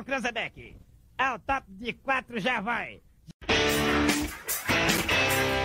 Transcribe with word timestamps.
Atenção, 0.00 0.04
Cranzebeck. 0.04 0.76
Ao 1.18 1.38
top 1.38 1.66
de 1.68 1.92
quatro 1.92 2.40
já 2.40 2.60
vai. 2.60 3.00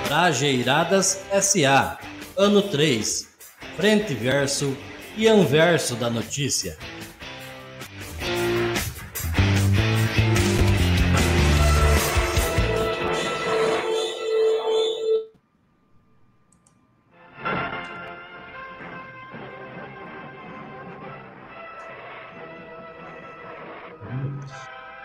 Trajeiradas 0.07 1.25
SA. 1.41 1.97
Ano 2.37 2.61
3. 2.61 3.29
Frente 3.77 4.13
verso 4.13 4.77
e 5.15 5.27
anverso 5.27 5.95
da 5.95 6.09
notícia. 6.09 6.77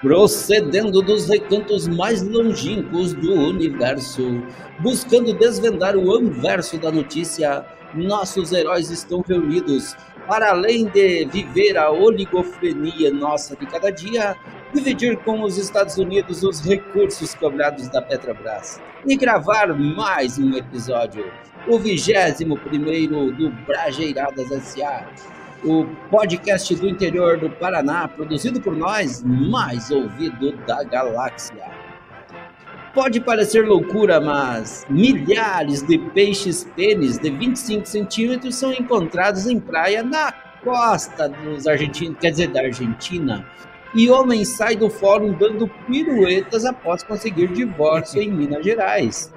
Procedendo 0.01 1.03
dos 1.03 1.29
recantos 1.29 1.87
mais 1.87 2.23
longínquos 2.23 3.13
do 3.13 3.35
universo, 3.35 4.43
buscando 4.79 5.35
desvendar 5.35 5.97
o 5.97 6.15
anverso 6.15 6.79
da 6.79 6.91
notícia, 6.91 7.65
nossos 7.95 8.53
heróis 8.53 8.91
estão 8.91 9.21
reunidos 9.21 9.95
para 10.27 10.51
além 10.51 10.87
de 10.87 11.25
viver 11.27 11.77
a 11.77 11.91
oligofrenia 11.91 13.13
nossa 13.13 13.57
de 13.57 13.67
cada 13.67 13.91
dia, 13.91 14.37
dividir 14.73 15.19
com 15.19 15.43
os 15.43 15.59
Estados 15.59 15.99
Unidos 15.99 16.43
os 16.45 16.61
recursos 16.61 17.35
cobrados 17.35 17.89
da 17.89 18.01
Petrobras 18.01 18.81
e 19.05 19.17
gravar 19.17 19.75
mais 19.75 20.39
um 20.39 20.57
episódio, 20.57 21.31
o 21.67 21.79
vigésimo 21.79 22.57
primeiro 22.59 23.33
do 23.33 23.51
Brajeiradas 23.67 24.51
S.A., 24.53 25.07
o 25.64 25.84
podcast 26.11 26.75
do 26.75 26.89
interior 26.89 27.39
do 27.39 27.50
Paraná, 27.50 28.08
produzido 28.08 28.61
por 28.61 28.75
nós, 28.75 29.22
mais 29.25 29.91
ouvido 29.91 30.52
da 30.67 30.83
galáxia. 30.84 31.70
Pode 32.92 33.20
parecer 33.20 33.67
loucura, 33.67 34.20
mas 34.20 34.84
milhares 34.91 35.83
de 35.83 35.97
peixes 35.97 36.64
pênis 36.75 37.19
de 37.19 37.30
25 37.30 37.86
centímetros 37.86 38.56
são 38.56 38.72
encontrados 38.72 39.47
em 39.47 39.61
praia 39.61 40.02
na 40.02 40.33
costa 40.64 41.28
dos 41.28 41.67
argentinos, 41.69 42.19
quer 42.19 42.30
dizer, 42.30 42.48
da 42.48 42.62
Argentina. 42.62 43.47
E 43.95 44.11
homem 44.11 44.45
sai 44.45 44.77
do 44.77 44.91
fórum 44.91 45.33
dando 45.33 45.69
piruetas 45.86 46.64
após 46.64 47.02
conseguir 47.02 47.48
divórcio 47.48 48.20
em 48.22 48.30
Minas 48.30 48.64
Gerais. 48.64 49.33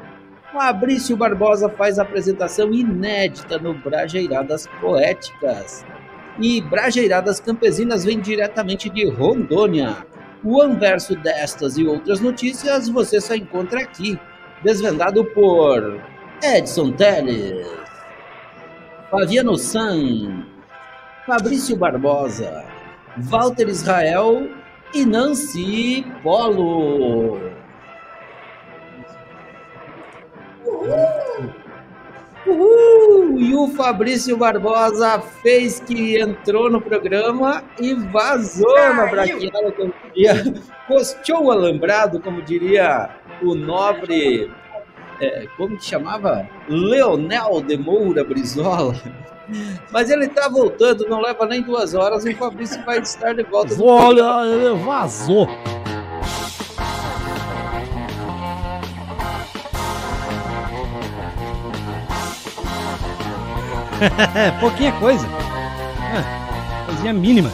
Fabrício 0.52 1.18
Barbosa 1.18 1.68
faz 1.70 1.98
apresentação 1.98 2.72
inédita 2.72 3.58
no 3.58 3.74
Brajeiradas 3.74 4.68
Poéticas. 4.80 5.84
E 6.40 6.62
Brajeiradas 6.62 7.40
Campesinas 7.40 8.04
vem 8.04 8.20
diretamente 8.20 8.90
de 8.90 9.08
Rondônia. 9.10 10.06
O 10.44 10.62
anverso 10.62 11.16
destas 11.16 11.78
e 11.78 11.86
outras 11.86 12.20
notícias 12.20 12.90
você 12.90 13.22
só 13.22 13.36
encontra 13.36 13.82
aqui, 13.82 14.20
desvendado 14.64 15.24
por 15.26 16.02
Edson 16.44 16.92
Teles, 16.92 17.66
Fabiano 19.10 19.58
San, 19.58 20.46
Fabrício 21.26 21.78
Barbosa, 21.78 22.66
Walter 23.18 23.70
Israel 23.70 24.50
e 24.94 25.06
Nancy 25.06 26.04
Polo. 26.22 27.53
E 33.40 33.56
o 33.56 33.68
Fabrício 33.70 34.38
Barbosa 34.38 35.20
fez 35.42 35.80
que 35.80 36.20
entrou 36.20 36.70
no 36.70 36.82
programa 36.82 37.64
e 37.80 37.94
vazou 37.94 38.74
Caiu. 38.74 38.96
na 38.96 39.06
braquiala, 39.08 39.72
como 39.72 39.94
diria, 40.14 40.54
postou 40.88 41.46
o 41.46 41.52
alambrado, 41.52 42.20
como 42.20 42.42
diria 42.42 43.10
o 43.42 43.56
nobre, 43.56 44.52
é, 45.20 45.48
como 45.58 45.78
que 45.78 45.86
chamava? 45.86 46.48
Leonel 46.68 47.62
de 47.62 47.78
Moura 47.78 48.24
Brizola. 48.24 48.96
Mas 49.92 50.10
ele 50.10 50.26
está 50.26 50.48
voltando, 50.48 51.08
não 51.08 51.22
leva 51.22 51.46
nem 51.46 51.62
duas 51.62 51.94
horas, 51.94 52.26
e 52.26 52.30
o 52.30 52.38
Fabrício 52.38 52.84
vai 52.86 53.00
estar 53.00 53.34
de 53.34 53.44
volta. 53.44 53.76
Olha, 53.82 54.48
ele 54.48 54.74
vazou. 54.84 55.48
Pouquinha 64.60 64.92
coisa. 64.94 65.28
Ah, 66.16 66.86
coisinha 66.86 67.14
mínima. 67.14 67.52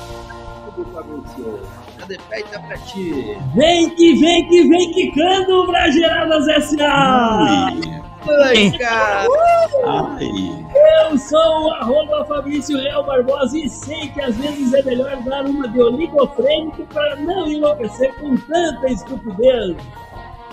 Cadê 1.97 2.17
pé 2.29 2.43
pra 2.59 2.77
ti? 2.77 3.37
Vem 3.55 3.89
que 3.91 4.15
vem 4.15 4.47
que 4.47 4.67
vem 4.67 4.91
quicando, 4.91 5.67
Brageradas 5.67 6.47
S.A. 6.47 7.69
Ai, 8.43 8.71
cara. 8.77 9.27
Eu 11.01 11.17
sou 11.17 11.65
o 11.65 11.71
arroba 11.71 12.25
Fabrício 12.25 12.77
Real 12.77 13.03
Barbosa 13.03 13.57
e 13.57 13.69
sei 13.69 14.09
que 14.09 14.21
às 14.21 14.35
vezes 14.37 14.73
é 14.73 14.81
melhor 14.83 15.15
dar 15.23 15.45
uma 15.45 15.67
de 15.67 15.81
oligofrênico 15.81 16.85
para 16.87 17.15
não 17.17 17.47
enlouquecer 17.47 18.13
com 18.15 18.35
tanta 18.37 18.87
estupidez. 18.87 19.75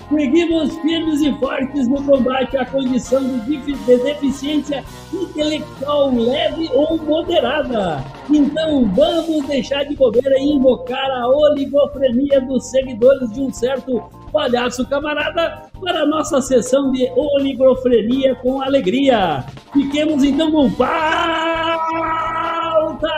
Seguimos 0.08 0.76
firmes 0.78 1.20
e 1.20 1.32
fortes 1.38 1.88
no 1.88 2.00
combate 2.04 2.56
à 2.56 2.64
condição 2.64 3.20
de 3.40 3.56
deficiência 3.58 4.84
intelectual 5.12 6.14
leve 6.14 6.70
ou 6.72 6.96
moderada. 6.96 8.04
Então 8.30 8.84
vamos 8.94 9.44
deixar 9.46 9.84
de 9.84 9.96
bobeira 9.96 10.38
e 10.38 10.52
invocar 10.52 11.10
a 11.10 11.28
oligofrenia 11.28 12.40
dos 12.40 12.70
seguidores 12.70 13.32
de 13.32 13.40
um 13.40 13.52
certo 13.52 14.00
palhaço 14.32 14.86
camarada 14.86 15.62
para 15.80 16.02
a 16.02 16.06
nossa 16.06 16.40
sessão 16.40 16.92
de 16.92 17.10
oligofrenia 17.16 18.36
com 18.36 18.62
alegria. 18.62 19.44
Fiquemos 19.72 20.22
então 20.22 20.52
com 20.52 20.70
pauta 20.70 20.92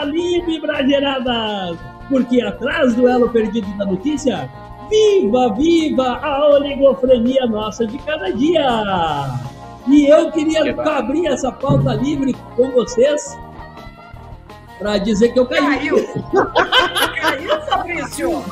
livre, 0.05 0.59
brageradas! 0.59 1.77
Porque 2.09 2.41
atrás 2.41 2.95
do 2.95 3.07
elo 3.07 3.29
perdido 3.29 3.67
da 3.77 3.85
notícia 3.85 4.49
Viva, 4.89 5.53
viva 5.53 6.19
a 6.21 6.49
oligofrenia 6.49 7.45
nossa 7.45 7.85
de 7.85 7.97
cada 7.99 8.31
dia! 8.31 8.65
E 9.87 10.07
eu 10.07 10.31
queria 10.31 10.73
que 10.73 10.79
abrir 10.79 11.27
essa 11.27 11.51
pauta 11.51 11.93
livre 11.93 12.35
com 12.55 12.71
vocês 12.71 13.37
para 14.79 14.97
dizer 14.97 15.33
que 15.33 15.39
eu 15.39 15.45
caí. 15.45 15.61
Caiu! 15.61 15.95
Caiu, 17.21 17.61
Fabrício! 17.61 18.43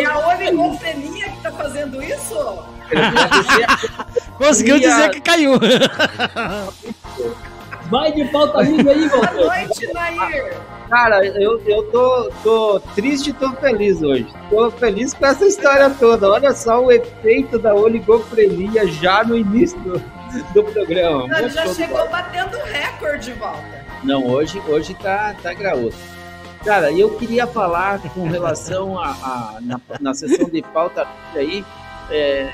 E 0.00 0.04
a 0.04 0.28
oligofrenia 0.28 1.30
que 1.30 1.36
está 1.36 1.50
fazendo 1.52 2.02
isso? 2.02 2.36
Conseguiu 4.38 4.78
dizer 4.78 5.10
que 5.10 5.20
caiu. 5.20 5.52
Vai 7.90 8.12
de 8.12 8.24
pauta 8.26 8.62
livre 8.62 8.90
aí, 8.90 9.08
Boa 9.08 9.32
noite, 9.32 9.92
Nair! 9.92 10.56
Cara, 10.90 11.24
eu, 11.24 11.62
eu 11.66 11.84
tô, 11.84 12.30
tô 12.42 12.80
triste 12.96 13.30
e 13.30 13.32
tô 13.32 13.52
feliz 13.52 14.02
hoje. 14.02 14.26
Tô 14.50 14.70
feliz 14.72 15.14
com 15.14 15.24
essa 15.24 15.46
história 15.46 15.88
toda. 15.88 16.28
Olha 16.28 16.52
só 16.52 16.84
o 16.84 16.90
efeito 16.90 17.60
da 17.60 17.72
oligofrenia 17.72 18.88
já 18.88 19.22
no 19.22 19.36
início 19.36 19.78
do, 19.80 20.02
do 20.52 20.64
programa. 20.64 21.28
Não, 21.28 21.48
já 21.48 21.72
chegou 21.72 22.08
batendo 22.08 22.56
recorde, 22.64 23.32
Walter. 23.34 23.84
Não, 24.02 24.26
hoje, 24.26 24.60
hoje 24.66 24.94
tá, 24.94 25.32
tá 25.40 25.54
graúdo. 25.54 25.94
Cara, 26.64 26.90
eu 26.90 27.16
queria 27.16 27.46
falar 27.46 28.00
com 28.12 28.28
relação 28.28 28.98
a, 28.98 29.10
a 29.10 29.58
na, 29.60 29.80
na 30.00 30.12
sessão 30.12 30.48
de 30.50 30.60
pauta 30.60 31.06
aí, 31.34 31.64
é, 32.10 32.50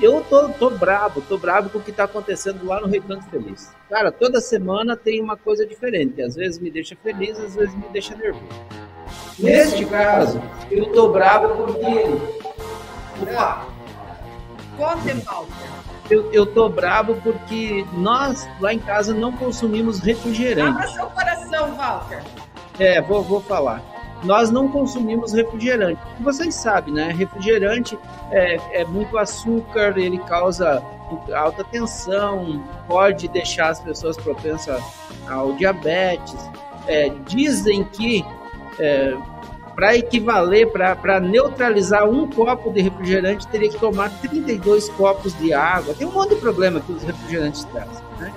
eu 0.00 0.24
tô, 0.28 0.48
tô 0.48 0.70
bravo, 0.70 1.20
tô 1.22 1.38
bravo 1.38 1.70
com 1.70 1.78
o 1.78 1.82
que 1.82 1.92
tá 1.92 2.04
acontecendo 2.04 2.64
lá 2.66 2.80
no 2.80 2.88
Recanto 2.88 3.24
Feliz. 3.30 3.70
Cara, 3.88 4.10
toda 4.10 4.40
semana 4.40 4.96
tem 4.96 5.20
uma 5.20 5.36
coisa 5.36 5.66
diferente. 5.66 6.20
Às 6.20 6.34
vezes 6.34 6.58
me 6.58 6.70
deixa 6.70 6.96
feliz, 6.96 7.38
às 7.38 7.54
vezes 7.54 7.74
me 7.74 7.88
deixa 7.92 8.14
nervoso. 8.16 8.44
Neste 9.38 9.84
caso, 9.86 10.40
eu 10.70 10.86
tô 10.92 11.10
bravo 11.10 11.64
porque. 11.64 12.04
Opa! 13.22 13.66
Conte, 14.76 15.12
Walter. 15.24 15.84
Eu, 16.10 16.32
eu 16.32 16.44
tô 16.44 16.68
bravo 16.68 17.14
porque 17.22 17.86
nós 17.94 18.46
lá 18.60 18.74
em 18.74 18.78
casa 18.78 19.14
não 19.14 19.32
consumimos 19.32 20.00
refrigerante. 20.00 20.76
Abra 20.76 20.88
seu 20.88 21.06
coração, 21.06 21.74
Walter. 21.76 22.22
É, 22.78 23.00
vou, 23.00 23.22
vou 23.22 23.40
falar 23.40 23.93
nós 24.24 24.50
não 24.50 24.68
consumimos 24.68 25.32
refrigerante. 25.32 26.00
Vocês 26.20 26.54
sabem, 26.54 26.92
né? 26.94 27.12
Refrigerante 27.12 27.98
é, 28.30 28.80
é 28.80 28.84
muito 28.84 29.16
açúcar, 29.18 29.96
ele 29.96 30.18
causa 30.20 30.82
alta 31.34 31.62
tensão, 31.64 32.64
pode 32.88 33.28
deixar 33.28 33.68
as 33.68 33.80
pessoas 33.80 34.16
propensas 34.16 34.82
ao 35.28 35.52
diabetes. 35.52 36.36
É, 36.86 37.10
dizem 37.26 37.84
que 37.84 38.24
é, 38.78 39.16
para 39.74 39.96
equivaler, 39.96 40.70
para 40.70 41.20
neutralizar 41.20 42.08
um 42.08 42.30
copo 42.30 42.72
de 42.72 42.80
refrigerante, 42.80 43.46
teria 43.48 43.68
que 43.68 43.78
tomar 43.78 44.08
32 44.20 44.88
copos 44.90 45.36
de 45.38 45.52
água. 45.52 45.94
Tem 45.94 46.06
um 46.06 46.12
monte 46.12 46.34
de 46.34 46.40
problema 46.40 46.80
que 46.80 46.92
os 46.92 47.02
refrigerantes 47.02 47.64
trazem. 47.64 48.04
Né? 48.18 48.32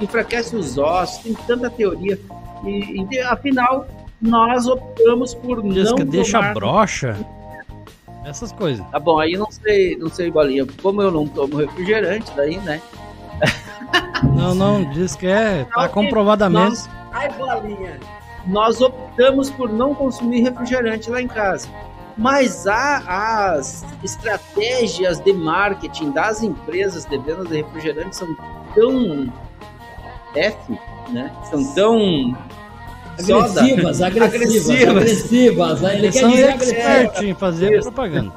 Enfraquece 0.00 0.56
os 0.56 0.78
ossos, 0.78 1.22
tem 1.22 1.34
tanta 1.46 1.68
teoria. 1.68 2.18
E, 2.64 3.06
e 3.10 3.20
afinal, 3.20 3.86
nós 4.20 4.66
optamos 4.66 5.34
por 5.34 5.62
Diz 5.62 5.90
não 5.90 5.96
que 5.96 6.04
deixa 6.04 6.38
tomar... 6.38 6.54
brocha. 6.54 7.16
Essas 8.24 8.52
coisas. 8.52 8.86
Tá 8.90 8.98
bom, 9.00 9.18
aí 9.18 9.32
não 9.32 9.50
sei, 9.50 9.96
não 9.96 10.08
sei, 10.10 10.30
Bolinha. 10.30 10.66
Como 10.82 11.00
eu 11.00 11.10
não 11.10 11.26
tomo 11.26 11.56
refrigerante, 11.56 12.30
daí, 12.36 12.58
né? 12.58 12.80
Não, 14.34 14.54
não, 14.54 14.84
diz 14.90 15.16
que 15.16 15.26
é. 15.26 15.64
Tá 15.64 15.82
Não, 15.82 15.88
comprovadamente. 15.88 16.68
Nós, 16.70 16.90
Ai, 17.12 17.28
bolinha. 17.30 17.98
nós 18.46 18.80
optamos 18.80 19.50
por 19.50 19.72
não 19.72 19.94
consumir 19.94 20.42
refrigerante 20.42 21.10
lá 21.10 21.22
em 21.22 21.28
casa. 21.28 21.68
Mas 22.16 22.66
há 22.66 23.52
as 23.54 23.84
estratégias 24.04 25.18
de 25.20 25.32
marketing 25.32 26.10
das 26.10 26.42
empresas 26.42 27.06
de 27.06 27.16
venda 27.18 27.44
de 27.46 27.56
refrigerante 27.56 28.16
são 28.16 28.36
tão 28.74 29.32
F, 30.34 30.78
né? 31.08 31.32
São 31.44 31.64
tão 31.74 32.36
soda. 33.20 33.60
Agressivas, 33.60 34.02
agressivas, 34.02 34.70
Agressivas. 34.70 34.88
agressivas. 34.88 35.82
Ele 35.82 36.06
Eles 36.06 36.14
quer 36.20 36.28
dizer 36.28 36.44
agressivas. 36.48 36.68
expertos 36.78 37.22
em 37.22 37.34
fazer 37.34 37.78
Isso. 37.78 37.92
propaganda. 37.92 38.32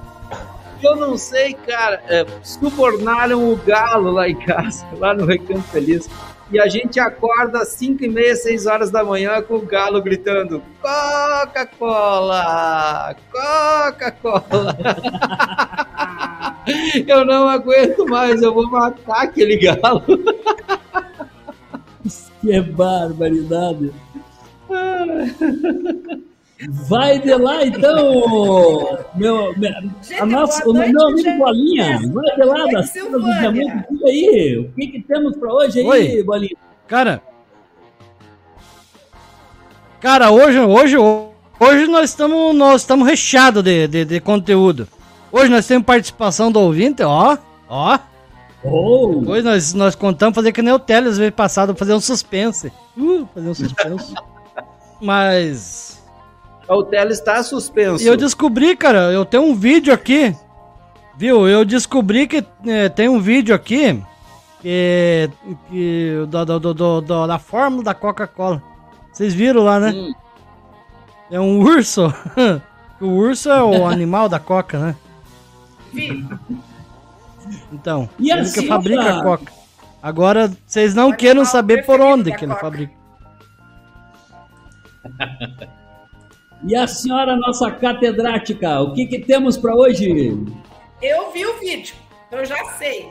Eu 0.82 0.96
não 0.98 1.18
sei, 1.18 1.54
cara. 1.54 2.02
É, 2.10 2.26
subornaram 2.44 3.52
o 3.52 3.56
galo 3.56 4.12
lá 4.12 4.28
em 4.28 4.36
casa, 4.36 4.86
lá 5.00 5.14
no 5.14 5.26
Recanto 5.26 5.62
Feliz. 5.64 6.10
E 6.52 6.60
a 6.60 6.68
gente 6.68 7.00
acorda 7.00 7.60
às 7.60 7.70
5 7.70 8.04
e 8.04 8.10
meia, 8.10 8.36
6 8.36 8.68
horas 8.68 8.92
da 8.92 9.04
manhã 9.04 9.42
com 9.42 9.56
o 9.56 9.62
galo 9.62 10.02
gritando: 10.02 10.62
Coca-Cola! 11.84 13.16
Coca-Cola! 13.32 14.78
eu 17.08 17.26
não 17.26 17.48
aguento 17.48 18.06
mais, 18.06 18.42
eu 18.42 18.54
vou 18.54 18.70
matar 18.70 19.24
aquele 19.24 19.58
galo. 19.58 20.04
Que 22.42 22.60
barbaridade. 22.60 23.94
Vai 26.70 27.20
de 27.20 27.34
lá 27.36 27.66
então, 27.66 29.00
meu, 29.16 29.54
Gente, 29.54 30.14
a 30.20 30.26
nossa, 30.26 30.64
boa 30.64 30.86
o 30.86 30.90
meu 30.90 31.08
amigo 31.08 31.18
gente. 31.18 31.38
Bolinha. 31.38 32.00
Vai 32.14 32.36
de 32.36 32.44
lá 32.44 32.66
das 32.72 32.90
Silvânia. 32.90 33.34
terras 33.34 33.54
do 33.54 33.54
diamante. 33.54 33.88
Diga 33.92 34.06
aí, 34.06 34.58
o 34.58 34.74
que, 34.74 34.88
que 34.88 35.02
temos 35.02 35.36
pra 35.38 35.54
hoje 35.54 35.80
aí, 35.80 35.86
Oi. 35.86 36.24
Bolinha? 36.24 36.56
Cara. 36.88 37.22
Cara, 40.00 40.32
hoje, 40.32 40.60
hoje, 40.60 40.96
hoje 40.98 41.88
nós 41.88 42.10
estamos 42.10 42.56
nós 42.56 42.82
estamos 42.82 43.08
recheados 43.08 43.64
de, 43.64 43.88
de, 43.88 44.06
de 44.06 44.20
conteúdo. 44.20 44.88
Hoje 45.32 45.50
nós 45.50 45.66
temos 45.68 45.86
participação 45.86 46.52
do 46.52 46.60
ouvinte, 46.60 47.04
ó. 47.04 47.38
Ó. 47.68 48.00
Oh, 48.64 49.22
Hoje 49.30 49.42
nós, 49.42 49.74
nós 49.74 49.96
contamos 49.96 50.36
fazer 50.36 50.54
que 50.54 50.62
nem 50.62 50.74
o 50.74 50.80
Teles 50.80 51.18
vezes 51.18 51.34
passado, 51.34 51.76
fazer 51.76 51.94
um 51.94 52.00
suspense. 52.00 52.72
Uh, 52.98 53.28
fazer 53.34 53.50
um 53.50 53.54
suspense. 53.54 54.14
Mas. 55.04 56.02
O 56.70 56.82
Tele 56.84 57.12
está 57.12 57.44
suspenso. 57.44 58.02
E 58.04 58.08
eu 58.08 58.16
descobri, 58.16 58.76
cara, 58.76 59.12
eu 59.12 59.26
tenho 59.26 59.44
um 59.44 59.54
vídeo 59.54 59.94
aqui. 59.94 60.34
Viu? 61.18 61.48
Eu 61.48 61.66
descobri 61.66 62.26
que 62.26 62.44
é, 62.66 62.88
tem 62.90 63.10
um 63.10 63.20
vídeo 63.20 63.54
aqui 63.54 64.02
que, 64.62 65.30
que 65.70 66.26
do, 66.30 66.46
do, 66.46 66.60
do, 66.60 66.74
do- 66.74 67.02
do- 67.02 67.28
da 67.28 67.38
fórmula 67.38 67.84
da 67.84 67.94
Coca-Cola. 67.94 68.64
Vocês 69.12 69.34
viram 69.34 69.62
lá, 69.64 69.80
né? 69.80 69.92
Hum. 69.92 70.14
É 71.30 71.40
um 71.40 71.60
urso. 71.62 72.12
o 73.02 73.08
urso 73.08 73.50
é 73.52 73.62
o 73.62 73.86
animal 73.86 74.30
da 74.30 74.40
Coca, 74.40 74.80
né? 74.80 74.96
Vi. 75.92 76.26
Então, 77.74 78.10
E 78.18 78.32
ele 78.32 78.42
assim, 78.42 78.62
que 78.62 78.68
fabrica 78.68 79.20
a 79.20 79.22
Coca. 79.22 79.52
Agora, 80.02 80.52
vocês 80.66 80.96
não 80.96 81.12
queiram 81.12 81.44
saber 81.44 81.86
por 81.86 82.00
onde 82.00 82.32
que 82.36 82.46
ele 82.46 82.56
fabrica. 82.56 82.94
e 86.66 86.76
a 86.76 86.88
senhora 86.88 87.36
nossa 87.36 87.72
catedrática, 87.72 88.82
o 88.82 88.94
que, 88.94 89.06
que 89.06 89.20
temos 89.20 89.58
pra 89.58 89.76
hoje? 89.76 90.38
Eu 91.02 91.32
vi 91.32 91.46
o 91.46 91.60
vídeo, 91.60 91.96
eu 92.32 92.46
já 92.46 92.64
sei. 92.78 93.10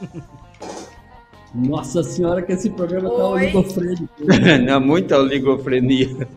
Nossa 1.54 2.02
senhora, 2.02 2.42
que 2.42 2.52
esse 2.52 2.68
programa 2.70 3.08
tá 3.08 3.24
Oi. 3.24 3.44
oligofrênico. 3.44 4.08
Não, 4.66 4.80
muita 4.80 5.18
oligofrenia. 5.18 6.28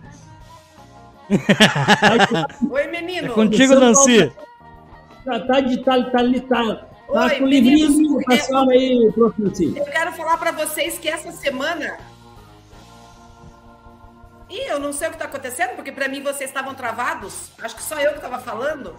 Oi, 2.70 2.88
menino. 2.88 3.28
É 3.28 3.30
contigo, 3.30 3.76
Nancy. 3.76 4.32
Tá, 5.26 5.40
tá 5.42 5.60
de 5.60 5.78
tal, 5.84 6.04
tá, 6.12 6.20
tá, 6.50 6.76
tá 7.14 7.26
Oi, 7.26 7.30
com 7.38 7.44
o 7.44 7.48
livrinho 7.48 8.20
pra 8.24 8.38
senhora 8.38 8.72
aí, 8.72 9.12
prof. 9.14 9.42
Nancy. 9.42 9.74
Eu 9.76 9.86
quero 9.86 10.12
falar 10.14 10.38
pra 10.38 10.52
vocês 10.52 10.98
que 10.98 11.10
essa 11.10 11.32
semana. 11.32 11.98
Ih, 14.52 14.68
eu 14.68 14.82
não 14.82 14.92
sei 14.92 15.08
o 15.08 15.12
que 15.12 15.18
tá 15.18 15.26
acontecendo, 15.26 15.78
porque 15.78 15.94
pra 15.94 16.10
mim 16.10 16.22
vocês 16.22 16.50
estavam 16.50 16.76
travados. 16.76 17.52
Acho 17.62 17.74
que 17.74 17.84
só 17.84 17.98
eu 17.98 18.14
que 18.14 18.20
tava 18.20 18.38
falando. 18.38 18.94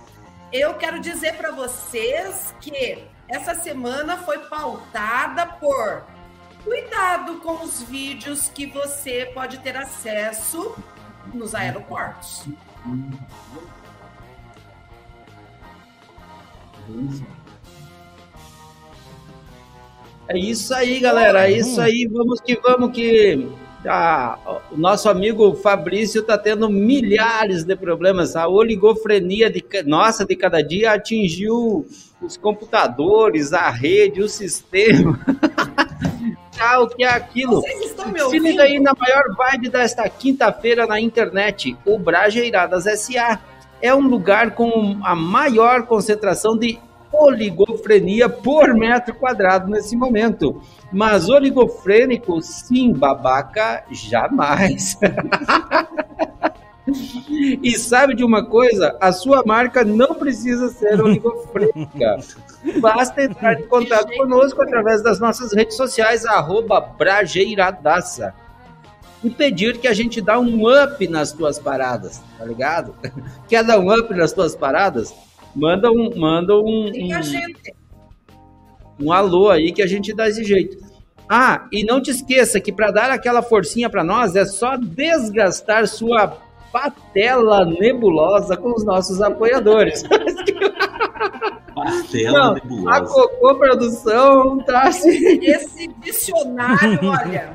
Eu 0.51 0.75
quero 0.75 0.99
dizer 0.99 1.37
pra 1.37 1.51
vocês 1.51 2.55
que 2.59 3.05
essa 3.29 3.55
semana 3.55 4.17
foi 4.17 4.39
pautada 4.39 5.45
por 5.47 6.05
cuidado 6.65 7.37
com 7.41 7.63
os 7.63 7.83
vídeos 7.83 8.49
que 8.49 8.65
você 8.65 9.31
pode 9.35 9.59
ter 9.59 9.77
acesso 9.77 10.75
nos 11.35 11.55
aeroportos. 11.55 12.47
É 20.29 20.39
isso 20.39 20.75
aí, 20.75 20.99
galera. 20.99 21.47
É 21.47 21.53
isso 21.53 21.79
aí. 21.79 22.09
Vamos 22.11 22.41
que 22.41 22.59
vamos 22.59 22.93
que 22.93 23.62
ah, 23.87 24.38
o 24.70 24.76
nosso 24.76 25.08
amigo 25.08 25.55
Fabrício 25.55 26.20
está 26.20 26.38
tendo 26.38 26.69
milhares 26.69 27.64
de 27.64 27.75
problemas. 27.75 28.37
A 28.37 28.49
oligofrenia 28.49 29.50
de 29.50 29.64
nossa 29.84 30.25
de 30.25 30.37
cada 30.37 30.62
dia 30.62 30.93
atingiu 30.93 31.87
os 32.20 32.37
computadores, 32.37 33.52
a 33.52 33.70
rede, 33.70 34.23
o 34.23 34.29
sistema. 34.29 35.19
ah, 36.61 36.81
o 36.82 36.88
que 36.88 37.05
é 37.05 37.08
aquilo? 37.08 37.62
Se 38.31 38.38
liga 38.38 38.62
aí 38.62 38.79
na 38.79 38.94
maior 38.99 39.25
vibe 39.37 39.69
desta 39.69 40.08
quinta-feira 40.08 40.87
na 40.87 41.00
internet, 41.00 41.76
o 41.84 41.99
Brajeiradas 41.99 42.84
SA. 43.01 43.41
É 43.81 43.93
um 43.93 44.06
lugar 44.06 44.53
com 44.53 45.01
a 45.03 45.12
maior 45.12 45.86
concentração 45.86 46.56
de 46.56 46.79
oligofrenia 47.13 48.29
por 48.29 48.75
metro 48.75 49.15
quadrado 49.15 49.71
nesse 49.71 49.97
momento. 49.97 50.63
Mas 50.91 51.29
oligofrênico, 51.29 52.41
sim, 52.41 52.93
babaca, 52.93 53.85
jamais. 53.91 54.99
e 57.63 57.79
sabe 57.79 58.15
de 58.15 58.25
uma 58.25 58.45
coisa? 58.45 58.97
A 59.01 59.13
sua 59.13 59.43
marca 59.45 59.85
não 59.85 60.15
precisa 60.15 60.69
ser 60.71 61.01
oligofrênica. 61.01 62.19
Basta 62.81 63.23
entrar 63.23 63.61
em 63.61 63.67
contato 63.67 64.15
conosco 64.17 64.63
através 64.63 65.03
das 65.03 65.21
nossas 65.21 65.53
redes 65.53 65.77
sociais, 65.77 66.25
Brajeiradaça. 66.99 68.35
E 69.23 69.31
pedir 69.31 69.79
que 69.79 69.87
a 69.87 69.95
gente 69.95 70.21
dá 70.21 70.39
um 70.39 70.67
up 70.67 71.07
nas 71.07 71.31
tuas 71.31 71.57
paradas, 71.59 72.21
tá 72.37 72.45
ligado? 72.45 72.95
Quer 73.49 73.63
dar 73.63 73.79
um 73.79 73.93
up 73.93 74.13
nas 74.15 74.33
tuas 74.33 74.57
paradas? 74.57 75.15
Manda 75.55 75.91
um, 75.91 76.11
manda 76.17 76.56
um, 76.59 76.87
a 76.87 77.19
um, 77.19 77.23
gente. 77.23 77.75
um 79.01 79.13
alô 79.13 79.51
aí 79.51 79.73
que 79.73 79.82
a 79.82 79.87
gente 79.87 80.15
dá 80.15 80.29
esse 80.29 80.44
jeito. 80.44 80.79
Ah, 81.29 81.67
e 81.73 81.85
não 81.85 82.01
te 82.01 82.11
esqueça 82.11 82.61
que 82.61 82.73
para 82.73 82.91
dar 82.91 83.11
aquela 83.11 83.43
forcinha 83.43 83.89
para 83.89 84.05
nós 84.05 84.37
é 84.37 84.44
só 84.44 84.77
desgastar 84.77 85.87
sua 85.87 86.37
patela 86.73 87.65
nebulosa 87.65 88.56
com 88.56 88.73
os 88.75 88.85
nossos 88.85 89.21
apoiadores. 89.21 90.03
Pastela 91.75 92.39
Não, 92.39 92.51
A 92.51 92.55
nebulosa. 92.55 93.01
Cocô 93.06 93.55
Produção 93.55 94.59
tá 94.59 94.82
assim. 94.89 95.39
Esse 95.43 95.89
dicionário, 96.03 96.99
olha. 97.09 97.53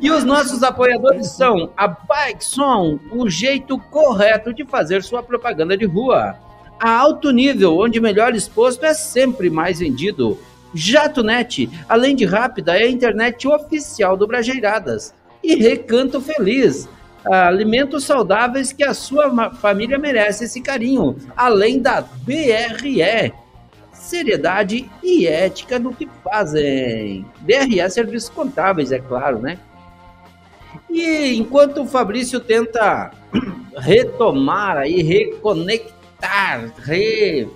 E 0.00 0.10
os 0.10 0.24
nossos 0.24 0.62
apoiadores 0.62 1.28
são 1.28 1.70
a 1.76 1.88
Bike 1.88 2.44
Som, 2.44 2.98
o 3.10 3.28
jeito 3.28 3.78
correto 3.90 4.54
de 4.54 4.64
fazer 4.64 5.02
sua 5.02 5.22
propaganda 5.22 5.76
de 5.76 5.84
rua. 5.84 6.36
A 6.78 6.90
Alto 6.90 7.30
Nível, 7.30 7.78
onde 7.78 8.00
melhor 8.00 8.34
exposto 8.34 8.84
é 8.84 8.92
sempre 8.92 9.48
mais 9.48 9.78
vendido. 9.78 10.38
JatoNet, 10.74 11.70
além 11.88 12.14
de 12.14 12.24
rápida, 12.24 12.76
é 12.76 12.84
a 12.84 12.90
internet 12.90 13.48
oficial 13.48 14.16
do 14.16 14.26
Brajeiradas. 14.26 15.14
E 15.42 15.54
Recanto 15.54 16.20
Feliz, 16.20 16.88
alimentos 17.24 18.04
saudáveis 18.04 18.72
que 18.72 18.84
a 18.84 18.92
sua 18.92 19.50
família 19.54 19.98
merece 19.98 20.44
esse 20.44 20.60
carinho. 20.60 21.16
Além 21.36 21.80
da 21.80 22.02
BRE, 22.02 23.32
seriedade 23.92 24.90
e 25.02 25.26
ética 25.26 25.78
no 25.78 25.94
que 25.94 26.08
fazem. 26.22 27.24
DRE 27.40 27.90
Serviços 27.90 28.28
Contábeis, 28.28 28.92
é 28.92 28.98
claro, 28.98 29.38
né? 29.38 29.58
E 30.90 31.34
enquanto 31.34 31.82
o 31.82 31.86
Fabrício 31.86 32.38
tenta 32.38 33.10
retomar 33.76 34.76
aí, 34.76 35.02
reconectar, 35.02 35.95
re, 36.78 37.48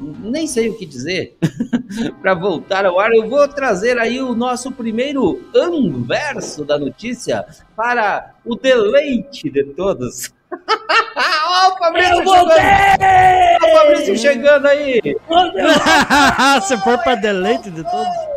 nem 0.00 0.46
sei 0.46 0.68
o 0.68 0.76
que 0.76 0.84
dizer, 0.84 1.36
para 2.20 2.34
voltar 2.34 2.84
ao 2.84 2.98
ar, 2.98 3.12
eu 3.12 3.28
vou 3.28 3.46
trazer 3.48 3.98
aí 3.98 4.20
o 4.20 4.34
nosso 4.34 4.72
primeiro 4.72 5.42
anverso 5.54 6.64
da 6.64 6.78
notícia 6.78 7.44
para 7.76 8.34
o 8.44 8.56
deleite 8.56 9.48
de 9.48 9.64
todos. 9.64 10.32
Ó, 11.16 11.74
o 11.74 11.78
Fabrício 11.78 12.14
Eu 12.14 12.26
chegando! 12.26 12.50
Ó, 13.62 13.66
o 13.66 13.76
Fabrício 13.76 14.18
chegando 14.18 14.66
aí! 14.66 15.00
Se 16.62 16.76
for 16.78 16.98
pra 16.98 17.14
deleite 17.14 17.70
de 17.70 17.82
todos. 17.82 18.33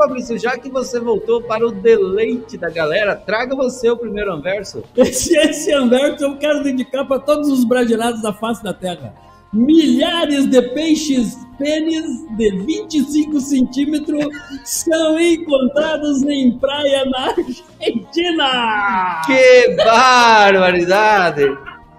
Fabrício, 0.00 0.38
já 0.38 0.56
que 0.56 0.70
você 0.70 0.98
voltou 0.98 1.42
para 1.42 1.66
o 1.66 1.70
deleite 1.70 2.56
da 2.56 2.70
galera, 2.70 3.14
traga 3.14 3.54
você 3.54 3.90
o 3.90 3.96
primeiro 3.98 4.32
anverso. 4.32 4.82
Esse, 4.96 5.36
esse 5.36 5.70
Anverso 5.74 6.24
eu 6.24 6.38
quero 6.38 6.62
dedicar 6.62 7.04
para 7.04 7.18
todos 7.18 7.48
os 7.50 7.64
brasileiros 7.64 8.22
da 8.22 8.32
face 8.32 8.64
da 8.64 8.72
terra. 8.72 9.14
Milhares 9.52 10.46
de 10.46 10.62
peixes 10.70 11.36
pênis 11.58 12.26
de 12.38 12.50
25 12.64 13.40
centímetros 13.40 14.24
são 14.64 15.20
encontrados 15.20 16.22
em 16.22 16.58
praia 16.58 17.04
na 17.04 17.26
Argentina. 17.26 19.20
Que 19.26 19.74
barbaridade! 19.76 21.44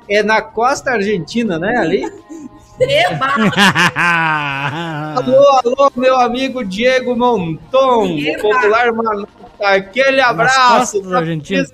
É 0.09 0.23
na 0.23 0.41
costa 0.41 0.91
argentina, 0.91 1.59
né? 1.59 1.77
Ali. 1.77 2.01
Eba! 2.81 3.27
Alô, 5.15 5.49
alô, 5.63 5.91
meu 5.95 6.19
amigo 6.19 6.63
Diego 6.65 7.15
Monton, 7.15 8.17
Eba! 8.17 8.41
popular 8.41 8.91
Manota. 8.93 9.29
Aquele 9.61 10.19
abraço. 10.21 11.01
da 11.01 11.19
Argentina. 11.19 11.65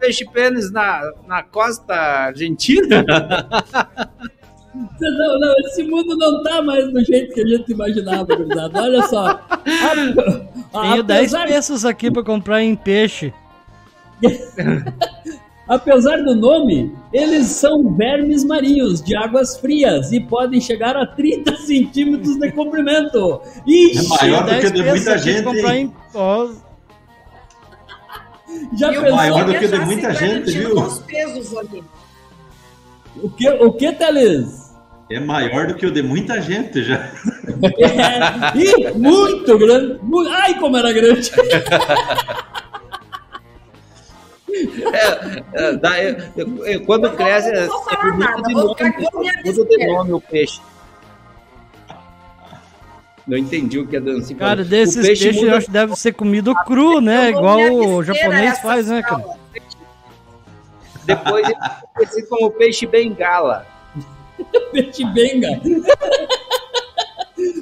Peixe 0.00 0.24
pênis 0.26 0.70
na, 0.72 1.00
na 1.26 1.42
costa 1.42 1.94
argentina? 1.94 3.04
Não, 5.00 5.40
não, 5.40 5.54
esse 5.66 5.82
mundo 5.84 6.16
não 6.18 6.42
tá 6.42 6.60
mais 6.62 6.90
do 6.92 7.02
jeito 7.04 7.32
que 7.34 7.40
a 7.40 7.46
gente 7.46 7.72
imaginava, 7.72 8.24
gurizada. 8.36 8.82
Olha 8.82 9.02
só. 9.08 9.40
A- 10.74 10.82
Tenho 10.90 11.02
10 11.02 11.34
apesar- 11.34 11.46
pesos 11.48 11.84
aqui 11.86 12.10
pra 12.10 12.22
comprar 12.22 12.62
em 12.62 12.74
peixe. 12.76 13.32
Apesar 15.68 16.18
do 16.22 16.34
nome, 16.34 16.94
eles 17.12 17.46
são 17.48 17.92
vermes 17.94 18.44
marinhos 18.44 19.02
de 19.02 19.16
águas 19.16 19.58
frias 19.58 20.12
e 20.12 20.20
podem 20.20 20.60
chegar 20.60 20.96
a 20.96 21.04
30 21.06 21.56
centímetros 21.58 22.36
de 22.36 22.52
comprimento. 22.52 23.40
Ixi, 23.66 24.06
É 24.06 24.08
maior 24.22 24.44
do 24.44 24.50
que 24.50 24.60
10 24.60 24.70
o 24.70 24.74
de 24.74 24.82
muita 24.84 25.18
gente, 25.18 25.48
em 25.66 25.92
ó, 26.14 26.48
já 28.78 28.92
E 28.92 28.94
pensou? 29.00 29.16
maior 29.16 29.44
do 29.44 29.54
que 29.58 29.64
o 29.64 29.68
de 29.70 29.78
muita 29.80 30.14
gente, 30.14 30.50
viu? 30.52 30.74
com 30.74 30.80
os 30.82 30.98
pesos 31.00 31.56
ali. 31.56 31.82
O 33.22 33.28
que, 33.30 33.48
o 33.48 33.72
que 33.72 33.92
Teles? 33.92 34.66
É 35.10 35.20
maior 35.20 35.66
do 35.68 35.74
que 35.74 35.86
o 35.86 35.90
de 35.90 36.02
muita 36.02 36.40
gente 36.40 36.82
já. 36.84 37.10
É, 37.56 38.58
ih, 38.58 38.92
muito 38.98 39.56
grande. 39.56 39.98
Ai, 40.30 40.58
como 40.58 40.76
era 40.76 40.92
grande. 40.92 41.30
É, 45.52 45.72
dá- 45.76 46.02
eu- 46.02 46.16
eu- 46.36 46.66
eu- 46.66 46.84
quando 46.84 47.10
cresce, 47.16 47.50
é, 47.50 47.66
não 47.66 47.82
vou 47.82 47.90
é 47.90 47.94
falar 47.96 48.12
bonito 48.12 48.30
nada, 48.30 48.42
de 48.42 48.54
vou 48.54 48.64
nome, 48.64 48.94
muda 49.02 50.04
de 50.04 50.12
o 50.12 50.20
peixe. 50.20 50.60
Não 53.26 53.36
entendi 53.36 53.78
o 53.80 53.86
que 53.88 53.96
a 53.96 54.00
Dança 54.00 54.26
falou. 54.28 54.38
Cara, 54.38 54.62
O 54.62 54.64
desses 54.64 55.04
peixe 55.04 55.24
peixes 55.24 55.40
muda- 55.42 55.52
eu 55.52 55.56
acho 55.56 55.66
que 55.66 55.72
deve 55.72 55.96
ser 55.96 56.12
comido 56.12 56.54
cru, 56.64 57.00
né? 57.00 57.30
Igual 57.30 57.58
o 57.72 58.02
japonês 58.04 58.58
faz, 58.60 58.86
né, 58.88 59.02
cara? 59.02 59.24
Depois 61.04 61.44
ele 61.48 61.56
é 61.56 61.70
conhecido 61.94 62.28
como 62.28 62.50
peixe 62.52 62.86
bengala. 62.86 63.66
Peixe 64.72 65.04
benga. 65.06 65.60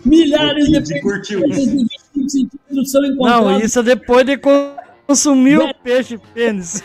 Milhares 0.04 0.66
de 0.66 0.80
peixes 0.80 1.30
isso. 1.30 1.70
de 1.70 1.76
25 1.76 2.28
centímetros 2.28 2.90
são 2.90 3.04
encontrados, 3.04 3.46
Não, 3.46 3.60
isso 3.60 3.78
é 3.78 3.82
depois 3.82 4.26
de 4.26 4.38
consumir 5.06 5.58
o 5.58 5.74
peixe 5.74 6.18
pênis. 6.34 6.82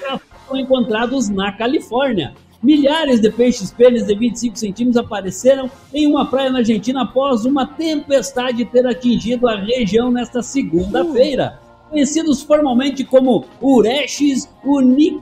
São 0.50 0.58
encontrados 0.58 1.29
na 1.29 1.51
Califórnia. 1.51 2.34
Milhares 2.62 3.22
de 3.22 3.32
peixes 3.32 3.72
pênis 3.72 4.06
de 4.06 4.13
25 4.15 4.58
centímetros 4.58 4.98
apareceram 4.98 5.72
em 5.94 6.06
uma 6.08 6.25
praia 6.25 6.50
na 6.50 6.60
Argentina 6.60 7.03
após 7.03 7.46
uma 7.46 7.65
tempestade 7.65 8.65
ter 8.65 8.86
atingido 8.86 9.48
a 9.48 9.56
região 9.56 10.12
nesta 10.12 10.41
segunda-feira. 10.44 11.58
Conhecidos 11.89 12.41
formalmente 12.41 13.03
como 13.06 13.46
Urechis 13.62 14.50
uni... 14.65 15.22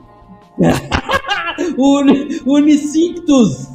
Uni- 1.77 2.39
Unicictus. 2.45 3.67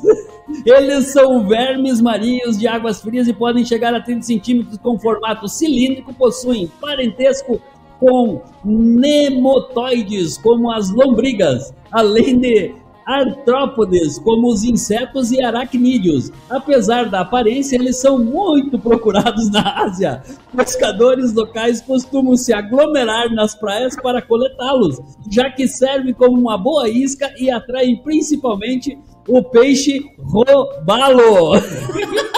Eles 0.65 1.07
são 1.09 1.47
vermes 1.49 2.01
marinhos 2.01 2.57
de 2.59 2.69
águas 2.69 3.01
frias 3.01 3.27
e 3.27 3.33
podem 3.33 3.65
chegar 3.65 3.93
a 3.95 4.01
30 4.01 4.23
centímetros 4.23 4.79
com 4.79 4.99
formato 4.99 5.49
cilíndrico, 5.49 6.13
possuem 6.15 6.71
parentesco 6.81 7.61
com 8.03 8.43
nemotoides, 8.65 10.37
como 10.37 10.73
as 10.73 10.91
lombrigas, 10.91 11.73
além 11.93 12.37
de 12.37 12.75
artrópodes, 13.07 14.19
como 14.19 14.49
os 14.49 14.65
insetos 14.65 15.31
e 15.31 15.41
aracnídeos. 15.41 16.33
Apesar 16.51 17.09
da 17.09 17.21
aparência, 17.21 17.77
eles 17.77 17.97
são 17.97 18.19
muito 18.19 18.77
procurados 18.77 19.49
na 19.51 19.85
Ásia. 19.85 20.21
Pescadores 20.57 21.33
locais 21.33 21.81
costumam 21.81 22.37
se 22.37 22.53
aglomerar 22.53 23.33
nas 23.33 23.55
praias 23.55 23.95
para 23.95 24.21
coletá-los, 24.21 25.01
já 25.31 25.49
que 25.49 25.69
servem 25.69 26.13
como 26.13 26.37
uma 26.37 26.59
boa 26.59 26.89
isca 26.89 27.33
e 27.39 27.51
atraem 27.51 28.03
principalmente 28.03 28.99
o 29.29 29.45
peixe 29.45 30.05
robalo. 30.19 31.53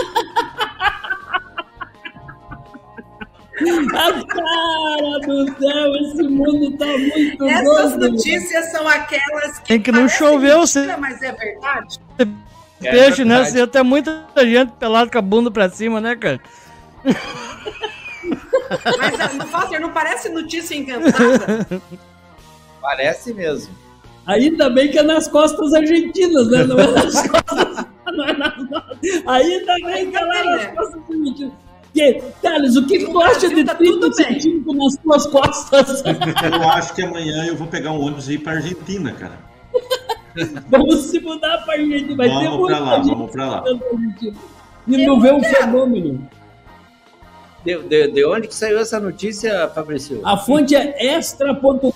A 3.57 4.27
cara 4.27 5.19
do 5.27 5.47
céu, 5.59 5.97
esse 6.03 6.23
mundo 6.25 6.77
tá 6.77 6.87
muito 6.87 7.45
Essas 7.45 7.93
doido. 7.93 8.11
notícias 8.11 8.73
são 8.73 8.89
aquelas 8.89 9.59
que. 9.61 9.69
Tem 9.69 9.81
que 9.81 9.93
não 9.93 10.09
choveu, 10.09 10.59
mentira, 10.61 10.97
Mas 10.99 11.23
é 11.23 11.33
verdade. 11.33 12.01
Peixe, 12.81 13.25
né? 13.25 13.37
verdade. 13.37 13.53
Você 13.53 13.67
tem 13.69 13.85
muita 13.85 14.27
gente 14.39 14.73
pelada 14.73 15.09
com 15.11 15.19
a 15.19 15.23
bunda 15.23 15.51
pra 15.53 15.69
cima, 15.71 16.01
né, 16.01 16.17
cara? 16.17 16.41
Mas 17.05 17.17
ah, 19.21 19.33
não, 19.35 19.47
Foster, 19.47 19.81
não 19.81 19.93
parece 19.93 20.29
notícia 20.31 20.75
inventada. 20.75 21.81
Parece 22.81 23.33
mesmo. 23.33 23.73
Ainda 24.27 24.71
bem 24.71 24.91
que 24.91 24.99
é 24.99 25.03
nas 25.03 25.29
costas 25.29 25.73
argentinas, 25.75 26.51
né? 26.51 26.65
Não 26.65 26.79
é 26.79 26.87
nas 26.87 27.29
costas. 27.29 27.85
Não 28.15 28.29
é 28.29 28.37
nas 28.37 28.55
costas. 28.55 28.99
Ainda 29.27 29.75
bem 29.85 30.11
que 30.11 30.17
é 30.17 30.21
lá 30.21 30.45
nas 30.45 30.57
né? 30.57 30.67
costas 30.69 31.01
argentinas. 31.11 31.53
Que, 31.95 32.21
Thales, 32.43 32.77
o 32.77 32.85
que, 32.87 33.07
tu 33.07 33.21
acha 33.23 33.49
de 33.49 33.65
Tá 33.65 33.77
30 33.77 34.01
tudo 34.01 34.17
bem. 34.17 34.41
centímetros 34.41 34.77
nas 34.77 34.97
tuas 34.97 35.27
costas? 35.27 36.03
Eu 36.05 36.69
acho 36.71 36.93
que 36.93 37.03
amanhã 37.05 37.47
eu 37.47 37.55
vou 37.55 37.69
pegar 37.69 37.93
um 37.93 38.01
ônibus 38.01 38.29
e 38.29 38.33
ir 38.35 38.39
pra 38.39 38.55
Argentina, 38.55 39.13
cara. 39.13 39.39
Vamos 40.69 41.03
se 41.05 41.21
mudar 41.21 41.59
pra 41.59 41.75
Argentina. 41.75 42.17
Vai 42.17 42.29
ter 42.29 42.35
Vamos 42.35 42.59
muita 42.59 42.77
pra 42.77 42.85
lá, 42.85 42.97
gente 42.97 43.09
vamos 43.11 43.31
pra 43.31 43.49
lá. 43.49 43.65
E 44.89 45.07
não 45.07 45.21
vê 45.21 45.33
um 45.33 45.43
fenômeno. 45.45 46.29
De, 47.65 47.79
de, 47.85 48.09
de 48.09 48.27
onde 48.27 48.49
que 48.49 48.55
saiu 48.55 48.81
essa 48.81 48.99
notícia, 48.99 49.69
Fabrício? 49.69 50.21
A 50.27 50.37
fonte 50.37 50.75
é 50.75 51.17
extra.com.br. 51.17 51.93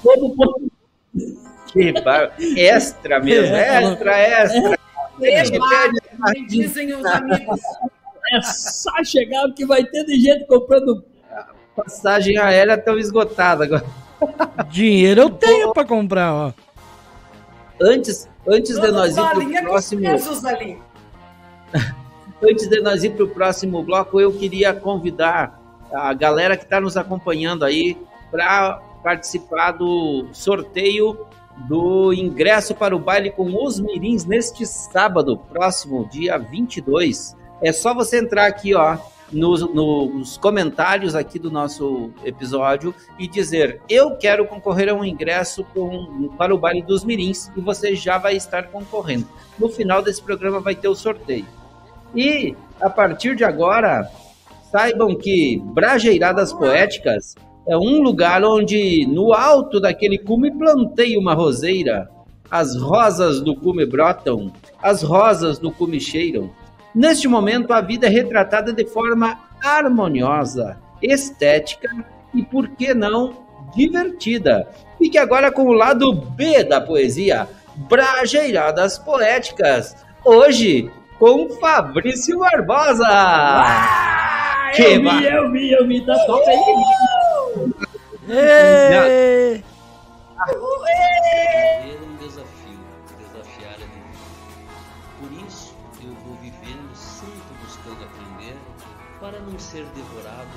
Que 1.72 1.92
bar... 2.00 2.32
Extra 2.38 3.20
mesmo, 3.20 3.56
É, 3.56 3.82
extra, 3.82 4.18
extra. 4.18 4.78
Eba, 5.20 5.68
me 6.32 6.46
dizem 6.46 6.94
os 6.94 7.04
amigos. 7.04 7.60
É 8.32 8.42
só 8.42 8.92
chegar 9.04 9.48
que 9.52 9.64
vai 9.64 9.84
ter 9.84 10.04
de 10.04 10.20
gente 10.20 10.44
comprando. 10.46 11.04
Passagem 11.74 12.36
aérea 12.38 12.76
tão 12.76 12.98
esgotada 12.98 13.64
agora. 13.64 13.86
Dinheiro 14.68 15.22
eu 15.22 15.30
tenho 15.30 15.72
pra 15.72 15.84
comprar, 15.84 16.34
ó. 16.34 16.52
Antes, 17.80 18.28
antes 18.46 18.78
de 18.78 18.90
nós 18.90 19.16
ir 19.16 19.30
pro 19.30 19.40
com 19.40 19.62
próximo, 19.62 20.02
antes 22.42 22.68
de 22.68 22.80
nós 22.80 23.04
ir 23.04 23.10
pro 23.10 23.28
próximo 23.28 23.84
bloco, 23.84 24.20
eu 24.20 24.32
queria 24.32 24.74
convidar 24.74 25.56
a 25.92 26.12
galera 26.12 26.56
que 26.56 26.64
está 26.64 26.80
nos 26.80 26.96
acompanhando 26.96 27.64
aí 27.64 27.96
para 28.30 28.80
participar 29.02 29.72
do 29.72 30.28
sorteio 30.32 31.26
do 31.68 32.12
ingresso 32.12 32.74
para 32.74 32.94
o 32.94 32.98
baile 32.98 33.30
com 33.30 33.64
os 33.64 33.80
mirins 33.80 34.24
neste 34.24 34.66
sábado, 34.66 35.36
próximo 35.36 36.08
dia 36.08 36.38
22. 36.38 37.36
É 37.62 37.72
só 37.72 37.94
você 37.94 38.18
entrar 38.18 38.46
aqui, 38.46 38.74
ó, 38.74 38.96
nos, 39.32 39.60
nos 39.74 40.36
comentários 40.38 41.14
aqui 41.14 41.38
do 41.38 41.50
nosso 41.50 42.10
episódio 42.24 42.94
e 43.18 43.26
dizer: 43.28 43.80
Eu 43.88 44.16
quero 44.16 44.46
concorrer 44.46 44.88
a 44.88 44.94
um 44.94 45.04
ingresso 45.04 45.64
com- 45.74 46.30
para 46.38 46.54
o 46.54 46.58
baile 46.58 46.82
dos 46.82 47.04
mirins 47.04 47.50
e 47.56 47.60
você 47.60 47.94
já 47.94 48.18
vai 48.18 48.36
estar 48.36 48.68
concorrendo. 48.68 49.26
No 49.58 49.68
final 49.68 50.02
desse 50.02 50.22
programa 50.22 50.60
vai 50.60 50.74
ter 50.74 50.88
o 50.88 50.94
sorteio. 50.94 51.46
E 52.14 52.54
a 52.80 52.88
partir 52.88 53.36
de 53.36 53.44
agora, 53.44 54.08
saibam 54.70 55.14
que 55.14 55.60
Brajeiradas 55.62 56.52
Poéticas 56.52 57.34
é 57.66 57.76
um 57.76 58.00
lugar 58.00 58.42
onde, 58.44 59.06
no 59.06 59.34
alto 59.34 59.78
daquele 59.78 60.16
cume, 60.18 60.50
plantei 60.56 61.16
uma 61.16 61.34
roseira 61.34 62.08
as 62.50 62.80
rosas 62.80 63.42
do 63.42 63.54
cume 63.54 63.84
brotam, 63.84 64.50
as 64.82 65.02
rosas 65.02 65.58
do 65.58 65.70
cume 65.70 66.00
cheiram. 66.00 66.50
Neste 66.98 67.28
momento, 67.28 67.72
a 67.72 67.80
vida 67.80 68.08
é 68.08 68.10
retratada 68.10 68.72
de 68.72 68.84
forma 68.84 69.38
harmoniosa, 69.64 70.76
estética 71.00 71.88
e, 72.34 72.42
por 72.42 72.66
que 72.70 72.92
não, 72.92 73.46
divertida. 73.72 74.68
Fique 74.98 75.16
agora 75.16 75.52
com 75.52 75.62
o 75.66 75.72
lado 75.72 76.12
B 76.12 76.64
da 76.64 76.80
poesia, 76.80 77.46
Brajeiradas 77.88 78.98
Poéticas. 78.98 79.94
Hoje, 80.24 80.90
com 81.20 81.48
Fabrício 81.60 82.40
Barbosa. 82.40 83.06
Ah, 83.08 84.72
Que 84.74 84.82
eu 84.82 85.00
vi, 85.00 85.24
eu 85.24 85.52
vi, 85.52 85.70
eu 85.70 85.86
vi, 85.86 86.04
tá 86.04 86.18
top 86.26 86.50
aí. 86.50 86.56
Ê! 88.28 89.62
Viver 90.50 91.94
um 91.94 91.97
para 99.28 99.40
não 99.40 99.58
ser 99.58 99.84
devorado 99.90 100.48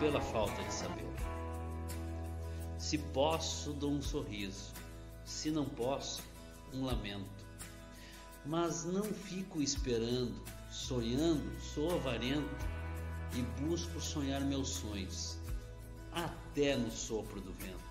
pela 0.00 0.20
falta 0.20 0.60
de 0.64 0.74
saber. 0.74 1.06
Se 2.76 2.98
posso, 2.98 3.72
dou 3.72 3.92
um 3.92 4.02
sorriso. 4.02 4.72
Se 5.24 5.48
não 5.48 5.64
posso, 5.64 6.20
um 6.74 6.84
lamento. 6.84 7.46
Mas 8.44 8.84
não 8.84 9.04
fico 9.04 9.62
esperando, 9.62 10.34
sonhando, 10.72 11.56
sou 11.60 11.94
avarento 11.94 12.66
e 13.32 13.42
busco 13.62 14.00
sonhar 14.00 14.40
meus 14.40 14.70
sonhos, 14.70 15.38
até 16.10 16.76
no 16.76 16.90
sopro 16.90 17.40
do 17.40 17.52
vento 17.52 17.90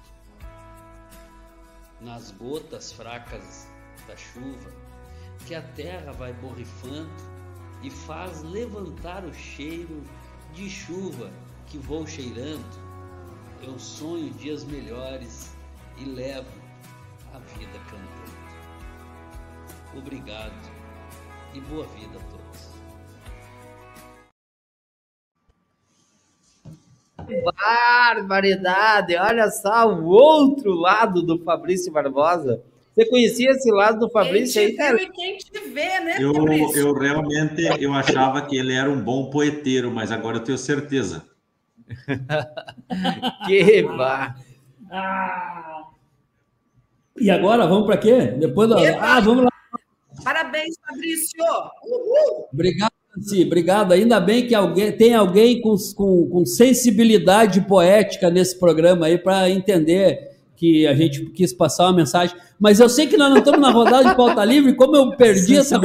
nas 2.02 2.32
gotas 2.32 2.94
fracas 2.94 3.68
da 4.08 4.16
chuva, 4.16 4.72
que 5.46 5.54
a 5.54 5.62
terra 5.62 6.14
vai 6.14 6.32
borrifando 6.32 7.39
e 7.82 7.90
faz 7.90 8.44
levantar 8.44 9.24
o 9.24 9.34
cheiro 9.34 10.04
de 10.54 10.70
chuva 10.70 11.32
que 11.68 11.78
vou 11.78 12.06
cheirando. 12.06 12.90
Eu 13.62 13.78
sonho 13.78 14.32
dias 14.32 14.64
melhores 14.64 15.56
e 15.98 16.06
levo 16.06 16.48
a 17.34 17.40
vida 17.40 17.80
cantando. 17.90 18.40
Obrigado 19.98 20.54
e 21.54 21.62
boa 21.62 21.86
vida 21.88 22.18
a 22.18 22.24
todos. 22.24 22.70
Barbaridade! 27.44 29.16
Olha 29.16 29.50
só 29.52 29.88
o 29.88 30.06
outro 30.06 30.74
lado 30.74 31.22
do 31.22 31.38
Fabrício 31.44 31.92
Barbosa. 31.92 32.64
Você 33.00 33.06
conhecia 33.06 33.52
esse 33.52 33.72
lado 33.72 34.00
do 34.00 34.10
Quem 34.10 34.14
Fabrício 34.14 34.54
te 34.54 34.60
aí, 34.60 34.74
cara? 34.76 35.02
e 35.02 35.10
quem 35.10 35.38
te 35.38 35.58
vê, 35.70 36.00
né, 36.02 36.18
Eu, 36.20 36.34
Fabrício? 36.34 36.80
eu 36.80 36.94
realmente 36.94 37.64
eu 37.82 37.94
achava 37.94 38.42
que 38.42 38.58
ele 38.58 38.74
era 38.74 38.90
um 38.90 39.02
bom 39.02 39.30
poeteiro, 39.30 39.90
mas 39.90 40.12
agora 40.12 40.36
eu 40.36 40.44
tenho 40.44 40.58
certeza. 40.58 41.24
Que 43.48 43.84
bar... 43.84 44.38
Ah. 44.92 45.86
E 47.18 47.30
agora, 47.32 47.66
vamos 47.68 47.86
para 47.86 47.96
quê? 47.96 48.34
Depois 48.38 48.68
da... 48.70 48.76
Ah, 49.00 49.22
vamos 49.22 49.46
lá. 49.46 49.52
Parabéns, 50.22 50.76
Fabrício! 50.86 51.44
Uhul! 51.84 52.50
Obrigado, 52.52 52.92
Nancy, 53.16 53.46
obrigado. 53.46 53.94
Ainda 53.94 54.20
bem 54.20 54.46
que 54.46 54.54
alguém, 54.54 54.92
tem 54.92 55.14
alguém 55.14 55.62
com, 55.62 55.76
com, 55.96 56.28
com 56.30 56.46
sensibilidade 56.46 57.62
poética 57.62 58.30
nesse 58.30 58.60
programa 58.60 59.06
aí 59.06 59.18
para 59.18 59.50
entender 59.50 60.29
que 60.60 60.86
a 60.86 60.94
gente 60.94 61.26
quis 61.28 61.54
passar 61.54 61.86
uma 61.86 61.94
mensagem. 61.96 62.36
Mas 62.60 62.80
eu 62.82 62.90
sei 62.90 63.08
que 63.08 63.16
nós 63.16 63.30
não 63.30 63.38
estamos 63.38 63.62
na 63.62 63.72
rodada 63.72 64.10
de 64.10 64.16
pauta 64.16 64.44
livre, 64.44 64.76
como 64.76 64.96
eu 64.96 65.16
perdi 65.16 65.56
essa. 65.58 65.78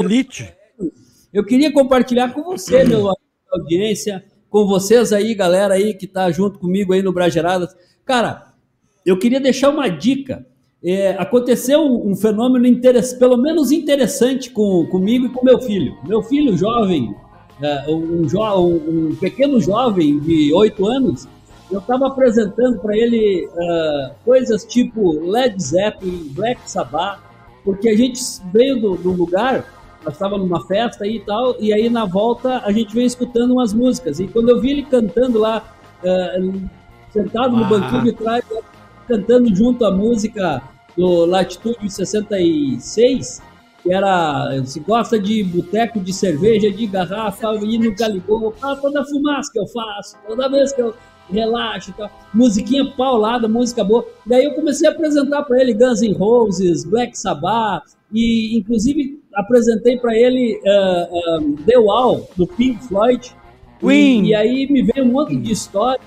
Eu 1.33 1.45
queria 1.45 1.73
compartilhar 1.73 2.33
com 2.35 2.43
você, 2.43 2.83
meu 2.85 3.09
audiência, 3.53 4.25
com 4.51 4.67
vocês 4.67 5.13
aí, 5.13 5.33
galera 5.35 5.75
aí 5.75 5.95
que 5.95 6.07
tá 6.09 6.29
junto 6.31 6.59
comigo 6.59 6.93
aí 6.93 7.03
no 7.03 7.13
Brageradas. 7.13 7.75
Cara, 8.05 8.53
eu 9.07 9.17
queria 9.19 9.41
deixar 9.41 9.71
uma 9.71 9.89
dica. 9.89 10.45
É, 10.83 11.11
aconteceu 11.19 11.81
um, 11.81 12.11
um 12.11 12.17
fenômeno 12.17 12.67
pelo 13.19 13.37
menos 13.39 13.71
interessante 13.73 14.51
com, 14.51 14.87
comigo 14.91 15.27
e 15.27 15.29
com 15.31 15.45
meu 15.45 15.59
filho. 15.61 15.97
Meu 16.07 16.21
filho 16.23 16.57
jovem, 16.59 17.15
é, 17.63 17.91
um, 17.91 18.23
jo- 18.27 18.39
um- 18.41 19.11
um 19.11 19.17
pequeno 19.17 19.61
jovem 19.61 20.19
de 20.21 20.53
8 20.53 20.85
anos, 20.87 21.27
eu 21.71 21.79
estava 21.79 22.09
apresentando 22.09 22.79
para 22.79 22.97
ele 22.97 23.49
é, 23.57 24.11
coisas 24.25 24.65
tipo 24.65 25.13
Led 25.31 25.61
Zeppelin, 25.63 26.29
Black 26.35 26.61
Sabbath, 26.71 27.21
porque 27.65 27.89
a 27.89 27.97
gente 27.97 28.21
veio 28.53 28.81
do, 28.81 28.97
do 28.97 29.13
lugar 29.13 29.65
nós 30.05 30.15
estava 30.15 30.37
numa 30.37 30.65
festa 30.67 31.07
e 31.07 31.19
tal, 31.21 31.57
e 31.59 31.73
aí 31.73 31.89
na 31.89 32.05
volta 32.05 32.59
a 32.59 32.71
gente 32.71 32.95
veio 32.95 33.07
escutando 33.07 33.53
umas 33.53 33.73
músicas. 33.73 34.21
E 34.21 34.29
quando 34.29 34.51
eu 34.51 34.61
vi 34.61 34.73
ele 34.73 34.83
cantando 34.83 35.39
lá, 35.39 35.65
eh, 36.05 36.39
sentado 37.11 37.57
no 37.57 37.65
Ah. 37.65 37.69
banquinho 37.69 38.03
de 38.05 38.13
trás, 38.13 38.45
cantando 39.09 39.55
junto 39.55 39.85
a 39.85 39.91
música 39.91 40.63
do 40.97 41.25
Latitude 41.25 41.91
66, 41.91 43.43
que 43.83 43.93
era, 43.93 44.63
se 44.65 44.81
gosta 44.81 45.19
de 45.19 45.43
boteco 45.43 46.01
de 46.01 46.13
cerveja, 46.13 46.71
de 46.71 46.87
garrafa, 46.87 47.55
e 47.63 47.79
no 47.79 47.95
galigol, 47.95 48.55
ah, 48.63 48.77
toda 48.77 49.05
fumaça 49.05 49.51
que 49.53 49.59
eu 49.59 49.67
faço, 49.69 50.17
toda 50.27 50.49
vez 50.51 50.73
que 50.73 50.83
eu 50.83 50.95
relaxo 51.31 51.91
e 51.91 51.93
tal, 51.95 52.11
musiquinha 52.33 52.85
paulada, 52.97 53.49
música 53.49 53.83
boa. 53.83 54.07
Daí 54.27 54.45
eu 54.45 54.55
comecei 54.55 54.89
a 54.89 54.93
apresentar 54.93 55.43
para 55.43 55.61
ele 55.61 55.75
Guns 55.75 56.03
N' 56.03 56.15
Roses, 56.15 56.85
Black 56.85 57.19
Sabbath, 57.19 57.95
e 58.13 58.57
inclusive 58.57 59.21
apresentei 59.35 59.99
para 59.99 60.17
ele 60.17 60.61
uh, 60.65 61.41
um, 61.41 61.57
The 61.57 61.79
Wall, 61.79 62.29
do 62.37 62.47
Pink 62.47 62.85
Floyd. 62.85 63.35
Queen. 63.81 64.27
E, 64.27 64.29
e 64.29 64.35
aí 64.35 64.67
me 64.71 64.83
veio 64.83 65.07
um 65.07 65.13
monte 65.13 65.37
de 65.37 65.53
história. 65.53 66.01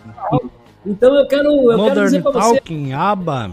Então 0.86 1.14
eu 1.16 1.28
quero, 1.28 1.50
eu 1.50 1.84
quero 1.84 2.04
dizer 2.06 2.24
Modern 2.24 2.24
para 2.24 2.32
você 2.32 2.56
Talking, 2.56 2.94
ABBA. 2.94 3.52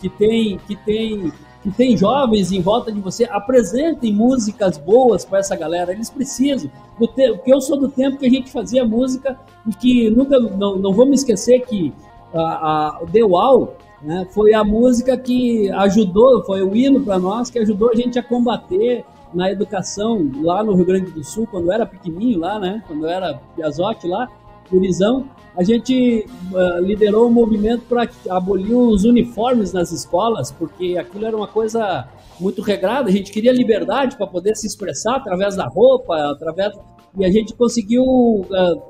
que 0.00 0.08
tem 0.08 0.58
que 0.66 0.76
tem 0.84 1.32
que 1.62 1.70
tem 1.70 1.96
jovens 1.96 2.50
em 2.50 2.60
volta 2.60 2.90
de 2.90 3.00
você, 3.00 3.24
apresentem 3.24 4.12
músicas 4.12 4.76
boas 4.76 5.24
para 5.24 5.38
essa 5.38 5.54
galera. 5.54 5.92
Eles 5.92 6.10
precisam. 6.10 6.70
Do 6.98 7.06
te... 7.06 7.32
Porque 7.32 7.52
eu 7.52 7.60
sou 7.60 7.78
do 7.78 7.88
tempo 7.88 8.18
que 8.18 8.26
a 8.26 8.30
gente 8.30 8.50
fazia 8.50 8.84
música 8.84 9.38
e 9.66 9.74
que 9.74 10.10
nunca 10.10 10.40
não, 10.40 10.76
não 10.76 10.92
vamos 10.92 11.20
esquecer 11.20 11.60
que 11.60 11.92
a, 12.34 12.40
a 12.40 13.00
The 13.12 13.22
Wall 13.22 13.76
né, 14.02 14.26
foi 14.30 14.52
a 14.52 14.64
música 14.64 15.16
que 15.16 15.70
ajudou, 15.70 16.44
foi 16.44 16.62
o 16.62 16.74
hino 16.74 17.00
para 17.02 17.18
nós 17.18 17.48
que 17.48 17.58
ajudou 17.58 17.90
a 17.90 17.94
gente 17.94 18.18
a 18.18 18.22
combater 18.22 19.04
na 19.32 19.50
educação 19.50 20.30
lá 20.42 20.62
no 20.62 20.74
Rio 20.74 20.84
Grande 20.84 21.10
do 21.10 21.24
Sul, 21.24 21.46
quando 21.50 21.66
eu 21.66 21.72
era 21.72 21.86
pequenininho 21.86 22.40
lá, 22.40 22.58
né, 22.58 22.82
quando 22.86 23.04
eu 23.04 23.10
era 23.10 23.40
piazote 23.56 24.06
lá, 24.06 24.28
gurizão, 24.70 25.28
a 25.56 25.62
gente 25.62 26.26
uh, 26.50 26.80
liderou 26.80 27.28
um 27.28 27.30
movimento 27.30 27.82
para 27.82 28.08
abolir 28.30 28.74
os 28.74 29.04
uniformes 29.04 29.72
nas 29.72 29.92
escolas, 29.92 30.50
porque 30.50 30.96
aquilo 30.98 31.26
era 31.26 31.36
uma 31.36 31.46
coisa 31.46 32.08
muito 32.40 32.62
regrada. 32.62 33.08
A 33.08 33.12
gente 33.12 33.30
queria 33.30 33.52
liberdade 33.52 34.16
para 34.16 34.26
poder 34.26 34.56
se 34.56 34.66
expressar 34.66 35.16
através 35.16 35.54
da 35.54 35.66
roupa, 35.66 36.16
através 36.30 36.72
e 37.18 37.24
a 37.26 37.30
gente 37.30 37.54
conseguiu 37.54 38.02
uh, 38.02 38.46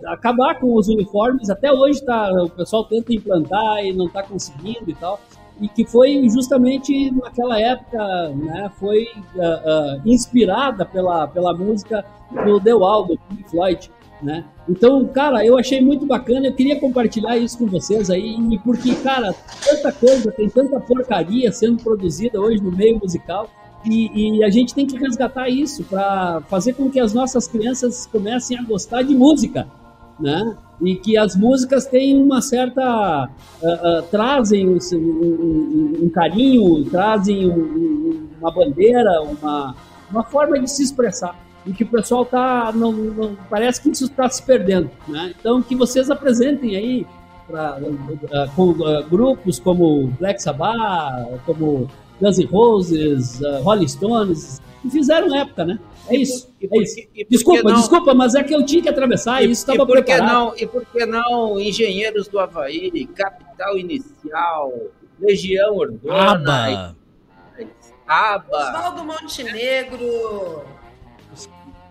acabar 0.06 0.58
com 0.60 0.74
os 0.76 0.88
uniformes. 0.88 1.50
Até 1.50 1.72
hoje 1.72 2.04
tá, 2.04 2.30
o 2.30 2.48
pessoal 2.50 2.84
tenta 2.84 3.12
implantar 3.12 3.84
e 3.84 3.92
não 3.92 4.06
está 4.06 4.22
conseguindo 4.22 4.88
e 4.88 4.94
tal. 4.94 5.18
E 5.60 5.68
que 5.68 5.84
foi 5.84 6.28
justamente 6.28 7.10
naquela 7.10 7.60
época, 7.60 8.28
né, 8.30 8.70
foi 8.78 9.04
uh, 9.04 10.08
inspirada 10.08 10.84
pela, 10.84 11.26
pela 11.26 11.52
música 11.52 12.04
do 12.44 12.60
The 12.60 12.74
Wall, 12.74 13.06
do 13.06 13.18
Pink 13.28 13.50
Floyd. 13.50 13.90
Né? 14.22 14.44
Então, 14.68 15.04
cara, 15.08 15.44
eu 15.44 15.58
achei 15.58 15.80
muito 15.80 16.06
bacana, 16.06 16.46
eu 16.46 16.54
queria 16.54 16.78
compartilhar 16.78 17.36
isso 17.36 17.58
com 17.58 17.66
vocês 17.66 18.08
aí, 18.08 18.36
porque, 18.62 18.94
cara, 18.94 19.34
tanta 19.64 19.90
coisa, 19.90 20.30
tem 20.30 20.48
tanta 20.48 20.78
porcaria 20.78 21.50
sendo 21.50 21.82
produzida 21.82 22.40
hoje 22.40 22.62
no 22.62 22.70
meio 22.70 23.00
musical, 23.00 23.50
e, 23.84 24.36
e 24.38 24.44
a 24.44 24.50
gente 24.50 24.74
tem 24.74 24.86
que 24.86 24.96
resgatar 24.96 25.48
isso 25.48 25.82
para 25.82 26.40
fazer 26.48 26.74
com 26.74 26.88
que 26.88 27.00
as 27.00 27.12
nossas 27.12 27.48
crianças 27.48 28.06
comecem 28.06 28.56
a 28.56 28.62
gostar 28.62 29.02
de 29.02 29.12
música, 29.12 29.66
né? 30.20 30.56
E 30.80 30.94
que 30.94 31.16
as 31.16 31.34
músicas 31.34 31.86
têm 31.86 32.20
uma 32.20 32.40
certa. 32.40 33.28
Uh, 33.60 33.98
uh, 33.98 34.02
trazem 34.08 34.68
um, 34.68 34.78
um, 34.92 36.04
um, 36.04 36.10
carinho, 36.10 36.84
trazem 36.84 37.48
uma 38.40 38.52
bandeira, 38.52 39.20
uma, 39.22 39.74
uma 40.10 40.22
forma 40.22 40.60
de 40.60 40.70
se 40.70 40.84
expressar 40.84 41.36
e 41.66 41.72
que 41.72 41.84
o 41.84 41.86
pessoal 41.86 42.24
tá 42.24 42.72
não, 42.74 42.92
não 42.92 43.36
parece 43.48 43.80
que 43.80 43.90
isso 43.90 44.04
está 44.06 44.28
se 44.28 44.42
perdendo, 44.42 44.90
né? 45.06 45.34
Então 45.38 45.62
que 45.62 45.76
vocês 45.76 46.10
apresentem 46.10 46.76
aí 46.76 47.06
pra, 47.46 47.78
com 48.56 48.70
uh, 48.70 49.04
grupos 49.08 49.60
como 49.60 50.08
Black 50.18 50.42
Sabbath, 50.42 51.40
como 51.46 51.88
Guns 52.20 52.38
N' 52.38 52.46
Roses, 52.46 53.40
uh, 53.40 53.62
Rolling 53.62 53.88
Stones, 53.88 54.60
que 54.80 54.90
fizeram 54.90 55.34
época, 55.36 55.64
né? 55.64 55.78
É 56.08 56.16
isso. 56.16 56.52
E 56.60 56.66
por, 56.66 56.80
é 56.80 56.82
isso. 56.82 57.00
E 57.14 57.24
por 57.24 57.30
desculpa, 57.30 57.70
não, 57.70 57.76
desculpa, 57.76 58.14
mas 58.14 58.34
é 58.34 58.42
que 58.42 58.54
eu 58.54 58.64
tinha 58.64 58.82
que 58.82 58.88
atravessar 58.88 59.42
e, 59.42 59.50
isso 59.50 59.62
estava 59.62 59.86
preparado. 59.86 60.32
Não, 60.32 60.56
e 60.56 60.66
por 60.66 60.84
que 60.84 61.06
não 61.06 61.60
Engenheiros 61.60 62.26
do 62.28 62.38
Havaí, 62.40 63.06
Capital 63.14 63.78
Inicial, 63.78 64.72
Legião 65.20 65.76
Urbana? 65.76 66.32
ABBA. 66.32 66.96
Aba. 68.06 68.58
Oswaldo 68.58 69.04
Montenegro. 69.04 70.64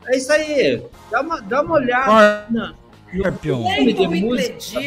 É 0.08 0.18
isso 0.18 0.32
aí. 0.32 0.84
Dá 1.10 1.22
uma, 1.22 1.42
dá 1.42 1.62
uma 1.62 1.76
olhada. 1.76 2.46
na- 2.50 2.74
Scorpion. 3.14 3.58
Nome 3.64 3.94
de 3.94 4.08
música. 4.08 4.80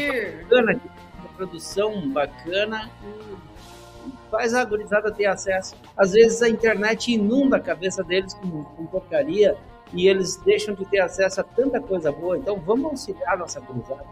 Bacana, 0.49 0.81
uma 1.19 1.29
produção 1.37 2.09
bacana 2.09 2.91
e 3.05 4.13
faz 4.31 4.55
a 4.55 4.65
gurizada 4.65 5.13
ter 5.13 5.27
acesso. 5.27 5.75
Às 5.97 6.13
vezes 6.13 6.41
a 6.43 6.49
internet 6.49 7.13
inunda 7.13 7.57
a 7.57 7.61
cabeça 7.61 8.03
deles 8.03 8.33
com, 8.35 8.65
com 8.65 8.87
porcaria 8.87 9.57
e 9.93 10.09
eles 10.09 10.37
deixam 10.39 10.75
de 10.75 10.85
ter 10.87 11.01
acesso 11.01 11.41
a 11.41 11.45
tanta 11.45 11.81
coisa 11.81 12.11
boa. 12.11 12.39
Então 12.39 12.57
vamos 12.59 12.87
auxiliar 12.87 13.35
a 13.35 13.37
nossa 13.37 13.61
gurizada. 13.61 14.05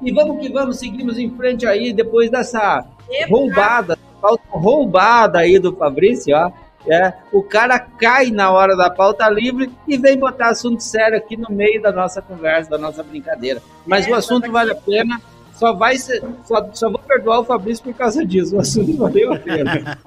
E 0.00 0.12
vamos 0.12 0.40
que 0.40 0.52
vamos, 0.52 0.78
seguimos 0.78 1.18
em 1.18 1.28
frente 1.36 1.66
aí 1.66 1.92
depois 1.92 2.30
dessa 2.30 2.86
roubada, 3.28 3.98
pauta 4.22 4.42
roubada 4.50 5.38
aí 5.40 5.58
do 5.58 5.74
Fabrício, 5.74 6.36
ó. 6.36 6.52
É, 6.90 7.12
o 7.30 7.42
cara 7.42 7.78
cai 7.78 8.30
na 8.30 8.50
hora 8.50 8.74
da 8.74 8.88
pauta 8.88 9.28
livre 9.28 9.70
e 9.86 9.98
vem 9.98 10.16
botar 10.16 10.48
assunto 10.48 10.82
sério 10.82 11.18
aqui 11.18 11.36
no 11.36 11.50
meio 11.50 11.82
da 11.82 11.92
nossa 11.92 12.22
conversa, 12.22 12.70
da 12.70 12.78
nossa 12.78 13.02
brincadeira. 13.02 13.62
Mas 13.86 14.06
É, 14.06 14.10
o 14.10 14.14
assunto 14.14 14.50
vale 14.50 14.72
a 14.72 14.74
pena. 14.74 15.20
Só 15.52 15.72
vai 15.72 15.96
ser, 15.98 16.22
só, 16.44 16.70
só 16.72 16.88
vou 16.88 17.00
perdoar 17.00 17.40
o 17.40 17.44
Fabrício 17.44 17.84
por 17.84 17.92
causa 17.92 18.24
disso. 18.24 18.56
O 18.56 18.60
assunto 18.60 18.94
valeu 18.96 19.34
a 19.34 19.38
pena. 19.38 19.98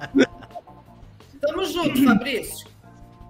Tamo 1.40 1.64
junto, 1.66 2.04
Fabrício. 2.04 2.66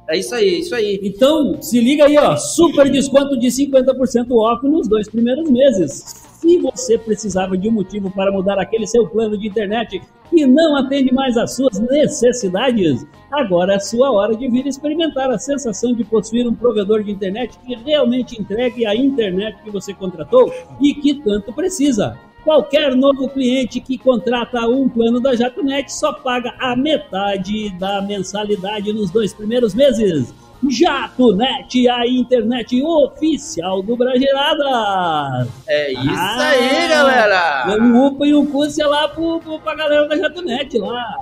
É 0.09 0.19
isso 0.19 0.35
aí, 0.35 0.49
é 0.49 0.59
isso 0.59 0.75
aí. 0.75 1.01
Então, 1.03 1.61
se 1.61 1.81
liga 1.81 2.07
aí, 2.07 2.17
ó. 2.17 2.37
Super 2.37 2.91
desconto 2.91 3.39
de 3.39 3.49
50% 3.49 4.31
off 4.31 4.67
nos 4.67 4.89
dois 4.89 5.09
primeiros 5.09 5.51
meses. 5.51 5.93
Se 6.41 6.59
você 6.59 6.97
precisava 6.97 7.57
de 7.57 7.69
um 7.69 7.73
motivo 7.73 8.11
para 8.11 8.33
mudar 8.33 8.59
aquele 8.59 8.87
seu 8.87 9.07
plano 9.09 9.39
de 9.39 9.47
internet 9.47 10.01
que 10.33 10.47
não 10.47 10.75
atende 10.77 11.13
mais 11.13 11.37
às 11.37 11.55
suas 11.55 11.79
necessidades, 11.79 13.07
agora 13.31 13.75
é 13.75 13.79
sua 13.79 14.11
hora 14.11 14.35
de 14.35 14.49
vir 14.49 14.67
experimentar 14.67 15.31
a 15.31 15.39
sensação 15.39 15.95
de 15.95 16.05
possuir 16.05 16.49
um 16.49 16.55
provedor 16.55 17.05
de 17.05 17.13
internet 17.13 17.59
que 17.59 17.75
realmente 17.77 18.41
entregue 18.41 18.87
a 18.87 18.97
internet 18.97 19.63
que 19.63 19.71
você 19.71 19.93
contratou 19.93 20.51
e 20.81 20.95
que 20.95 21.15
tanto 21.23 21.53
precisa. 21.53 22.19
Qualquer 22.45 22.95
novo 22.97 23.29
cliente 23.29 23.81
que 23.81 23.97
contrata 23.97 24.61
um 24.67 24.89
plano 24.89 25.21
da 25.21 25.35
JatoNet 25.35 25.93
só 25.93 26.13
paga 26.13 26.53
a 26.59 26.75
metade 26.75 27.71
da 27.79 28.03
mensalidade 28.03 28.93
nos 28.93 29.11
dois 29.11 29.33
primeiros 29.33 29.75
meses. 29.75 30.35
JatoNet, 30.69 31.89
a 31.89 32.07
internet 32.07 32.83
oficial 32.83 33.83
do 33.83 33.97
Brageirada. 33.97 35.49
É 35.67 35.93
isso 35.93 36.11
Ah, 36.17 36.49
aí, 36.49 36.89
galera. 36.89 37.77
Um 37.81 38.07
UPA 38.07 38.27
e 38.27 38.35
um 38.35 38.47
Cússia 38.47 38.87
lá 38.87 39.09
pro, 39.09 39.41
pro, 39.41 39.59
pra 39.61 39.75
galera 39.75 40.09
da 40.09 40.17
JatoNet 40.17 40.79
lá. 40.79 41.15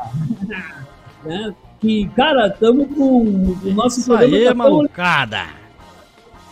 né? 1.25 1.55
Que, 1.81 2.09
cara, 2.15 2.49
estamos 2.49 2.89
com 2.95 3.23
o 3.23 3.59
nosso 3.75 4.01
Isso 4.01 4.09
programa 4.09 4.37
aí, 4.37 4.45
tá 4.45 4.55
tão- 4.55 4.89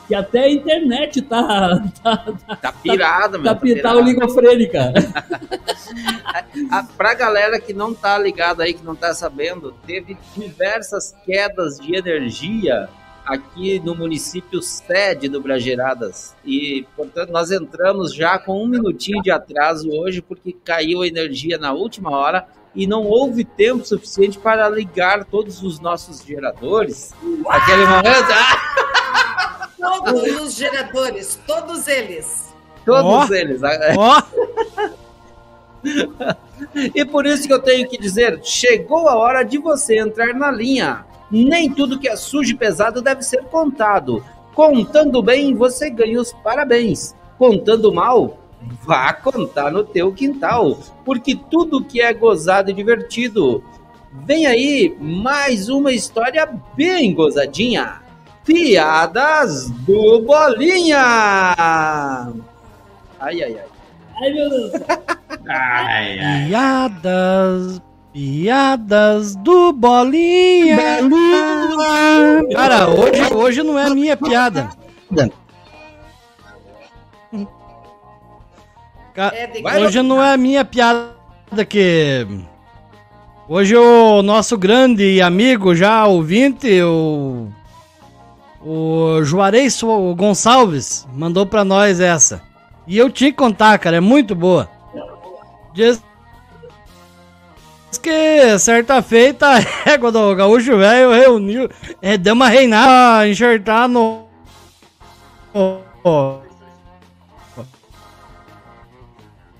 que 0.09 0.15
até 0.15 0.41
a 0.45 0.51
internet 0.51 1.23
tá, 1.23 1.83
tá, 2.03 2.35
Tá 2.61 2.73
pirado, 2.73 3.39
meu. 3.39 3.45
tá, 3.45 3.51
Tá 3.51 3.55
tá, 3.55 3.61
pirado. 3.61 3.99
oligofrênica. 3.99 4.93
Pra 6.97 7.15
galera 7.15 7.61
que 7.61 7.73
não 7.73 7.95
tá 7.95 8.19
ligada 8.19 8.65
aí, 8.65 8.75
que 8.75 8.85
não 8.85 8.95
tá 8.97 9.15
sabendo, 9.15 9.73
teve 9.87 10.17
diversas 10.37 11.15
quedas 11.25 11.79
de 11.79 11.97
energia 11.97 12.89
aqui 13.25 13.81
no 13.85 13.95
município 13.95 14.61
sede 14.63 15.29
do 15.29 15.41
Brageradas. 15.41 16.35
E, 16.45 16.87
portanto, 16.97 17.31
nós 17.31 17.51
entramos 17.51 18.15
já 18.15 18.39
com 18.39 18.63
um 18.63 18.67
minutinho 18.67 19.23
de 19.23 19.31
atraso 19.31 19.89
hoje, 19.91 20.23
porque 20.23 20.57
caiu 20.65 21.03
a 21.03 21.07
energia 21.07 21.59
na 21.59 21.73
última 21.73 22.11
hora 22.11 22.47
e 22.75 22.87
não 22.87 23.05
houve 23.05 23.45
tempo 23.45 23.85
suficiente 23.85 24.39
para 24.39 24.69
ligar 24.69 25.25
todos 25.25 25.63
os 25.63 25.79
nossos 25.81 26.23
geradores. 26.25 27.13
Naquele 27.47 27.85
momento, 27.85 28.33
ah, 28.33 28.78
Todos 29.79 30.41
os 30.41 30.55
geradores, 30.55 31.39
todos 31.47 31.87
eles. 31.87 32.55
todos 32.85 33.31
Ó. 33.31 33.35
eles. 33.35 33.61
Ó, 33.97 34.23
E 36.95 37.05
por 37.05 37.27
isso 37.27 37.47
que 37.47 37.53
eu 37.53 37.63
tenho 37.63 37.89
que 37.89 37.97
dizer, 37.97 38.41
chegou 38.43 39.09
a 39.09 39.17
hora 39.17 39.43
de 39.43 39.59
você 39.59 39.99
entrar 39.99 40.35
na 40.35 40.51
linha. 40.51 41.07
Nem 41.31 41.71
tudo 41.71 41.99
que 41.99 42.09
é 42.09 42.17
sujo 42.17 42.53
e 42.53 42.57
pesado 42.57 43.03
deve 43.03 43.23
ser 43.23 43.45
contado. 43.45 44.25
Contando 44.55 45.23
bem, 45.23 45.55
você 45.55 45.89
ganha 45.91 46.21
os 46.21 46.33
parabéns. 46.33 47.15
Contando 47.39 47.93
mal, 47.93 48.39
vá 48.83 49.13
contar 49.13 49.71
no 49.71 49.85
teu 49.85 50.13
quintal, 50.13 50.79
porque 51.05 51.37
tudo 51.37 51.85
que 51.85 52.01
é 52.01 52.13
gozado 52.13 52.71
e 52.71 52.75
divertido. 52.75 53.63
Vem 54.25 54.47
aí 54.47 54.97
mais 54.99 55.69
uma 55.69 55.93
história 55.93 56.49
bem 56.75 57.15
gozadinha. 57.15 58.03
Piadas 58.49 59.69
do 59.85 60.23
Bolinha. 60.23 60.97
Ai, 63.21 63.43
ai, 63.43 63.43
ai. 63.43 63.65
Ai, 64.23 64.33
meu 64.33 64.49
Deus. 64.49 64.73
Ai, 65.47 66.19
ai. 66.19 66.47
piadas, 66.49 67.83
piadas 68.11 69.37
do 69.37 69.71
Bolinha. 69.75 70.79
Cara, 72.55 72.89
hoje, 72.89 73.35
hoje 73.35 73.63
não 73.63 73.79
é 73.79 73.91
minha 73.91 74.17
piada. 74.17 74.71
É 79.15 79.79
Hoje 79.85 80.01
não 80.01 80.25
é 80.25 80.39
minha 80.39 80.65
piada 80.65 81.13
que... 81.69 82.27
Hoje 83.47 83.77
o 83.77 84.23
nosso 84.23 84.57
grande 84.57 85.21
amigo 85.21 85.75
já 85.75 86.07
ouvinte, 86.07 86.81
o... 86.83 87.49
O 88.71 89.25
Juarez 89.25 89.81
Gonçalves 90.15 91.09
mandou 91.15 91.47
pra 91.47 91.65
nós 91.65 92.01
essa. 92.01 92.43
E 92.87 92.99
eu 92.99 93.09
tinha 93.11 93.31
que 93.31 93.37
contar, 93.39 93.79
cara, 93.79 93.97
é 93.97 94.01
muito 94.01 94.35
boa. 94.35 94.69
Diz 95.73 96.03
que 98.03 98.59
certa 98.59 99.01
feita 99.01 99.47
a 99.49 99.91
égua 99.91 100.13
do 100.13 100.35
gaúcho 100.37 100.77
velho 100.77 101.13
reuniu, 101.13 101.71
é, 102.03 102.19
deu 102.19 102.35
uma 102.35 102.49
reinada 102.49 103.27
enxertar 103.27 103.89
no. 103.89 104.27
no- 105.55 106.43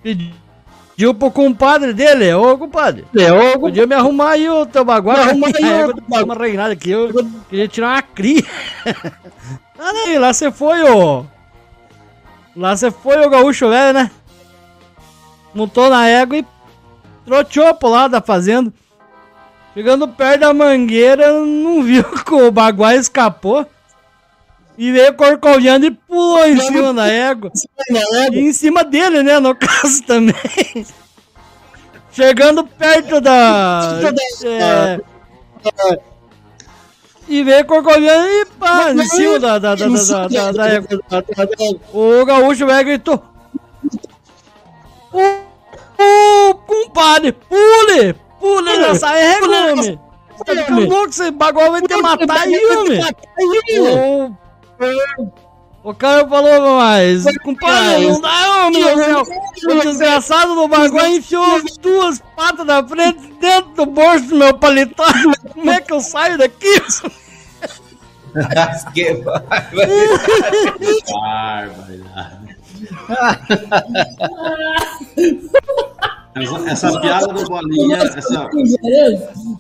Pediu 0.03 0.33
pro 1.15 1.31
compadre 1.31 1.93
dele, 1.93 2.33
ô 2.35 2.59
compadre, 2.59 3.05
ô, 3.55 3.59
podia 3.59 3.87
me 3.87 3.95
arrumar 3.95 4.31
aí 4.31 4.49
o 4.49 4.67
teu 4.67 4.85
bagual, 4.85 5.17
arrumar 5.17 5.49
aí 5.55 6.23
uma 6.25 6.35
reinada 6.35 6.73
aqui, 6.73 6.91
eu 6.91 7.13
queria 7.49 7.69
tirar 7.69 7.95
uma 7.95 8.03
cria. 8.03 8.45
Ah, 9.81 9.93
daí, 9.93 10.19
lá 10.19 10.33
você 10.33 10.51
foi, 10.51 10.83
ô. 10.83 11.25
Lá 12.57 12.77
você 12.77 12.91
foi 12.91 13.25
o 13.25 13.31
gaúcho 13.31 13.69
velho, 13.69 13.97
né? 13.97 14.11
Montou 15.55 15.89
na 15.89 16.09
égua 16.09 16.39
e 16.39 16.47
troteou 17.25 17.73
pro 17.75 17.89
lado 17.89 18.11
da 18.11 18.21
fazenda. 18.21 18.73
Chegando 19.75 20.09
perto 20.09 20.41
da 20.41 20.53
mangueira, 20.53 21.33
não 21.33 21.85
viu 21.85 22.03
que 22.27 22.35
o 22.35 22.51
baguai 22.51 22.97
escapou. 22.97 23.65
E 24.79 24.93
veio 24.93 25.13
corcoviando 25.15 25.87
e 25.87 25.91
pulou 25.91 26.47
em 26.47 26.61
cima 26.61 26.95
da 26.95 27.09
égua. 27.09 27.51
E 28.33 28.39
em 28.39 28.53
cima 28.53 28.85
dele, 28.85 29.25
né? 29.25 29.41
No 29.41 29.53
caso 29.59 30.05
também. 30.05 30.87
Chegando 32.13 32.65
perto 32.65 33.21
da. 33.21 34.01
é, 34.45 35.01
e 37.27 37.43
veio 37.43 37.65
corcoviando 37.67 38.29
e 38.29 38.47
pá, 38.59 38.93
em 38.93 39.05
cima 39.07 39.41
da, 39.41 39.59
da, 39.59 39.75
da, 39.75 39.87
da, 39.89 40.29
da, 40.29 40.53
da 40.53 40.69
égua. 40.69 41.03
O 41.93 42.25
gaúcho 42.25 42.65
velho 42.65 42.85
gritou: 42.85 43.21
Ô, 45.13 46.55
compadre, 46.55 47.33
pule! 47.33 48.15
Pule 48.39 48.79
nessa 48.79 49.13
égua, 49.17 49.73
homem! 49.73 50.01
Ficando 50.39 50.89
louco, 50.89 51.11
esse 51.11 51.31
bagulho 51.33 51.73
vai 51.73 51.83
te 51.83 51.97
matar 51.97 52.39
aí, 52.43 52.67
homem! 52.77 53.01
O, 53.81 54.48
o 55.83 55.95
cara 55.95 56.27
falou, 56.29 56.79
mas, 56.79 57.25
compadre, 57.39 58.09
não 58.09 58.21
dá, 58.21 58.67
homem 58.67 58.83
do 58.83 59.05
céu! 59.05 59.23
O 59.69 59.81
desgraçado 59.81 60.55
do 60.55 60.69
bagulho 60.69 61.07
enfiou 61.07 61.57
as 61.57 61.77
duas 61.79 62.21
patas 62.37 62.67
da 62.67 62.87
frente 62.87 63.33
dentro 63.41 63.71
do 63.71 63.87
bolso 63.87 64.27
do 64.27 64.37
meu 64.37 64.55
paletó! 64.55 65.05
Como 65.55 65.71
é 65.71 65.81
que 65.81 65.93
eu 65.93 66.01
saio 66.01 66.39
daqui? 66.39 66.83
Que 68.95 69.15
Barbaridade. 71.11 72.49
Essa, 76.67 77.01
piada 77.01 77.27
do 77.29 77.45
Bolinha, 77.45 77.97
essa, 77.97 78.51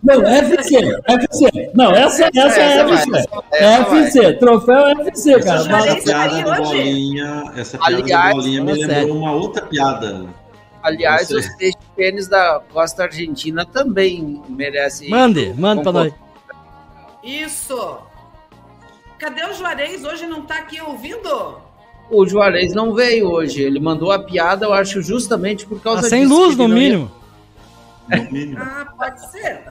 Não, 0.02 0.22
FC, 0.26 0.76
FC. 1.06 1.70
Não, 1.74 1.90
essa, 1.92 2.30
essa 2.34 2.60
é 2.60 2.84
vai, 2.84 2.98
FC. 2.98 3.28
FC, 3.60 4.32
troféu 4.34 4.86
FC, 5.06 5.40
cara. 5.40 5.60
Essa 5.60 5.88
essa 5.88 6.02
piada 6.02 6.42
do. 6.42 6.62
Bolinha, 6.62 7.52
essa 7.56 7.78
piada 7.78 7.96
Aliás, 7.96 8.28
do 8.34 8.40
Bolinha 8.40 8.64
me 8.64 8.72
lembrou 8.72 8.94
sério. 8.96 9.14
uma 9.14 9.32
outra 9.32 9.66
piada. 9.66 10.26
Aliás, 10.82 11.28
Você- 11.28 11.42
vocês 11.42 11.74
pênis 11.96 12.28
da 12.28 12.60
costa 12.72 13.02
argentina 13.04 13.64
também 13.66 14.40
merece. 14.48 15.08
Mande, 15.08 15.52
mande 15.56 15.82
pra 15.82 15.92
nós. 15.92 16.12
Isso. 17.22 17.98
Cadê 19.18 19.44
o 19.44 19.52
Juarez? 19.52 20.04
Hoje 20.04 20.26
não 20.26 20.42
tá 20.42 20.54
aqui 20.58 20.80
ouvindo? 20.80 21.58
O 22.10 22.26
Juarez 22.26 22.72
não 22.74 22.94
veio 22.94 23.30
hoje. 23.30 23.62
Ele 23.62 23.78
mandou 23.80 24.10
a 24.12 24.18
piada, 24.18 24.66
eu 24.66 24.72
acho, 24.72 25.02
justamente 25.02 25.66
por 25.66 25.80
causa 25.80 26.02
Tá 26.02 26.08
sem 26.08 26.22
disso, 26.22 26.34
luz, 26.34 26.54
que 26.54 26.62
no 26.62 26.68
não 26.68 26.76
ia- 26.76 26.82
mínimo. 26.82 27.10
No 28.08 28.30
mínimo. 28.32 28.58
Ah, 28.62 28.86
pode 28.96 29.30
ser. 29.30 29.64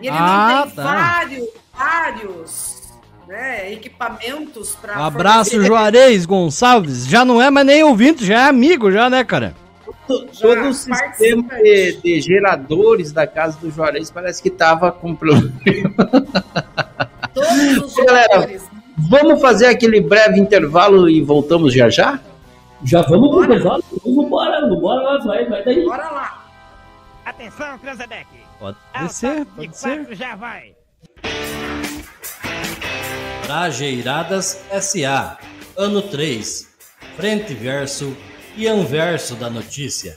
E 0.00 0.06
ele 0.08 0.16
Ah, 0.18 0.48
não 0.60 0.66
tem 0.66 0.76
tá. 0.76 0.82
vários, 0.82 1.48
vários 1.76 2.80
né, 3.28 3.72
equipamentos 3.72 4.74
para. 4.80 4.98
Um 4.98 5.04
abraço, 5.04 5.62
Juarez 5.62 6.24
Gonçalves. 6.24 7.06
Já 7.06 7.24
não 7.24 7.40
é 7.40 7.50
mais 7.50 7.66
nem 7.66 7.84
ouvinte, 7.84 8.24
já 8.24 8.46
é 8.46 8.48
amigo, 8.48 8.90
já, 8.90 9.10
né, 9.10 9.22
cara? 9.22 9.54
Todo 10.06 10.68
o 10.68 10.74
sistema 10.74 11.54
de, 11.62 12.00
de 12.02 12.20
geradores 12.20 13.12
da 13.12 13.26
casa 13.26 13.58
do 13.60 13.70
Juarez 13.70 14.10
parece 14.10 14.42
que 14.42 14.50
tava 14.50 14.90
com 14.90 15.14
problema. 15.14 15.52
Todos 17.34 17.76
os 17.84 17.94
Galera, 18.04 18.28
jogadores. 18.34 18.62
Vamos 19.08 19.40
fazer 19.40 19.66
aquele 19.66 20.00
breve 20.00 20.38
intervalo 20.38 21.08
e 21.08 21.20
voltamos 21.22 21.72
já 21.74 21.88
já? 21.88 22.20
Já 22.84 23.02
vamos 23.02 23.28
pro 23.30 23.40
Bora. 23.40 23.46
intervalo? 23.54 23.84
Vamos 24.04 24.24
embora, 24.26 24.60
vamos 24.60 24.78
embora, 24.78 25.18
vai, 25.24 25.44
vai 25.46 25.64
daí. 25.64 25.84
Bora 25.84 26.10
lá. 26.10 26.44
Atenção, 27.24 27.78
Cranzebeck. 27.78 28.26
Pode 28.58 28.76
ser, 29.12 29.44
pode 29.46 29.76
ser. 29.76 30.06
já 30.14 30.34
vai. 30.34 30.74
Trajeiradas 33.46 34.62
SA, 34.80 35.38
ano 35.76 36.02
3, 36.02 36.68
frente 37.16 37.52
e 37.52 37.54
verso 37.56 38.16
e 38.56 38.66
anverso 38.68 39.34
da 39.34 39.48
notícia. 39.50 40.16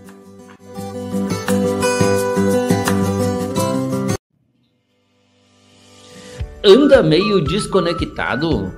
Anda 6.63 7.01
meio 7.01 7.43
desconectado? 7.43 8.71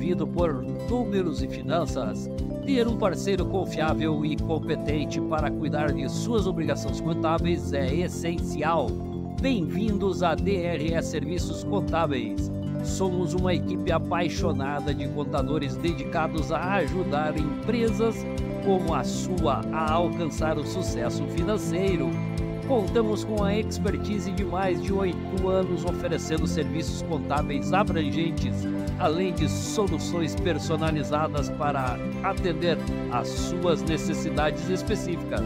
Movido 0.08 0.26
por 0.26 0.62
números 0.88 1.42
e 1.42 1.48
finanças, 1.48 2.30
ter 2.64 2.88
um 2.88 2.96
parceiro 2.96 3.44
confiável 3.44 4.24
e 4.24 4.36
competente 4.36 5.20
para 5.20 5.50
cuidar 5.50 5.92
de 5.92 6.08
suas 6.08 6.46
obrigações 6.46 6.98
contábeis 6.98 7.74
é 7.74 7.94
essencial. 7.94 8.88
Bem-vindos 9.38 10.22
a 10.22 10.34
DRE 10.34 11.02
Serviços 11.02 11.62
Contábeis. 11.62 12.50
Somos 12.82 13.34
uma 13.34 13.52
equipe 13.52 13.92
apaixonada 13.92 14.94
de 14.94 15.06
contadores 15.08 15.76
dedicados 15.76 16.50
a 16.52 16.76
ajudar 16.76 17.36
empresas 17.36 18.16
como 18.64 18.94
a 18.94 19.04
sua 19.04 19.60
a 19.72 19.92
alcançar 19.92 20.56
o 20.56 20.66
sucesso 20.66 21.22
financeiro. 21.26 22.08
Contamos 22.66 23.24
com 23.24 23.44
a 23.44 23.54
expertise 23.54 24.30
de 24.32 24.44
mais 24.44 24.82
de 24.82 24.92
oito 24.92 25.48
anos 25.48 25.84
oferecendo 25.84 26.46
serviços 26.46 27.02
contábeis 27.02 27.72
abrangentes, 27.72 28.66
além 28.98 29.32
de 29.32 29.48
soluções 29.48 30.34
personalizadas 30.34 31.48
para 31.50 31.96
atender 32.22 32.76
às 33.12 33.28
suas 33.28 33.80
necessidades 33.82 34.68
específicas. 34.68 35.40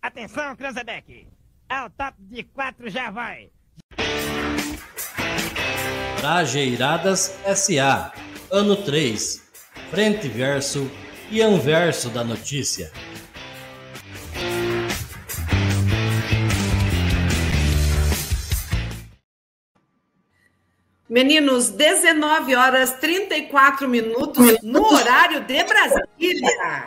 Atenção, 0.00 0.56
Cranzebeck. 0.56 1.28
Ao 1.68 1.90
top 1.90 2.14
de 2.20 2.42
quatro 2.42 2.88
já 2.88 3.10
vai. 3.10 3.50
Trajeiradas 6.16 7.38
SA, 7.54 8.10
ano 8.50 8.76
3, 8.76 9.42
frente 9.90 10.26
verso 10.26 10.90
e 11.30 11.42
anverso 11.42 12.08
da 12.08 12.24
notícia. 12.24 12.90
Meninos, 21.08 21.70
19 21.70 22.54
horas 22.54 22.92
34 23.00 23.88
minutos 23.88 24.58
no 24.62 24.84
horário 24.92 25.40
de 25.40 25.64
Brasília. 25.64 26.86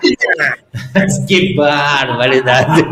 que 1.27 1.55
barbaridade! 1.55 2.84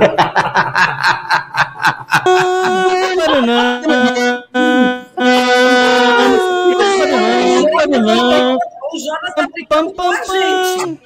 O 8.91 8.97
Jonas 8.97 9.35
tá 9.35 9.47
brincando 9.53 9.93
com 9.93 10.09
a 10.09 10.15
gente. 10.23 10.99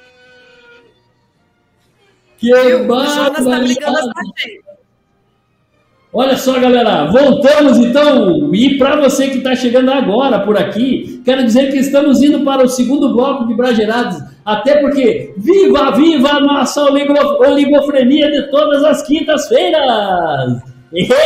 Que? 2.38 2.54
O 2.54 3.04
Jonas 3.04 3.44
tá 3.44 3.58
brigando 3.58 4.10
com 4.10 4.20
a 4.20 4.24
gente. 4.40 4.73
Olha 6.16 6.36
só, 6.36 6.60
galera, 6.60 7.06
voltamos 7.06 7.76
então. 7.78 8.54
E 8.54 8.78
para 8.78 9.00
você 9.00 9.28
que 9.28 9.38
está 9.38 9.56
chegando 9.56 9.90
agora 9.90 10.38
por 10.38 10.56
aqui, 10.56 11.20
quero 11.24 11.42
dizer 11.42 11.72
que 11.72 11.78
estamos 11.78 12.22
indo 12.22 12.44
para 12.44 12.62
o 12.64 12.68
segundo 12.68 13.12
bloco 13.12 13.48
de 13.48 13.54
Bragerados. 13.54 14.18
Até 14.44 14.76
porque, 14.76 15.34
viva, 15.36 15.90
viva 15.90 16.34
a 16.36 16.40
nossa 16.40 16.84
oligo- 16.84 17.44
oligofrenia 17.44 18.30
de 18.30 18.48
todas 18.50 18.84
as 18.84 19.02
quintas-feiras! 19.02 20.62
Eita! 20.92 21.16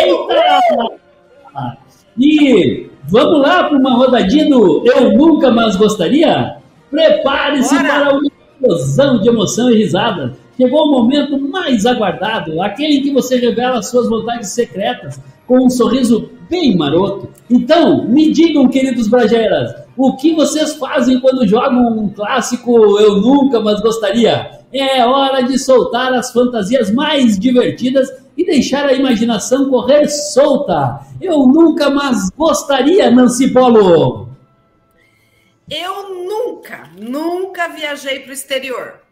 E 2.19 2.87
vamos 3.09 3.41
lá 3.43 3.65
para 3.65 3.77
uma 3.77 3.95
rodadinha 3.95 4.49
do 4.49 4.83
Eu 4.87 5.13
Nunca 5.13 5.51
Mais 5.51 5.77
Gostaria? 5.77 6.57
Prepare-se 6.91 7.75
para 7.77 8.15
uma 8.15 8.23
explosão 8.27 9.21
de 9.21 9.29
emoção 9.29 9.71
e 9.71 9.77
risada. 9.77 10.33
Chegou 10.61 10.87
o 10.87 10.91
momento 10.91 11.39
mais 11.39 11.87
aguardado, 11.87 12.61
aquele 12.61 12.97
em 12.97 13.03
que 13.03 13.13
você 13.13 13.39
revela 13.39 13.81
suas 13.81 14.09
vontades 14.09 14.51
secretas 14.51 15.21
com 15.47 15.65
um 15.65 15.71
sorriso 15.71 16.33
bem 16.51 16.77
maroto. 16.77 17.29
Então, 17.49 18.09
me 18.09 18.33
digam, 18.33 18.69
queridos 18.69 19.07
Brageras, 19.07 19.73
o 19.97 20.17
que 20.17 20.35
vocês 20.35 20.75
fazem 20.75 21.21
quando 21.21 21.47
jogam 21.47 21.97
um 21.97 22.09
clássico 22.09 22.99
Eu 22.99 23.21
Nunca 23.21 23.61
Mais 23.61 23.81
Gostaria? 23.81 24.51
É 24.73 25.05
hora 25.07 25.43
de 25.43 25.57
soltar 25.61 26.13
as 26.13 26.33
fantasias 26.33 26.91
mais 26.91 27.39
divertidas 27.39 28.09
e 28.37 28.45
deixar 28.45 28.85
a 28.87 28.93
imaginação 28.93 29.71
correr 29.71 30.09
solta. 30.09 31.01
Eu 31.21 31.47
nunca 31.47 31.89
mais 31.89 32.31
gostaria, 32.37 33.13
Nancy 33.13 33.53
Polo. 33.53 34.29
Eu 35.71 36.25
nunca, 36.25 36.91
nunca 36.99 37.69
viajei 37.69 38.21
para 38.21 38.31
o 38.31 38.35
exterior. 38.35 39.08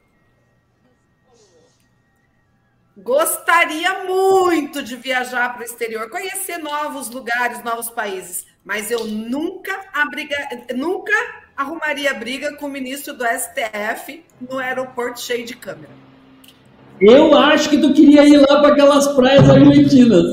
Gostaria 3.06 4.02
muito 4.02 4.82
de 4.82 4.96
viajar 4.96 5.52
para 5.52 5.62
o 5.62 5.64
exterior, 5.64 6.10
conhecer 6.10 6.58
novos 6.58 7.08
lugares, 7.08 7.62
novos 7.62 7.88
países, 7.88 8.44
mas 8.64 8.90
eu 8.90 9.04
nunca, 9.04 9.78
abriga, 9.94 10.36
nunca 10.74 11.12
arrumaria 11.56 12.12
briga 12.14 12.56
com 12.56 12.66
o 12.66 12.68
ministro 12.68 13.14
do 13.14 13.24
STF 13.24 14.24
no 14.40 14.58
aeroporto 14.58 15.20
cheio 15.20 15.46
de 15.46 15.54
câmera. 15.54 15.92
Eu 17.00 17.32
acho 17.38 17.70
que 17.70 17.78
tu 17.78 17.94
queria 17.94 18.24
ir 18.26 18.38
lá 18.38 18.60
para 18.60 18.72
aquelas 18.72 19.06
praias 19.14 19.48
argentinas. 19.48 20.24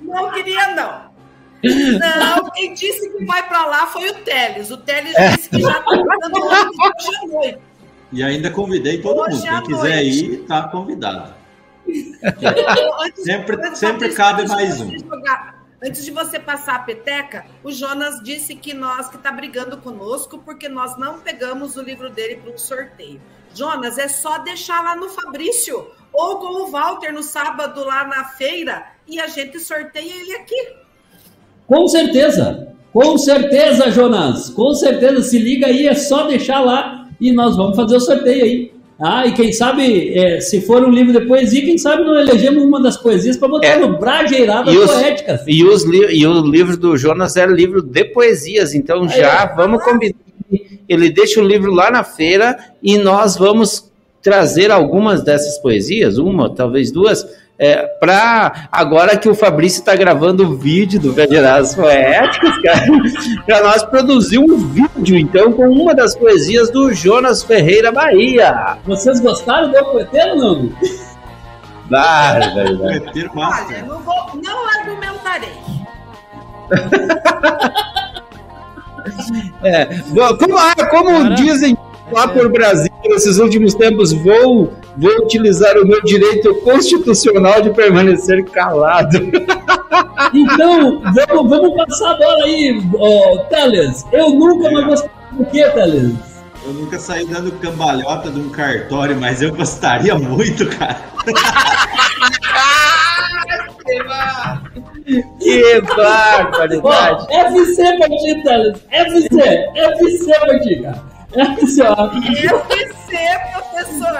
Não 0.00 0.30
queria, 0.30 0.68
não. 0.68 1.06
Não, 1.64 2.50
quem 2.50 2.74
disse 2.74 3.10
que 3.10 3.24
vai 3.24 3.42
para 3.48 3.66
lá 3.66 3.86
foi 3.88 4.08
o 4.08 4.14
Teles. 4.14 4.70
O 4.70 4.76
Teles 4.76 5.14
disse 5.32 5.50
que 5.50 5.60
já 5.60 5.80
está 5.80 5.96
dando 6.20 6.46
ônibus 6.46 7.08
hoje 7.08 7.16
à 7.16 7.26
noite. 7.26 7.65
E 8.12 8.22
ainda 8.22 8.50
convidei 8.50 9.00
todo 9.02 9.20
Hoje 9.20 9.36
mundo. 9.36 9.48
Quem 9.48 9.62
quiser 9.76 9.96
noite. 10.04 10.24
ir, 10.24 10.36
tá 10.46 10.68
convidado. 10.68 11.34
Antes- 13.04 13.24
Sempre- 13.24 13.76
sempre 13.76 14.12
cabe 14.14 14.42
de 14.42 14.48
mais 14.48 14.78
você 14.78 14.84
um. 14.84 14.98
jogar- 14.98 15.64
antes 15.84 16.04
de 16.04 16.10
você 16.10 16.38
passar 16.40 16.76
a 16.76 16.78
peteca, 16.80 17.44
o 17.62 17.70
Jonas 17.70 18.20
disse 18.22 18.54
que 18.54 18.72
nós 18.74 19.08
que 19.08 19.18
tá 19.18 19.30
brigando 19.30 19.76
conosco 19.78 20.38
porque 20.38 20.68
nós 20.68 20.98
não 20.98 21.18
pegamos 21.20 21.76
o 21.76 21.82
livro 21.82 22.10
dele 22.10 22.36
para 22.36 22.52
um 22.52 22.58
sorteio. 22.58 23.20
Jonas, 23.54 23.98
é 23.98 24.08
só 24.08 24.38
deixar 24.38 24.82
lá 24.82 24.96
no 24.96 25.08
Fabrício 25.08 25.86
ou 26.12 26.36
com 26.38 26.62
o 26.64 26.70
Walter 26.70 27.12
no 27.12 27.22
sábado 27.22 27.84
lá 27.84 28.06
na 28.06 28.24
feira 28.24 28.84
e 29.06 29.20
a 29.20 29.26
gente 29.28 29.58
sorteia 29.60 30.12
ele 30.12 30.32
aqui. 30.34 30.72
Com 31.66 31.86
certeza, 31.88 32.74
com 32.92 33.16
certeza, 33.18 33.90
Jonas. 33.90 34.50
Com 34.50 34.72
certeza, 34.74 35.22
se 35.22 35.38
liga 35.38 35.66
aí, 35.66 35.86
é 35.86 35.94
só 35.94 36.26
deixar 36.26 36.60
lá 36.60 37.05
e 37.20 37.32
nós 37.32 37.56
vamos 37.56 37.76
fazer 37.76 37.96
o 37.96 38.00
sorteio 38.00 38.44
aí. 38.44 38.72
Ah, 38.98 39.26
e 39.26 39.32
quem 39.32 39.52
sabe, 39.52 40.16
é, 40.18 40.40
se 40.40 40.62
for 40.62 40.82
um 40.82 40.90
livro 40.90 41.12
de 41.12 41.26
poesia, 41.26 41.60
quem 41.60 41.76
sabe 41.76 42.02
não 42.02 42.18
elegemos 42.18 42.64
uma 42.64 42.80
das 42.80 42.96
poesias 42.96 43.36
para 43.36 43.48
botar 43.48 43.66
É. 43.66 43.78
no 43.78 43.98
Brajeiradas 43.98 44.72
E 44.72 44.78
os- 44.78 44.90
Poéticas. 44.90 45.40
E, 45.46 45.64
os 45.64 45.84
e 45.84 46.26
o 46.26 46.40
livro 46.40 46.78
do 46.78 46.96
Jonas 46.96 47.36
é 47.36 47.46
livro 47.46 47.82
de 47.82 48.04
poesias, 48.06 48.74
então 48.74 49.06
já 49.06 49.44
vamos 49.54 49.84
combinar. 49.84 50.14
Ele 50.88 51.10
deixa 51.10 51.40
o 51.40 51.44
livro 51.46 51.72
lá 51.74 51.90
na 51.90 52.04
feira 52.04 52.56
e 52.82 52.96
nós 52.96 53.36
vamos 53.36 53.90
trazer 54.22 54.70
algumas 54.70 55.22
dessas 55.22 55.58
poesias, 55.58 56.16
uma, 56.16 56.48
talvez 56.54 56.90
duas, 56.90 57.26
é, 57.58 57.86
para 57.98 58.68
agora 58.70 59.16
que 59.16 59.28
o 59.28 59.34
Fabrício 59.34 59.80
está 59.80 59.96
gravando 59.96 60.44
o 60.44 60.56
vídeo 60.56 61.00
do 61.00 61.12
Verdiradas 61.12 61.74
Poéticas, 61.74 62.58
cara, 62.62 62.86
para 63.46 63.62
nós 63.62 63.82
produzir 63.82 64.38
um 64.38 64.56
vídeo, 64.56 65.16
então, 65.16 65.52
com 65.52 65.68
uma 65.68 65.94
das 65.94 66.14
poesias 66.14 66.70
do 66.70 66.92
Jonas 66.92 67.42
Ferreira 67.42 67.90
Bahia. 67.90 68.76
Vocês 68.84 69.20
gostaram 69.20 69.70
do 69.70 69.84
poeteiro, 69.84 70.36
não? 70.36 70.70
Vai, 71.88 72.54
vai, 72.54 72.76
vai. 72.76 73.00
Poeteiro 73.00 73.34
massa. 73.34 73.66
Olha, 73.66 73.82
não, 73.84 74.00
vou, 74.00 74.40
não 74.42 74.68
argumentarei. 74.68 75.56
É, 79.62 79.86
bom, 80.08 80.36
como, 80.36 80.56
ah, 80.58 80.74
como 80.90 81.34
dizem 81.34 81.76
lá 82.12 82.28
por 82.28 82.50
Brasília 82.50 82.92
nesses 83.04 83.38
últimos 83.38 83.74
tempos, 83.74 84.12
vou, 84.12 84.72
vou 84.96 85.24
utilizar 85.24 85.76
o 85.76 85.86
meu 85.86 86.02
direito 86.02 86.54
constitucional 86.56 87.60
de 87.62 87.70
permanecer 87.70 88.44
calado. 88.46 89.18
Então, 90.32 91.02
vamos, 91.02 91.50
vamos 91.50 91.76
passar 91.76 92.12
a 92.12 92.16
bola 92.16 92.44
aí, 92.44 92.82
ó, 92.98 93.38
Teles. 93.44 94.04
Eu 94.12 94.30
nunca 94.30 94.70
mais 94.70 94.86
gostei 94.86 95.10
do 95.32 95.44
que, 95.46 95.70
Teles? 95.70 96.14
Eu 96.66 96.72
nunca 96.72 96.98
saí 96.98 97.24
dando 97.26 97.52
cambalhota 97.52 98.30
de 98.30 98.40
um 98.40 98.48
cartório, 98.48 99.16
mas 99.20 99.40
eu 99.42 99.54
gostaria 99.54 100.14
muito, 100.16 100.66
cara. 100.66 100.98
Que 105.38 105.80
barbaridade! 105.82 107.32
FC 107.32 107.96
pra 107.96 108.08
ti, 108.08 108.42
Teles. 108.42 108.82
FC, 108.90 109.38
FC 109.74 110.40
pra 110.40 110.58
ti, 110.60 110.82
cara. 110.82 111.15
FC, 111.36 111.82
ó. 111.82 112.10
FC, 112.12 113.16
professor. 113.52 114.16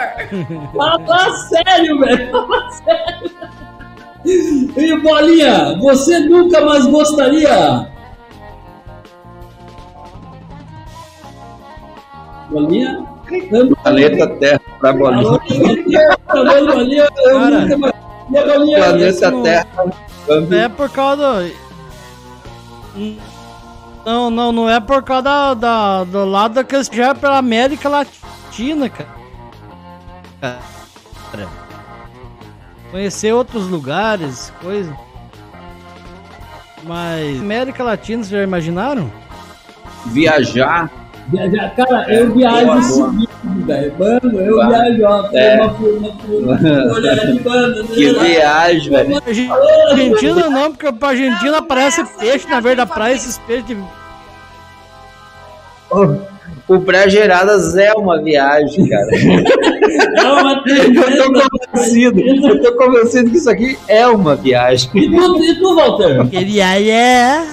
Fala 0.77 1.37
sério, 1.49 1.99
velho. 1.99 2.31
Fala 2.31 2.71
sério. 2.73 3.31
E 4.25 5.01
Bolinha, 5.01 5.79
você 5.81 6.19
nunca 6.21 6.61
mais 6.65 6.87
gostaria? 6.87 7.89
Bolinha? 12.51 13.05
Planeta 13.83 14.27
Terra 14.37 14.61
pra 14.79 14.93
bolinha. 14.93 15.39
Bolinha? 15.39 17.09
Eu 17.19 17.39
Cara, 17.39 17.61
nunca 17.61 17.79
mais... 17.79 17.95
Bolinha? 18.29 18.79
Planeta 18.79 19.33
Terra. 19.43 19.67
É 20.51 20.69
por 20.69 20.91
causa 20.91 21.45
do. 21.45 23.36
Não, 24.07 24.31
não, 24.31 24.53
não 24.53 24.71
é 24.71 24.79
por 24.79 25.03
causa 25.03 25.23
da, 25.23 25.55
da- 25.55 26.05
do 26.05 26.25
lado 26.25 26.65
que 26.65 26.81
já 26.85 27.09
é 27.09 27.15
pela 27.15 27.39
América 27.39 27.89
Latina, 27.89 28.89
cara. 28.89 29.09
Cara, 30.41 31.49
Conhecer 32.93 33.33
outros 33.33 33.67
lugares, 33.69 34.53
coisa. 34.63 34.97
Mas. 36.85 37.41
América 37.41 37.83
Latina, 37.83 38.23
vocês 38.23 38.31
já 38.31 38.45
imaginaram? 38.45 39.11
Viajar. 40.07 40.89
Viajar, 41.27 41.75
cara, 41.75 42.07
eu 42.09 42.33
viajo 42.33 42.65
Boa, 42.65 42.77
o 42.77 43.13
boa. 43.13 43.27
Velho. 43.65 43.93
Mano, 43.99 44.41
eu 44.41 44.57
Vai. 44.57 44.93
viajo, 44.95 45.05
ó. 45.05 45.29
É. 45.33 45.57
Uma 45.57 45.75
por 45.75 45.89
uma 45.95 46.13
por 46.13 46.31
uma. 46.43 46.53
Olha, 46.95 47.15
de 47.33 47.39
banda, 47.41 47.83
né? 47.83 47.89
Que 47.95 48.09
viagem, 48.13 48.91
velho. 48.91 49.17
Argen- 49.27 49.51
Argentina 49.91 50.51
não, 50.51 50.73
porque 50.73 50.93
pra 50.93 51.09
Argentina 51.09 51.59
aparece 51.59 52.05
peixe 52.19 52.49
na 52.49 52.61
beira 52.61 52.77
da 52.77 52.87
praia, 52.87 53.15
esses 53.15 53.39
peixes 53.39 53.67
de. 53.67 53.77
O 56.69 56.79
Brageradas 56.79 57.77
é 57.77 57.93
uma 57.95 58.21
viagem, 58.23 58.89
cara. 58.89 59.07
É 60.17 60.23
uma 60.25 60.63
Eu 60.67 61.17
tô 61.17 61.49
convencido. 61.71 62.21
Eu 62.21 62.61
tô 62.63 62.73
convencido 62.77 63.31
que 63.31 63.37
isso 63.37 63.49
aqui 63.49 63.79
é 63.87 64.07
uma 64.07 64.35
viagem. 64.35 64.91
E 64.95 65.09
tu, 65.11 65.43
e 65.45 65.55
tu, 65.59 65.75
Walter? 65.77 66.27
Que 66.29 66.45
viagem 66.45 66.91
é. 66.91 67.47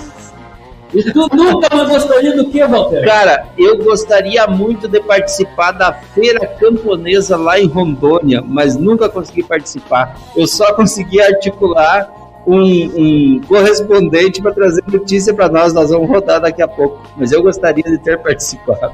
E 0.93 1.03
tu 1.11 1.27
nunca 1.33 1.75
mais 1.75 1.89
gostaria 1.89 2.35
do 2.35 2.49
que, 2.49 2.63
Walter? 2.65 3.03
Cara, 3.05 3.47
eu 3.57 3.77
gostaria 3.83 4.45
muito 4.47 4.87
de 4.87 4.99
participar 4.99 5.71
da 5.71 5.91
feira 5.93 6.45
camponesa 6.45 7.35
lá 7.35 7.59
em 7.59 7.67
Rondônia, 7.67 8.43
mas 8.45 8.77
nunca 8.77 9.09
consegui 9.09 9.41
participar. 9.43 10.15
Eu 10.35 10.45
só 10.45 10.71
consegui 10.73 11.19
articular 11.21 12.11
um, 12.45 12.61
um 12.61 13.41
correspondente 13.47 14.41
para 14.41 14.51
trazer 14.53 14.83
notícia 14.87 15.33
para 15.33 15.49
nós. 15.49 15.73
Nós 15.73 15.89
vamos 15.89 16.07
rodar 16.07 16.39
daqui 16.41 16.61
a 16.61 16.67
pouco, 16.67 17.01
mas 17.17 17.31
eu 17.31 17.41
gostaria 17.41 17.83
de 17.83 17.97
ter 17.97 18.19
participado. 18.19 18.93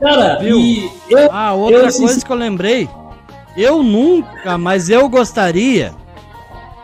Cara, 0.00 0.38
Viu? 0.38 0.58
e 0.58 0.90
eu, 1.10 1.28
Ah, 1.30 1.52
outra 1.52 1.76
eu, 1.76 1.82
coisa 1.82 1.98
sincer- 1.98 2.24
que 2.24 2.32
eu 2.32 2.36
lembrei. 2.36 2.88
Eu 3.56 3.82
nunca, 3.82 4.56
mas 4.58 4.88
eu 4.88 5.08
gostaria. 5.08 5.92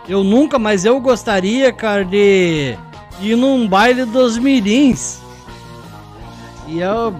Eu 0.08 0.22
nunca, 0.22 0.58
mas 0.58 0.84
eu 0.84 1.00
gostaria, 1.00 1.72
cara, 1.72 2.04
de 2.04 2.76
ir 3.20 3.36
num 3.36 3.66
baile 3.68 4.04
dos 4.04 4.38
mirins. 4.38 5.18
E 6.66 6.80
eu. 6.80 7.14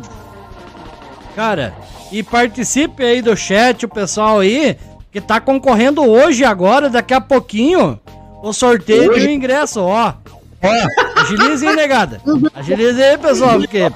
Cara, 1.35 1.75
E 2.11 2.23
participe 2.23 3.05
aí 3.05 3.21
do 3.21 3.37
chat, 3.37 3.85
o 3.85 3.89
pessoal 3.89 4.41
aí, 4.41 4.77
que 5.13 5.21
tá 5.21 5.41
concorrendo 5.41 6.03
hoje, 6.03 6.45
agora, 6.45 6.89
daqui 6.89 7.13
a 7.13 7.21
pouquinho, 7.21 7.99
o 8.43 8.53
sorteio 8.53 9.11
Hoje? 9.11 9.21
de 9.21 9.27
um 9.29 9.31
ingresso, 9.31 9.81
ó. 9.83 10.15
Ó, 10.63 11.21
agilize 11.21 11.67
aí, 11.67 11.77
negada. 11.77 12.21
Agilize 12.55 13.03
aí, 13.03 13.19
pessoal, 13.19 13.59
porque... 13.59 13.91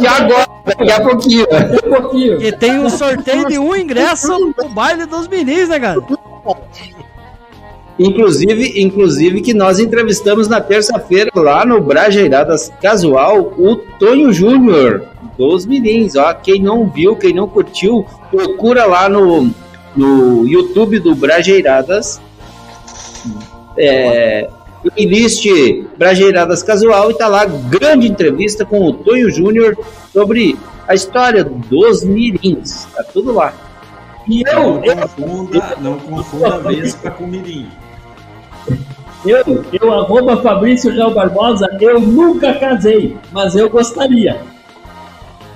E 0.00 0.06
agora, 0.06 0.46
daqui 0.66 0.90
a 0.90 1.00
pouquinho. 1.00 1.46
Daqui 1.48 1.76
a 1.76 2.00
pouquinho. 2.00 2.38
Que 2.38 2.52
tem 2.52 2.78
um 2.80 2.90
sorteio 2.90 3.46
de 3.46 3.58
um 3.58 3.76
ingresso 3.76 4.52
pro 4.54 4.68
baile 4.70 5.06
dos 5.06 5.28
meninos, 5.28 5.68
negada. 5.68 6.00
Inclusive, 7.98 8.80
inclusive 8.82 9.40
que 9.40 9.54
nós 9.54 9.78
entrevistamos 9.78 10.48
na 10.48 10.60
terça-feira 10.60 11.30
lá 11.34 11.64
no 11.64 11.80
Brajeiradas 11.80 12.72
Casual 12.82 13.54
o 13.56 13.76
Tonho 13.76 14.32
Júnior 14.32 15.04
dos 15.38 15.64
Mirins. 15.64 16.16
Ó, 16.16 16.34
quem 16.34 16.60
não 16.60 16.88
viu, 16.88 17.14
quem 17.14 17.32
não 17.32 17.46
curtiu, 17.46 18.04
procura 18.30 18.84
lá 18.84 19.08
no, 19.08 19.50
no 19.96 20.46
YouTube 20.46 20.98
do 20.98 21.14
Brajeiradas. 21.14 22.20
É, 23.78 24.48
playlist 24.82 25.46
Brajeiradas 25.96 26.62
Casual 26.62 27.12
e 27.12 27.14
tá 27.14 27.28
lá 27.28 27.44
grande 27.44 28.08
entrevista 28.08 28.64
com 28.64 28.84
o 28.88 28.92
Tonho 28.92 29.30
Júnior 29.30 29.78
sobre 30.12 30.56
a 30.88 30.94
história 30.94 31.44
dos 31.44 32.02
Mirins. 32.02 32.86
Tá 32.94 33.04
tudo 33.04 33.32
lá. 33.32 33.54
E 34.26 34.42
Não 34.42 34.84
eu, 34.84 34.84
eu, 34.84 34.96
confunda, 34.96 35.76
não 35.80 35.98
confunda 35.98 36.54
a 36.54 36.58
Vespa 36.58 37.10
com 37.10 37.26
Mirim. 37.26 37.68
Eu, 39.24 39.64
eu, 39.80 39.92
arroba 39.92 40.36
Fabrício 40.38 40.92
Real 40.92 41.12
Barbosa, 41.12 41.66
eu 41.80 42.00
nunca 42.00 42.54
casei, 42.54 43.16
mas 43.32 43.54
eu 43.56 43.70
gostaria. 43.70 44.40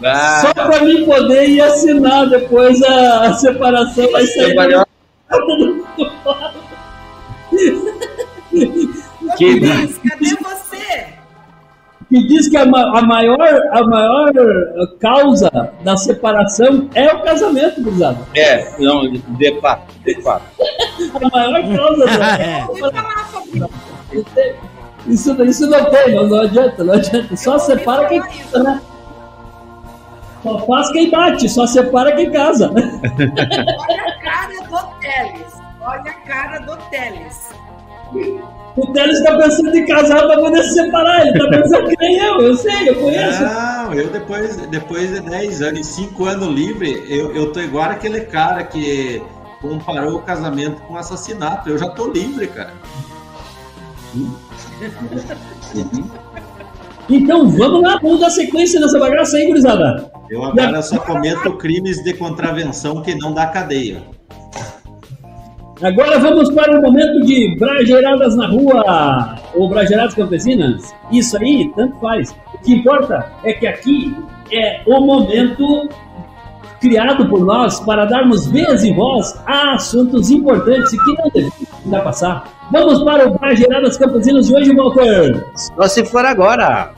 Ah, 0.02 0.42
Só 0.46 0.54
pra 0.54 0.80
mim 0.84 1.04
poder 1.04 1.48
ir 1.48 1.60
assinar 1.60 2.28
depois 2.28 2.80
a, 2.82 3.26
a 3.26 3.34
separação 3.34 4.10
vai 4.12 4.26
sair. 4.26 4.54
Que- 9.36 9.60
cadê 9.60 10.34
você? 10.42 10.57
Que 12.08 12.26
diz 12.26 12.48
que 12.48 12.56
a, 12.56 12.64
ma- 12.64 12.98
a 12.98 13.02
maior, 13.02 13.38
a 13.72 13.82
maior 13.84 14.30
eh, 14.34 14.86
causa 15.00 15.50
da 15.84 15.96
separação 15.96 16.88
é 16.94 17.12
o 17.12 17.22
casamento, 17.22 17.82
gurizada. 17.82 18.18
É, 18.34 18.74
não, 18.80 19.10
de 19.12 19.60
fato, 19.60 19.92
de 20.04 20.22
fato. 20.22 20.44
A 21.22 21.28
maior 21.36 21.76
causa 21.76 22.06
da 22.06 22.38
É. 24.40 24.56
Isso, 25.06 25.42
isso 25.44 25.66
não 25.68 25.84
tem, 25.90 26.14
não, 26.14 26.26
não 26.26 26.40
adianta, 26.40 26.82
não 26.84 26.94
adianta. 26.94 27.36
Só 27.36 27.58
separa 27.58 28.06
quem 28.06 28.20
casa, 28.20 28.62
né? 28.62 28.80
Só 30.42 30.58
faz 30.66 30.90
quem 30.92 31.10
bate, 31.10 31.48
só 31.48 31.66
separa 31.66 32.12
quem 32.12 32.30
casa. 32.30 32.70
Olha 32.72 34.02
a 34.06 34.18
cara 34.22 34.62
do 34.68 35.00
Teles. 35.00 35.52
Olha 35.80 36.10
a 36.10 36.14
cara 36.26 36.58
do 36.60 36.76
Teles. 36.90 37.48
O 38.78 38.92
Teles 38.92 39.20
tá 39.24 39.36
pensando 39.36 39.76
em 39.76 39.84
casar 39.86 40.24
pra 40.24 40.36
poder 40.36 40.62
se 40.62 40.74
separar. 40.74 41.26
Ele 41.26 41.36
tá 41.36 41.48
pensando 41.48 41.88
que 41.88 41.96
nem 41.98 42.16
eu, 42.16 42.40
eu 42.40 42.56
sei, 42.56 42.88
eu 42.88 42.94
conheço. 42.94 43.42
Não, 43.42 43.92
eu 43.92 44.08
depois, 44.08 44.56
depois 44.68 45.12
de 45.12 45.20
10 45.20 45.62
anos 45.62 45.80
e 45.80 45.84
5 45.84 46.24
anos 46.24 46.48
livre, 46.48 47.04
eu, 47.08 47.34
eu 47.34 47.52
tô 47.52 47.60
igual 47.60 47.90
aquele 47.90 48.20
cara 48.20 48.62
que 48.62 49.20
comparou 49.60 50.18
o 50.18 50.22
casamento 50.22 50.80
com 50.82 50.96
assassinato. 50.96 51.68
Eu 51.68 51.76
já 51.76 51.88
tô 51.88 52.08
livre, 52.12 52.46
cara. 52.46 52.72
Então 57.10 57.48
vamos 57.48 57.82
lá, 57.82 57.98
vamos 58.00 58.20
dar 58.20 58.30
sequência 58.30 58.78
nessa 58.78 58.98
bagaça 58.98 59.38
aí, 59.38 59.46
gurizada. 59.46 60.08
Eu 60.30 60.44
agora 60.44 60.80
só 60.82 60.98
cometo 61.00 61.56
crimes 61.56 62.02
de 62.04 62.12
contravenção 62.12 63.02
que 63.02 63.14
não 63.16 63.32
dá 63.32 63.46
cadeia. 63.48 64.02
Agora 65.82 66.18
vamos 66.18 66.52
para 66.52 66.76
o 66.76 66.82
momento 66.82 67.20
de 67.24 67.54
Brajeiradas 67.56 68.34
na 68.34 68.48
rua, 68.48 69.36
ou 69.54 69.68
Brajeiradas 69.68 70.14
campesinas. 70.14 70.92
Isso 71.12 71.36
aí, 71.38 71.70
tanto 71.76 71.96
faz. 72.00 72.36
O 72.52 72.58
que 72.58 72.72
importa 72.74 73.30
é 73.44 73.52
que 73.52 73.66
aqui 73.66 74.16
é 74.52 74.80
o 74.86 75.00
momento 75.00 75.88
criado 76.80 77.28
por 77.28 77.44
nós 77.44 77.78
para 77.80 78.06
darmos 78.06 78.48
vez 78.48 78.82
e 78.82 78.92
voz 78.92 79.40
a 79.46 79.74
assuntos 79.74 80.30
importantes 80.30 80.92
e 80.92 80.98
que 80.98 81.12
não 81.12 81.30
deixar 81.30 82.02
passar. 82.02 82.44
Vamos 82.72 83.02
para 83.04 83.28
o 83.28 83.38
Brajeiradas 83.38 83.96
campesinas 83.96 84.48
de 84.48 84.56
hoje, 84.56 84.74
Walter. 84.74 85.46
Só 85.54 85.86
se 85.86 86.04
for 86.04 86.24
agora. 86.26 86.90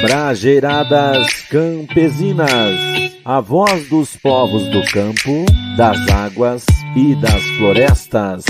Brajeiradas 0.00 1.42
Campesinas, 1.50 2.48
a 3.24 3.40
voz 3.40 3.88
dos 3.88 4.16
povos 4.16 4.62
do 4.68 4.80
campo, 4.92 5.44
das 5.76 5.98
águas 6.08 6.64
e 6.96 7.20
das 7.20 7.42
florestas. 7.58 8.44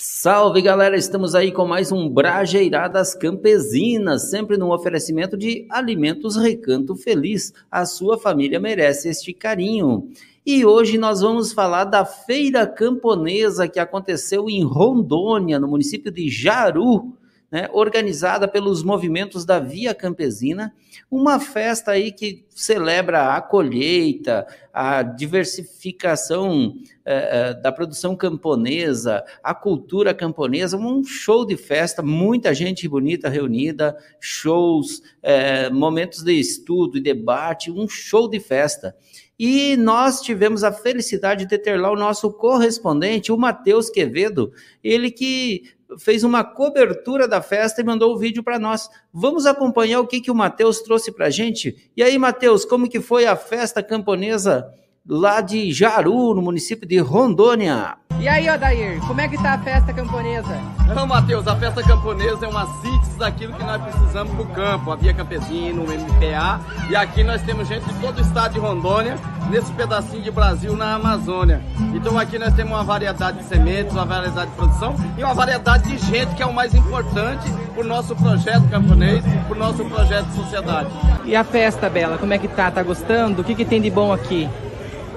Salve 0.00 0.62
galera, 0.62 0.96
estamos 0.96 1.34
aí 1.34 1.52
com 1.52 1.66
mais 1.66 1.92
um 1.92 2.08
Brajeiradas 2.08 3.14
Campesinas, 3.14 4.30
sempre 4.30 4.56
num 4.56 4.70
oferecimento 4.70 5.36
de 5.36 5.66
Alimentos 5.68 6.36
Recanto 6.36 6.96
Feliz. 6.96 7.52
A 7.70 7.84
sua 7.84 8.16
família 8.16 8.58
merece 8.58 9.10
este 9.10 9.34
carinho. 9.34 10.08
E 10.44 10.64
hoje 10.64 10.98
nós 10.98 11.20
vamos 11.20 11.52
falar 11.52 11.84
da 11.84 12.04
Feira 12.04 12.66
Camponesa 12.66 13.68
que 13.68 13.78
aconteceu 13.78 14.50
em 14.50 14.64
Rondônia, 14.64 15.56
no 15.56 15.68
município 15.68 16.10
de 16.10 16.28
Jaru, 16.28 17.16
né, 17.48 17.68
organizada 17.72 18.48
pelos 18.48 18.82
movimentos 18.82 19.44
da 19.44 19.60
Via 19.60 19.94
Campesina, 19.94 20.74
uma 21.08 21.38
festa 21.38 21.92
aí 21.92 22.10
que 22.10 22.44
celebra 22.48 23.36
a 23.36 23.40
colheita, 23.40 24.44
a 24.72 25.02
diversificação 25.02 26.74
eh, 27.04 27.50
eh, 27.50 27.54
da 27.54 27.70
produção 27.70 28.16
camponesa, 28.16 29.22
a 29.44 29.54
cultura 29.54 30.12
camponesa, 30.14 30.76
um 30.76 31.04
show 31.04 31.44
de 31.44 31.56
festa, 31.56 32.02
muita 32.02 32.52
gente 32.52 32.88
bonita 32.88 33.28
reunida, 33.28 33.96
shows, 34.18 35.02
eh, 35.22 35.68
momentos 35.70 36.24
de 36.24 36.32
estudo 36.32 36.96
e 36.96 37.02
debate, 37.02 37.70
um 37.70 37.86
show 37.86 38.28
de 38.28 38.40
festa. 38.40 38.96
E 39.44 39.76
nós 39.76 40.20
tivemos 40.20 40.62
a 40.62 40.70
felicidade 40.70 41.46
de 41.46 41.58
ter 41.58 41.76
lá 41.76 41.90
o 41.90 41.96
nosso 41.96 42.30
correspondente, 42.30 43.32
o 43.32 43.36
Matheus 43.36 43.90
Quevedo, 43.90 44.52
ele 44.84 45.10
que 45.10 45.64
fez 45.98 46.22
uma 46.22 46.44
cobertura 46.44 47.26
da 47.26 47.42
festa 47.42 47.80
e 47.80 47.84
mandou 47.84 48.14
o 48.14 48.16
vídeo 48.16 48.40
para 48.44 48.56
nós. 48.56 48.88
Vamos 49.12 49.44
acompanhar 49.44 49.98
o 49.98 50.06
que, 50.06 50.20
que 50.20 50.30
o 50.30 50.34
Matheus 50.34 50.80
trouxe 50.82 51.10
para 51.10 51.26
a 51.26 51.30
gente? 51.30 51.90
E 51.96 52.04
aí, 52.04 52.16
Matheus, 52.18 52.64
como 52.64 52.88
que 52.88 53.00
foi 53.00 53.26
a 53.26 53.34
festa 53.34 53.82
camponesa 53.82 54.72
lá 55.04 55.40
de 55.40 55.72
Jaru, 55.72 56.34
no 56.34 56.40
município 56.40 56.86
de 56.86 56.98
Rondônia? 56.98 57.98
E 58.22 58.28
aí, 58.28 58.48
Odair, 58.48 59.00
como 59.00 59.20
é 59.20 59.26
que 59.26 59.36
tá 59.36 59.54
a 59.54 59.58
festa 59.58 59.92
camponesa? 59.92 60.56
Não, 60.94 61.08
Matheus, 61.08 61.44
a 61.48 61.56
festa 61.56 61.82
camponesa 61.82 62.46
é 62.46 62.48
uma 62.48 62.68
síntese 62.80 63.18
daquilo 63.18 63.52
que 63.52 63.64
nós 63.64 63.82
precisamos 63.82 64.32
pro 64.36 64.46
campo, 64.46 64.92
a 64.92 64.94
Via 64.94 65.12
Campesina, 65.12 65.80
o 65.80 65.88
MPA, 65.88 66.60
e 66.88 66.94
aqui 66.94 67.24
nós 67.24 67.42
temos 67.42 67.66
gente 67.66 67.84
de 67.84 67.94
todo 67.94 68.18
o 68.18 68.20
estado 68.20 68.52
de 68.52 68.60
Rondônia, 68.60 69.18
nesse 69.50 69.72
pedacinho 69.72 70.22
de 70.22 70.30
Brasil, 70.30 70.76
na 70.76 70.94
Amazônia. 70.94 71.60
Então 71.92 72.16
aqui 72.16 72.38
nós 72.38 72.54
temos 72.54 72.72
uma 72.72 72.84
variedade 72.84 73.38
de 73.38 73.44
sementes, 73.44 73.92
uma 73.92 74.04
variedade 74.04 74.52
de 74.52 74.56
produção 74.56 74.94
e 75.18 75.24
uma 75.24 75.34
variedade 75.34 75.90
de 75.90 75.98
gente 75.98 76.32
que 76.36 76.44
é 76.44 76.46
o 76.46 76.54
mais 76.54 76.72
importante 76.76 77.52
pro 77.74 77.82
nosso 77.82 78.14
projeto 78.14 78.68
camponês, 78.70 79.24
pro 79.48 79.58
nosso 79.58 79.84
projeto 79.86 80.26
de 80.26 80.36
sociedade. 80.36 80.88
E 81.24 81.34
a 81.34 81.42
festa, 81.42 81.90
Bela, 81.90 82.18
como 82.18 82.32
é 82.32 82.38
que 82.38 82.46
tá? 82.46 82.70
Tá 82.70 82.84
gostando? 82.84 83.42
O 83.42 83.44
que, 83.44 83.56
que 83.56 83.64
tem 83.64 83.82
de 83.82 83.90
bom 83.90 84.12
aqui? 84.12 84.48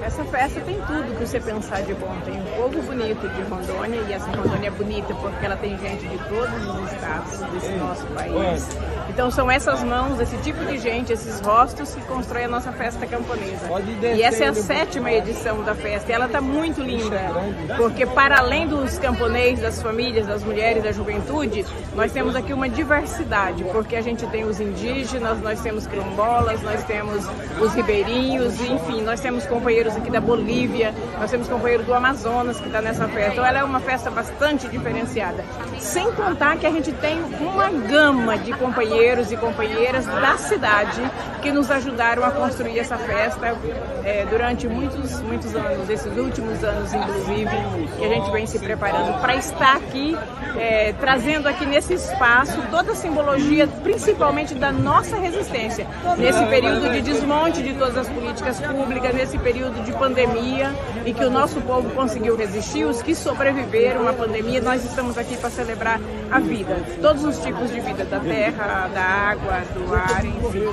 Essa 0.06 0.24
festa 0.26 0.60
tem 0.60 0.76
tudo 0.82 1.18
que 1.18 1.26
você 1.26 1.40
pensar 1.40 1.82
de 1.82 1.92
bom. 1.94 2.16
Tem 2.24 2.40
um 2.40 2.44
povo 2.44 2.80
bonito 2.80 3.28
de 3.28 3.42
Rondônia 3.42 4.00
e 4.08 4.12
essa 4.12 4.30
Rondônia 4.30 4.68
é 4.68 4.70
bonita 4.70 5.12
porque 5.16 5.44
ela 5.44 5.56
tem 5.56 5.76
gente 5.78 6.06
de 6.06 6.16
todos 6.28 6.64
os 6.64 6.92
estados 6.92 7.40
desse 7.50 7.72
nosso 7.72 8.06
país. 8.14 8.68
Então 9.16 9.30
são 9.30 9.50
essas 9.50 9.82
mãos, 9.82 10.20
esse 10.20 10.36
tipo 10.42 10.62
de 10.66 10.76
gente, 10.76 11.10
esses 11.10 11.40
rostos 11.40 11.94
que 11.94 12.02
constroem 12.02 12.44
a 12.44 12.48
nossa 12.48 12.70
festa 12.70 13.06
camponesa. 13.06 13.66
E 14.14 14.22
essa 14.22 14.44
é 14.44 14.48
a 14.48 14.52
sétima 14.52 15.10
edição 15.10 15.62
da 15.62 15.74
festa. 15.74 16.12
E 16.12 16.14
ela 16.14 16.26
está 16.26 16.38
muito 16.38 16.82
linda, 16.82 17.18
porque 17.78 18.04
para 18.04 18.40
além 18.40 18.68
dos 18.68 18.98
camponeses, 18.98 19.60
das 19.60 19.80
famílias, 19.80 20.26
das 20.26 20.44
mulheres, 20.44 20.82
da 20.82 20.92
juventude, 20.92 21.64
nós 21.94 22.12
temos 22.12 22.36
aqui 22.36 22.52
uma 22.52 22.68
diversidade, 22.68 23.64
porque 23.72 23.96
a 23.96 24.02
gente 24.02 24.26
tem 24.26 24.44
os 24.44 24.60
indígenas, 24.60 25.40
nós 25.40 25.62
temos 25.62 25.86
quilombolas, 25.86 26.60
nós 26.60 26.84
temos 26.84 27.24
os 27.58 27.72
ribeirinhos, 27.72 28.60
enfim, 28.60 29.00
nós 29.00 29.18
temos 29.18 29.46
companheiros 29.46 29.86
companheiros 29.86 29.96
aqui 29.96 30.10
da 30.10 30.20
Bolívia, 30.20 30.94
nós 31.18 31.30
temos 31.30 31.48
companheiro 31.48 31.82
do 31.82 31.94
Amazonas 31.94 32.60
que 32.60 32.66
está 32.66 32.82
nessa 32.82 33.08
festa. 33.08 33.32
Então 33.32 33.46
ela 33.46 33.60
é 33.60 33.64
uma 33.64 33.80
festa 33.80 34.10
bastante 34.10 34.68
diferenciada. 34.68 35.42
Sem 35.78 36.12
contar 36.12 36.58
que 36.58 36.66
a 36.66 36.70
gente 36.70 36.92
tem 36.92 37.18
uma 37.40 37.70
gama 37.70 38.36
de 38.36 38.52
companheiros 38.52 39.05
e 39.06 39.36
companheiras 39.36 40.04
da 40.04 40.36
cidade 40.36 41.00
que 41.40 41.52
nos 41.52 41.70
ajudaram 41.70 42.24
a 42.24 42.30
construir 42.32 42.76
essa 42.80 42.98
festa 42.98 43.56
é, 44.04 44.26
durante 44.28 44.66
muitos, 44.66 45.20
muitos 45.20 45.54
anos, 45.54 45.88
esses 45.88 46.16
últimos 46.16 46.64
anos 46.64 46.92
inclusive, 46.92 47.56
e 48.00 48.04
a 48.04 48.08
gente 48.08 48.30
vem 48.32 48.46
se 48.48 48.58
preparando 48.58 49.20
para 49.20 49.36
estar 49.36 49.76
aqui, 49.76 50.16
é, 50.58 50.92
trazendo 50.94 51.48
aqui 51.48 51.64
nesse 51.64 51.94
espaço 51.94 52.60
toda 52.68 52.92
a 52.92 52.94
simbologia, 52.96 53.68
principalmente 53.68 54.56
da 54.56 54.72
nossa 54.72 55.16
resistência, 55.16 55.86
nesse 56.18 56.44
período 56.46 56.90
de 56.90 57.00
desmonte 57.00 57.62
de 57.62 57.74
todas 57.74 57.96
as 57.96 58.08
políticas 58.08 58.60
públicas, 58.60 59.14
nesse 59.14 59.38
período 59.38 59.84
de 59.84 59.92
pandemia, 59.92 60.74
e 61.04 61.14
que 61.14 61.24
o 61.24 61.30
nosso 61.30 61.60
povo 61.60 61.90
conseguiu 61.90 62.36
resistir, 62.36 62.84
os 62.84 63.00
que 63.02 63.14
sobreviveram 63.14 64.08
à 64.08 64.12
pandemia, 64.12 64.60
nós 64.60 64.84
estamos 64.84 65.16
aqui 65.16 65.36
para 65.36 65.50
celebrar 65.50 66.00
a 66.28 66.40
vida, 66.40 66.76
todos 67.00 67.24
os 67.24 67.38
tipos 67.38 67.70
de 67.70 67.78
vida, 67.78 68.04
da 68.04 68.18
terra, 68.18 68.88
da 68.96 69.04
água, 69.04 69.60
do 69.74 69.94
ar, 69.94 70.24
enfim. 70.24 70.72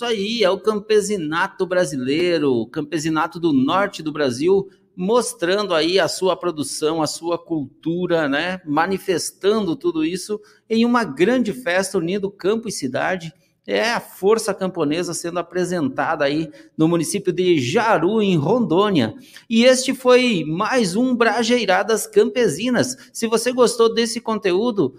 Isso 0.00 0.04
aí, 0.06 0.42
é 0.42 0.48
o 0.48 0.58
campesinato 0.58 1.66
brasileiro, 1.66 2.54
o 2.54 2.66
campesinato 2.66 3.38
do 3.38 3.52
norte 3.52 4.02
do 4.02 4.10
Brasil, 4.10 4.66
mostrando 4.96 5.74
aí 5.74 6.00
a 6.00 6.08
sua 6.08 6.34
produção, 6.34 7.02
a 7.02 7.06
sua 7.06 7.36
cultura, 7.36 8.26
né? 8.26 8.62
Manifestando 8.64 9.76
tudo 9.76 10.02
isso 10.02 10.40
em 10.70 10.86
uma 10.86 11.04
grande 11.04 11.52
festa 11.52 11.98
unindo 11.98 12.30
campo 12.30 12.66
e 12.66 12.72
cidade. 12.72 13.30
É 13.66 13.92
a 13.92 14.00
força 14.00 14.54
camponesa 14.54 15.12
sendo 15.12 15.38
apresentada 15.38 16.24
aí 16.24 16.50
no 16.78 16.88
município 16.88 17.30
de 17.30 17.58
Jaru, 17.58 18.22
em 18.22 18.38
Rondônia. 18.38 19.14
E 19.50 19.64
este 19.64 19.92
foi 19.92 20.44
mais 20.46 20.96
um 20.96 21.14
Brajeiradas 21.14 22.06
Campesinas. 22.06 22.96
Se 23.12 23.26
você 23.26 23.52
gostou 23.52 23.92
desse 23.92 24.18
conteúdo, 24.18 24.94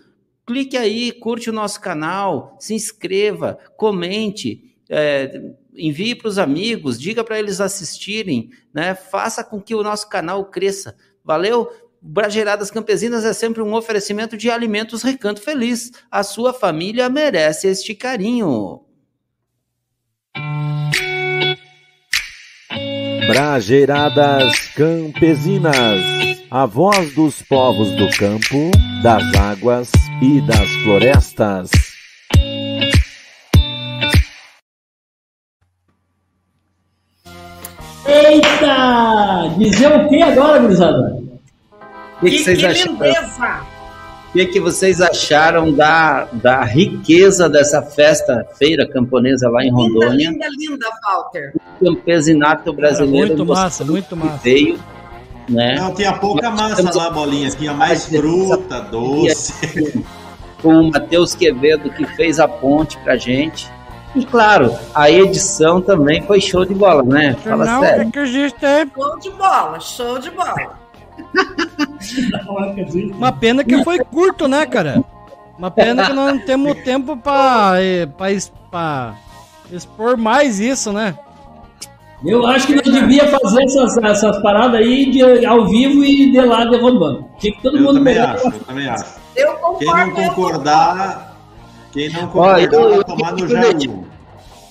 clique 0.46 0.78
aí, 0.78 1.12
curte 1.12 1.50
o 1.50 1.54
nosso 1.54 1.82
canal, 1.82 2.56
se 2.60 2.76
inscreva, 2.76 3.58
comente, 3.76 4.71
é, 4.92 5.42
envie 5.74 6.14
para 6.14 6.28
os 6.28 6.38
amigos, 6.38 7.00
diga 7.00 7.24
para 7.24 7.40
eles 7.40 7.62
assistirem, 7.62 8.50
né? 8.74 8.94
Faça 8.94 9.42
com 9.42 9.62
que 9.62 9.74
o 9.74 9.82
nosso 9.82 10.10
canal 10.10 10.44
cresça. 10.46 10.96
Valeu? 11.24 11.72
Brajeiradas 12.02 12.70
Campesinas 12.70 13.24
é 13.24 13.32
sempre 13.32 13.62
um 13.62 13.74
oferecimento 13.74 14.36
de 14.36 14.50
alimentos 14.50 15.02
Recanto 15.02 15.42
Feliz. 15.42 15.92
A 16.10 16.24
sua 16.24 16.52
família 16.52 17.08
merece 17.08 17.68
este 17.68 17.96
carinho. 17.96 18.82
Brajeiradas 23.28 24.68
Campesinas, 24.76 26.04
a 26.50 26.66
voz 26.66 27.14
dos 27.14 27.42
povos 27.44 27.92
do 27.92 28.10
campo, 28.18 28.72
das 29.04 29.24
águas 29.36 29.92
e 30.22 30.42
das 30.42 30.70
florestas. 30.84 31.91
Eita! 38.32 39.54
Dizer 39.58 39.92
o 39.92 40.08
que 40.08 40.22
agora, 40.22 40.60
gurizada? 40.60 41.20
O 42.22 42.26
que, 42.26 42.32
que 42.32 42.38
vocês 42.40 42.64
acharam? 42.64 43.66
O 44.30 44.32
que, 44.32 44.46
que 44.46 44.60
vocês 44.62 45.02
acharam 45.02 45.74
da, 45.74 46.26
da 46.32 46.64
riqueza 46.64 47.50
dessa 47.50 47.82
festa, 47.82 48.48
feira 48.58 48.88
camponesa 48.88 49.50
lá 49.50 49.66
em 49.66 49.70
Rondônia? 49.70 50.30
Linda, 50.30 50.48
linda, 50.48 50.74
linda, 50.74 50.88
Walter. 51.04 51.54
O 51.82 51.86
campesinato 51.86 52.72
brasileiro. 52.72 53.28
muito 53.28 53.46
massa, 53.46 53.84
muito 53.84 54.16
massa. 54.16 54.38
Veio, 54.38 54.80
né? 55.50 55.76
Não, 55.76 55.94
tinha 55.94 56.14
pouca 56.14 56.50
massa 56.50 56.98
lá, 56.98 57.10
bolinha. 57.10 57.50
Tinha 57.50 57.74
mais 57.74 58.06
fruta, 58.06 58.80
doce. 58.80 60.04
Com 60.62 60.76
o 60.76 60.92
Matheus 60.92 61.36
Quevedo, 61.36 61.90
que 61.90 62.06
fez 62.16 62.40
a 62.40 62.48
ponte 62.48 62.98
pra 63.00 63.18
gente. 63.18 63.70
E 64.14 64.26
claro, 64.26 64.76
a 64.94 65.10
edição 65.10 65.82
também 65.82 66.22
foi 66.24 66.42
show 66.42 66.66
de 66.66 66.74
bola, 66.74 67.02
né? 67.04 67.34
Fala 67.44 67.66
Não, 67.66 67.80
sério. 67.82 68.02
é 68.02 68.12
que 68.12 68.20
existe 68.20 68.66
é 68.66 68.86
Show 68.86 69.20
de 69.20 69.30
bola, 69.32 69.80
show 69.80 70.20
de 70.20 70.30
bola. 70.32 70.82
uma 73.16 73.32
pena 73.32 73.64
que 73.64 73.84
foi 73.84 74.00
curto, 74.00 74.48
né, 74.48 74.66
cara? 74.66 75.04
Uma 75.58 75.70
pena 75.72 76.06
que 76.08 76.14
não 76.14 76.40
temos 76.40 76.76
tempo 76.84 77.16
pra, 77.16 77.74
eh, 77.78 78.08
pra, 78.72 79.14
expor 79.72 80.18
mais 80.18 80.60
isso, 80.60 80.92
né? 80.92 81.16
Eu 82.26 82.46
acho 82.48 82.68
que 82.68 82.76
nós 82.76 82.84
devia 82.84 83.28
fazer 83.28 83.64
essas, 83.64 83.98
essas 83.98 84.42
paradas 84.42 84.76
aí 84.80 85.10
de, 85.10 85.46
ao 85.46 85.68
vivo 85.68 86.04
e 86.04 86.32
de 86.32 86.40
lá 86.42 86.66
derrubando. 86.66 87.26
Tinha 87.40 87.54
que 87.56 87.62
todo 87.62 87.78
Eu 87.78 87.84
mundo 87.84 87.94
também 87.96 88.14
pegar- 88.14 88.34
acho, 88.36 88.48
eu 88.48 88.60
também 88.60 88.88
acho. 88.90 89.06
Eu 89.36 89.54
Quem 89.80 89.88
não 89.88 89.96
concordo. 90.12 90.12
concordar, 90.36 91.31
quem 91.92 92.10
não 92.10 92.28
concordar, 92.28 92.62
eu- 92.74 92.90
vai 92.90 92.98
eu 93.00 93.04
tomar 93.04 93.32
no 93.34 93.48
Jaú. 93.48 94.06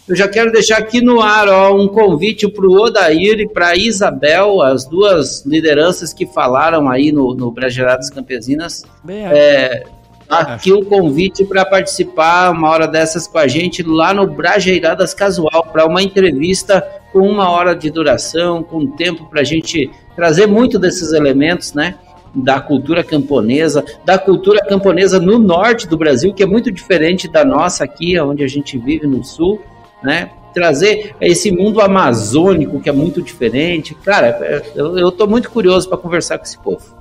Eu 0.09 0.17
já 0.17 0.27
quero 0.27 0.51
deixar 0.51 0.79
aqui 0.79 1.01
no 1.01 1.21
ar 1.21 1.49
ó, 1.49 1.73
um 1.73 1.87
convite 1.87 2.49
para 2.49 2.67
o 2.67 2.73
Odair 2.81 3.39
e 3.39 3.49
para 3.49 3.69
a 3.69 3.77
Isabel, 3.77 4.61
as 4.61 4.85
duas 4.85 5.45
lideranças 5.47 6.13
que 6.13 6.27
falaram 6.27 6.89
aí 6.91 7.13
no, 7.13 7.33
no 7.35 7.51
Brasileiradas 7.53 8.11
Campesinas. 8.11 8.83
Bem, 9.05 9.25
É, 9.27 9.85
aqui 10.29 10.73
o 10.73 10.85
convite 10.85 11.45
para 11.45 11.65
participar 11.65 12.51
uma 12.51 12.69
hora 12.71 12.89
dessas 12.89 13.29
com 13.29 13.39
a 13.39 13.47
gente 13.47 13.85
lá 13.85 14.13
no 14.13 14.27
Brajeiradas 14.27 15.15
Casual, 15.15 15.65
para 15.73 15.87
uma 15.87 16.03
entrevista 16.03 16.85
com 17.13 17.21
uma 17.21 17.49
hora 17.51 17.75
de 17.77 17.89
duração, 17.91 18.65
com 18.65 18.87
tempo 18.89 19.27
para 19.31 19.43
a 19.43 19.45
gente 19.45 19.89
trazer 20.17 20.47
muito 20.49 20.77
desses 20.77 21.13
elementos, 21.13 21.73
né? 21.73 21.95
Da 22.35 22.61
cultura 22.61 23.03
camponesa, 23.03 23.85
da 24.05 24.19
cultura 24.19 24.61
camponesa 24.65 25.19
no 25.19 25.39
norte 25.39 25.89
do 25.89 25.97
Brasil, 25.97 26.33
que 26.33 26.43
é 26.43 26.47
muito 26.47 26.71
diferente 26.71 27.27
da 27.27 27.45
nossa 27.45 27.85
aqui, 27.85 28.19
onde 28.21 28.45
a 28.45 28.49
gente 28.49 28.79
vive 28.79 29.07
no 29.07 29.25
sul, 29.25 29.61
né? 30.03 30.31
Trazer 30.55 31.15
esse 31.21 31.51
mundo 31.51 31.81
amazônico 31.81 32.81
que 32.81 32.89
é 32.89 32.93
muito 32.93 33.23
diferente. 33.23 33.95
Cara, 33.95 34.65
eu, 34.75 34.99
eu 34.99 35.13
tô 35.13 35.27
muito 35.27 35.51
curioso 35.51 35.89
para 35.89 35.99
conversar 35.99 36.39
com 36.39 36.45
esse 36.45 36.59
povo. 36.59 37.00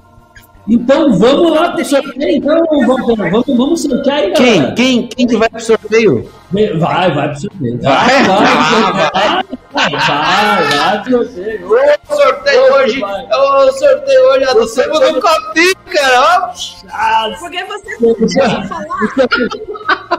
Então 0.67 1.13
vamos 1.17 1.51
lá 1.51 1.71
pro 1.71 1.83
sorteio, 1.85 2.37
então. 2.37 2.63
Vamos, 2.85 3.45
vamos 3.47 3.81
sortear 3.81 4.17
aí, 4.17 4.33
Quem? 4.33 4.57
galera. 4.57 4.75
Quem? 4.75 5.07
Quem 5.07 5.27
que 5.27 5.37
vai 5.37 5.49
pro 5.49 5.59
sorteio? 5.61 6.29
Vai, 6.51 7.11
vai 7.11 7.29
pro 7.29 7.39
sorteio. 7.39 7.81
Vai? 7.81 8.23
vai, 8.23 8.45
Ah, 8.45 8.91
vai, 8.91 9.89
vai, 9.89 9.89
vai, 9.89 10.67
vai 10.77 11.03
pro 11.03 11.23
sorteio. 11.25 11.67
O 11.67 12.15
sorteio 12.15 12.73
hoje, 12.75 13.01
o 13.03 13.71
sorteio 13.71 14.29
hoje 14.31 14.43
é 14.43 14.53
do 14.53 14.67
segundo 14.67 15.21
copinho, 15.21 15.75
cara. 15.91 16.21
ó. 16.21 17.29
Porque 17.39 17.63
você 17.63 17.97
não 18.01 18.67
falar. 18.67 20.18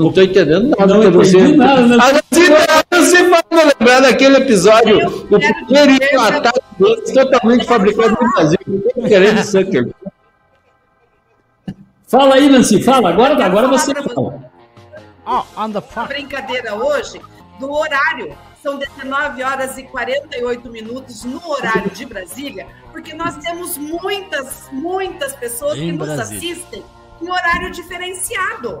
Não 0.00 0.10
tô 0.10 0.22
entendendo 0.22 0.68
nada 0.78 0.94
Não 0.94 1.00
que 1.02 1.10
você. 1.10 1.36
entendi 1.38 1.56
nada, 1.58 1.86
né? 1.86 1.96
Ah, 2.00 2.22
você, 2.30 2.48
você 2.90 3.28
vai 3.28 3.42
lembrar 3.52 4.00
daquele 4.00 4.36
episódio, 4.38 5.06
o 5.06 5.38
primeiro 5.38 5.92
empatado 6.02 6.60
totalmente 7.12 7.66
fabricado 7.66 8.16
no 8.18 8.32
Brasil. 8.32 8.58
Querendo 9.06 9.42
sucker. 9.44 9.90
Fala 12.08 12.36
aí, 12.36 12.48
Nancy, 12.48 12.82
fala. 12.82 13.10
Agora, 13.10 13.44
agora 13.44 13.68
você 13.68 13.92
fala. 13.94 14.50
Oh, 15.26 15.42
on 15.62 15.70
the 15.70 15.82
brincadeira 16.08 16.74
hoje 16.74 17.20
do 17.58 17.70
horário. 17.70 18.34
São 18.62 18.78
19 18.78 19.42
horas 19.42 19.76
e 19.76 19.82
48 19.84 20.70
minutos 20.70 21.24
no 21.24 21.40
horário 21.46 21.90
de 21.90 22.04
Brasília, 22.06 22.66
porque 22.90 23.14
nós 23.14 23.36
temos 23.36 23.76
muitas, 23.78 24.68
muitas 24.72 25.34
pessoas 25.34 25.78
Em 25.78 25.86
que 25.86 25.92
nos 25.92 26.06
Brasília. 26.08 26.52
assistem 26.54 26.84
em 27.22 27.30
horário 27.30 27.70
diferenciado. 27.70 28.80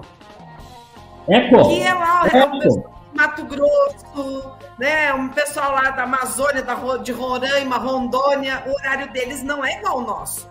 Eco. 1.28 1.68
Que 1.68 1.82
é 1.82 1.94
lá 1.94 2.28
é 2.32 2.44
o 2.44 2.56
Eco. 2.56 2.90
Mato 3.12 3.44
Grosso, 3.44 4.50
né? 4.78 5.12
Um 5.14 5.28
pessoal 5.28 5.72
lá 5.72 5.90
da 5.90 6.04
Amazônia, 6.04 6.62
da, 6.62 6.74
de 6.98 7.12
Roraima, 7.12 7.76
Rondônia, 7.76 8.62
o 8.66 8.72
horário 8.72 9.12
deles 9.12 9.42
não 9.42 9.64
é 9.64 9.78
igual 9.78 9.98
ao 9.98 10.06
nosso. 10.06 10.48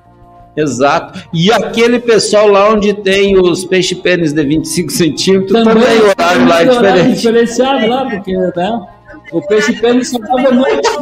Exato. 0.56 1.28
E 1.32 1.52
aquele 1.52 2.00
pessoal 2.00 2.48
lá 2.48 2.70
onde 2.70 2.94
tem 2.94 3.40
os 3.40 3.64
peixe 3.64 3.96
pênis 3.96 4.34
de 4.34 4.44
25 4.44 4.92
centímetros, 4.92 5.64
também, 5.64 6.00
o 6.00 6.10
horário 6.10 6.48
lá 6.48 6.62
é 6.62 6.66
diferente. 6.66 7.16
diferenciado 7.16 7.88
lá, 7.88 8.10
porque, 8.10 8.36
né? 8.36 8.88
O 9.32 9.42
peixe 9.48 9.74
pênis 9.74 10.10
só 10.10 10.20
tava 10.20 10.52
noite. 10.52 10.90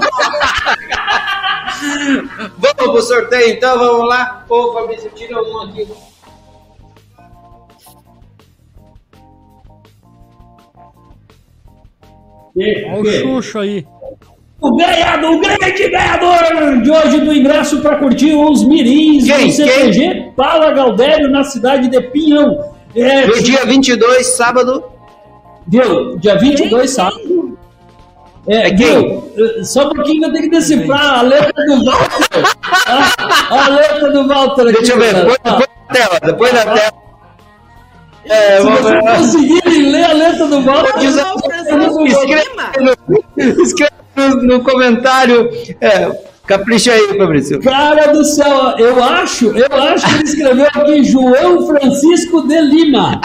Vamos 2.58 2.92
pro 2.92 3.02
sorteio 3.02 3.52
então, 3.52 3.78
vamos 3.78 4.10
lá. 4.10 4.44
Ô, 4.50 4.74
Fabrício, 4.74 5.12
tira 5.12 5.42
um 5.42 5.62
aqui. 5.62 5.88
Olha 12.58 13.02
o 13.02 13.06
Xuxo 13.06 13.60
aí. 13.60 13.86
O 14.60 14.76
ganhador, 14.76 15.34
o 15.34 15.40
grande 15.40 15.88
ganhador 15.90 16.82
de 16.82 16.90
hoje 16.92 17.20
do 17.22 17.32
ingresso 17.34 17.80
para 17.82 17.98
curtir 17.98 18.34
os 18.34 18.64
mirins 18.64 19.26
Quem? 19.26 19.46
do 19.48 19.52
CTG 19.54 20.32
Paula 20.36 20.72
Galdério 20.72 21.30
na 21.30 21.44
cidade 21.44 21.88
de 21.88 22.02
Pinhão. 22.02 22.74
É, 22.96 23.28
No 23.28 23.42
dia 23.44 23.64
22, 23.66 24.26
sábado. 24.36 24.84
Viu? 25.68 26.18
Dia 26.18 26.36
22, 26.40 26.90
sábado. 26.90 27.56
É, 28.48 28.68
É 28.70 28.76
quem? 28.76 28.78
viu? 28.78 29.32
Eh, 29.38 29.64
Só 29.64 29.88
um 29.88 29.94
pouquinho 29.94 30.22
que 30.22 30.26
eu 30.26 30.32
tenho 30.32 30.44
que 30.46 30.50
decifrar 30.50 31.20
a 31.20 31.22
letra 31.22 31.66
do 31.66 31.86
Walter. 31.86 32.44
A, 32.88 33.64
a 33.66 33.70
letra 33.70 34.12
do 34.12 34.28
Walter 34.28 34.62
aqui. 34.70 34.78
Deixa 34.78 34.94
eu 34.94 35.00
ver, 35.00 35.14
depois, 35.14 35.38
depois 35.44 35.68
na 35.88 35.94
tela, 35.94 36.20
depois 36.24 36.54
na 36.54 36.64
tela. 36.64 36.94
É, 38.30 38.58
Se 38.58 38.64
vocês 38.64 39.18
conseguirem 39.18 39.92
ler 39.92 40.04
a 40.04 40.14
letra 40.14 40.48
do 40.48 40.62
Walter, 40.62 40.98
Diz- 41.00 41.16
Escreve, 41.16 41.70
no, 42.82 43.64
escreve 43.64 43.92
no, 44.16 44.44
no 44.44 44.64
comentário. 44.64 45.50
É, 45.82 46.10
capricha 46.46 46.92
aí, 46.92 47.18
Fabrício. 47.18 47.62
Cara 47.62 48.08
do 48.08 48.24
céu, 48.24 48.76
eu 48.78 49.04
acho, 49.04 49.48
eu 49.58 49.84
acho 49.84 50.08
que 50.08 50.16
ele 50.16 50.24
escreveu 50.24 50.68
aqui 50.68 51.04
João 51.04 51.68
Francisco 51.68 52.48
de 52.48 52.60
Lima. 52.62 53.22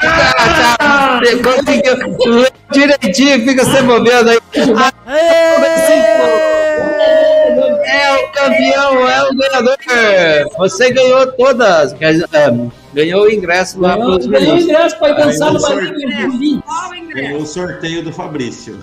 Ah, 0.00 1.18
Você 1.20 1.36
conseguiu 1.36 2.34
ler 2.34 2.52
direitinho, 2.70 3.44
fica 3.44 3.64
se 3.64 3.82
movendo 3.82 4.30
aí. 4.30 4.38
É 7.84 8.14
o 8.14 8.32
campeão, 8.32 9.08
é 9.08 9.22
o 9.24 9.34
ganhador. 9.34 9.76
Você 10.58 10.92
ganhou 10.92 11.26
todas. 11.32 11.94
Ganhou 12.94 13.24
o 13.24 13.30
ingresso 13.30 13.80
lá 13.80 13.96
Ganhou- 13.96 14.10
para 14.12 14.18
os 14.20 14.26
ganhou 14.26 14.56
o 14.56 14.60
ingresso 14.60 14.98
pra 14.98 15.10
ir 15.10 15.16
dançar 15.16 15.52
no 15.52 15.58
o 15.60 16.36
Lins. 16.38 16.60
Ganhou 17.14 17.42
o 17.42 17.46
sorteio 17.46 18.02
do 18.02 18.12
Fabrício. 18.12 18.78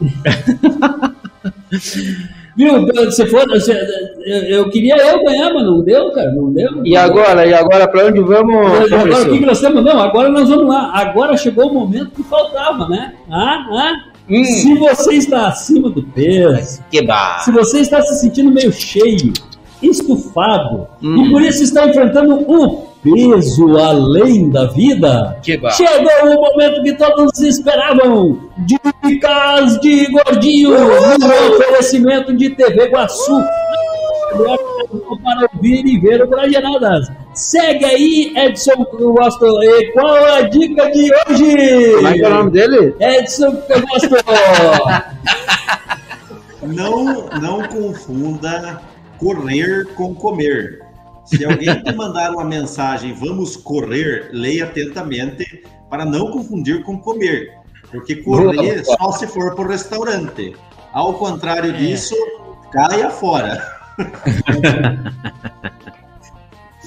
Viu? 2.56 3.12
Se 3.12 3.26
for, 3.26 3.44
eu, 4.24 4.34
eu 4.48 4.70
queria 4.70 4.96
eu 4.96 5.22
ganhar, 5.22 5.52
mas 5.52 5.62
não 5.64 5.82
deu, 5.82 6.10
cara, 6.12 6.32
não 6.32 6.50
deu. 6.50 6.80
E 6.86 6.96
agora? 6.96 7.46
E 7.46 7.52
agora, 7.52 7.86
para 7.86 8.06
onde 8.06 8.20
vamos, 8.20 8.56
Agora 8.92 9.30
o 9.30 9.38
que, 9.38 9.44
nós 9.44 9.60
temos? 9.60 9.84
Não, 9.84 10.00
agora 10.00 10.30
nós 10.30 10.48
vamos 10.48 10.66
lá. 10.66 10.90
Agora 10.94 11.36
chegou 11.36 11.70
o 11.70 11.74
momento 11.74 12.10
que 12.12 12.22
faltava, 12.22 12.88
né? 12.88 13.12
Ah, 13.30 13.66
ah. 13.70 13.92
Hum. 14.28 14.42
Se 14.44 14.74
você 14.74 15.14
está 15.14 15.48
acima 15.48 15.90
do 15.90 16.02
peso, 16.02 16.82
Que 16.90 17.00
bar. 17.02 17.40
se 17.44 17.52
você 17.52 17.80
está 17.80 18.00
se 18.02 18.18
sentindo 18.20 18.50
meio 18.50 18.72
cheio, 18.72 19.32
estufado, 19.82 20.88
Hum. 21.02 21.26
e 21.26 21.30
por 21.30 21.42
isso 21.42 21.62
está 21.62 21.86
enfrentando 21.86 22.34
um 22.50 22.86
peso 23.14 23.78
além 23.78 24.50
da 24.50 24.66
vida, 24.66 25.38
chegou 25.42 26.34
o 26.34 26.40
momento 26.40 26.82
que 26.82 26.92
todos 26.94 27.38
esperavam. 27.40 28.38
Dicas 28.58 29.80
de 29.80 30.10
gordinho 30.10 30.70
no 30.70 31.54
oferecimento 31.54 32.34
de 32.34 32.50
TV 32.50 32.88
Guaçu. 32.88 33.42
Agora 34.32 34.58
para 35.22 35.48
ouvir 35.54 35.86
e 35.86 35.98
ver 35.98 36.22
o 36.22 36.26
Bragenadas. 36.28 37.08
Segue 37.34 37.84
aí, 37.84 38.32
Edson 38.36 38.84
gosto. 38.84 39.46
E 39.62 39.92
qual 39.92 40.16
é 40.16 40.38
a 40.38 40.42
dica 40.42 40.90
de 40.90 41.10
hoje? 41.12 41.92
Como 41.96 42.08
é 42.08 42.12
que 42.14 42.22
é 42.22 42.26
o 42.26 42.34
nome 42.34 42.50
dele? 42.50 42.94
Edson 43.00 43.52
gosto. 43.90 44.16
Não, 46.62 47.28
não 47.40 47.62
confunda 47.68 48.80
correr 49.18 49.86
com 49.94 50.12
comer. 50.12 50.85
Se 51.26 51.44
alguém 51.44 51.82
te 51.82 51.92
mandar 51.92 52.30
uma 52.30 52.44
mensagem, 52.44 53.12
vamos 53.12 53.56
correr, 53.56 54.30
leia 54.32 54.64
atentamente 54.64 55.64
para 55.90 56.04
não 56.04 56.30
confundir 56.30 56.82
com 56.82 56.98
comer. 56.98 57.52
Porque 57.90 58.16
correr 58.16 58.82
Boa. 58.82 58.96
só 58.98 59.12
se 59.12 59.26
for 59.26 59.54
para 59.54 59.64
o 59.64 59.68
restaurante. 59.68 60.56
Ao 60.92 61.14
contrário 61.14 61.72
disso, 61.72 62.14
caia 62.72 63.10
fora. 63.10 63.60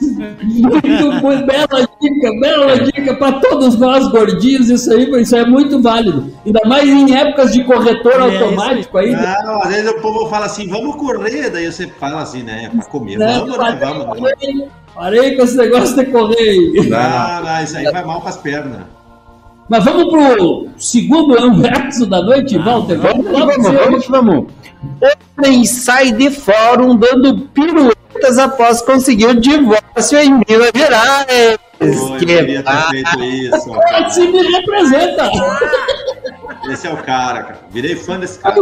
Muito, 0.02 1.12
muito 1.22 1.46
bela 1.46 1.90
dica, 2.02 2.40
bela 2.40 2.80
dica 2.80 3.16
para 3.16 3.34
todos 3.40 3.78
nós 3.78 4.08
gordinhos. 4.10 4.70
Isso 4.70 4.92
aí, 4.92 5.10
isso 5.22 5.36
é 5.36 5.46
muito 5.46 5.82
válido. 5.82 6.32
Ainda 6.46 6.62
mais 6.66 6.88
em 6.88 7.16
épocas 7.16 7.54
de 7.54 7.64
corretor 7.64 8.14
É, 8.14 8.38
automático 8.38 8.98
aí. 8.98 9.12
Não, 9.12 9.62
às 9.62 9.70
vezes 9.70 9.92
o 9.92 10.02
povo 10.02 10.30
fala 10.30 10.46
assim, 10.46 10.68
vamos 10.68 10.96
correr, 10.96 11.50
daí 11.50 11.72
você 11.72 11.88
fala 11.88 12.22
assim, 12.22 12.44
né? 12.44 12.70
Para 12.74 12.86
comer. 12.86 13.18
né? 13.18 13.40
Vamos, 13.40 13.58
né? 13.58 13.58
Parei, 13.58 13.80
Vamos. 13.80 14.06
vamos. 14.06 14.20
parei, 14.20 14.68
parei 14.96 15.36
com 15.36 15.44
esse 15.44 15.58
negócio 15.58 15.96
de 15.96 16.06
correr. 16.06 16.90
Não, 16.90 17.44
não, 17.44 17.64
isso 17.64 17.78
aí 17.78 17.84
vai 17.92 18.06
mal 18.06 18.22
para 18.22 18.30
as 18.30 18.38
pernas. 18.38 18.82
Mas 19.70 19.86
vamos 19.86 20.06
pro 20.10 20.68
segundo 20.78 21.38
anverso 21.40 22.08
da 22.08 22.24
noite, 22.24 22.58
Walter. 22.58 22.98
Vamos, 22.98 23.26
lá 23.32 23.46
vamos, 23.46 23.72
vamos, 23.72 24.08
vamos. 24.08 24.46
Homem 25.38 25.64
sai 25.66 26.12
de 26.12 26.32
fórum 26.32 26.96
dando 26.96 27.42
piruetas 28.20 28.38
após 28.38 28.82
conseguir 28.82 29.26
o 29.28 29.36
divórcio 29.40 30.20
em 30.20 30.32
Minas 30.34 30.72
Gerais. 30.76 31.58
Pô, 31.80 31.86
eu 31.86 32.18
Que 32.18 32.26
queria 32.26 32.64
ter 32.64 32.90
feito 32.90 33.24
isso. 33.24 33.74
Assim 34.06 34.32
me 34.32 34.42
representa. 34.52 35.30
Esse 36.70 36.88
é 36.88 36.94
o 36.94 36.98
cara, 36.98 37.44
cara. 37.44 37.60
Virei 37.72 37.96
fã 37.96 38.20
desse 38.20 38.40
cara. 38.40 38.56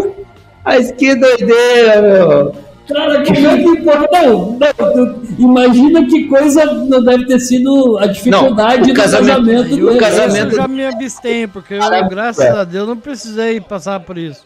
Mas 0.64 0.92
que 0.92 1.16
doideira, 1.16 2.02
meu. 2.02 2.56
Cara, 2.88 3.22
como 3.26 3.48
é 3.48 3.58
que 3.58 3.82
pode. 3.82 4.08
Não, 4.14 4.58
não, 4.60 4.94
tu- 4.94 5.22
imagina 5.38 6.06
que 6.06 6.24
coisa 6.26 6.64
não 6.66 7.04
deve 7.04 7.26
ter 7.26 7.40
sido 7.40 7.98
a 7.98 8.08
dificuldade 8.08 8.78
Não, 8.82 8.84
o 8.84 8.88
do 8.88 8.94
casamento- 8.94 9.46
casamento, 9.46 9.90
o 9.92 9.98
casamento- 9.98 10.52
Eu 10.54 10.56
já 10.56 10.68
me 10.70 10.86
abstenho, 10.86 11.50
porque 11.50 11.74
eu, 11.74 12.08
graças 12.10 12.46
a 12.46 12.64
Deus, 12.64 12.88
não 12.88 12.96
precisei 12.96 13.60
passar 13.60 14.00
por 14.00 14.18
isso. 14.18 14.46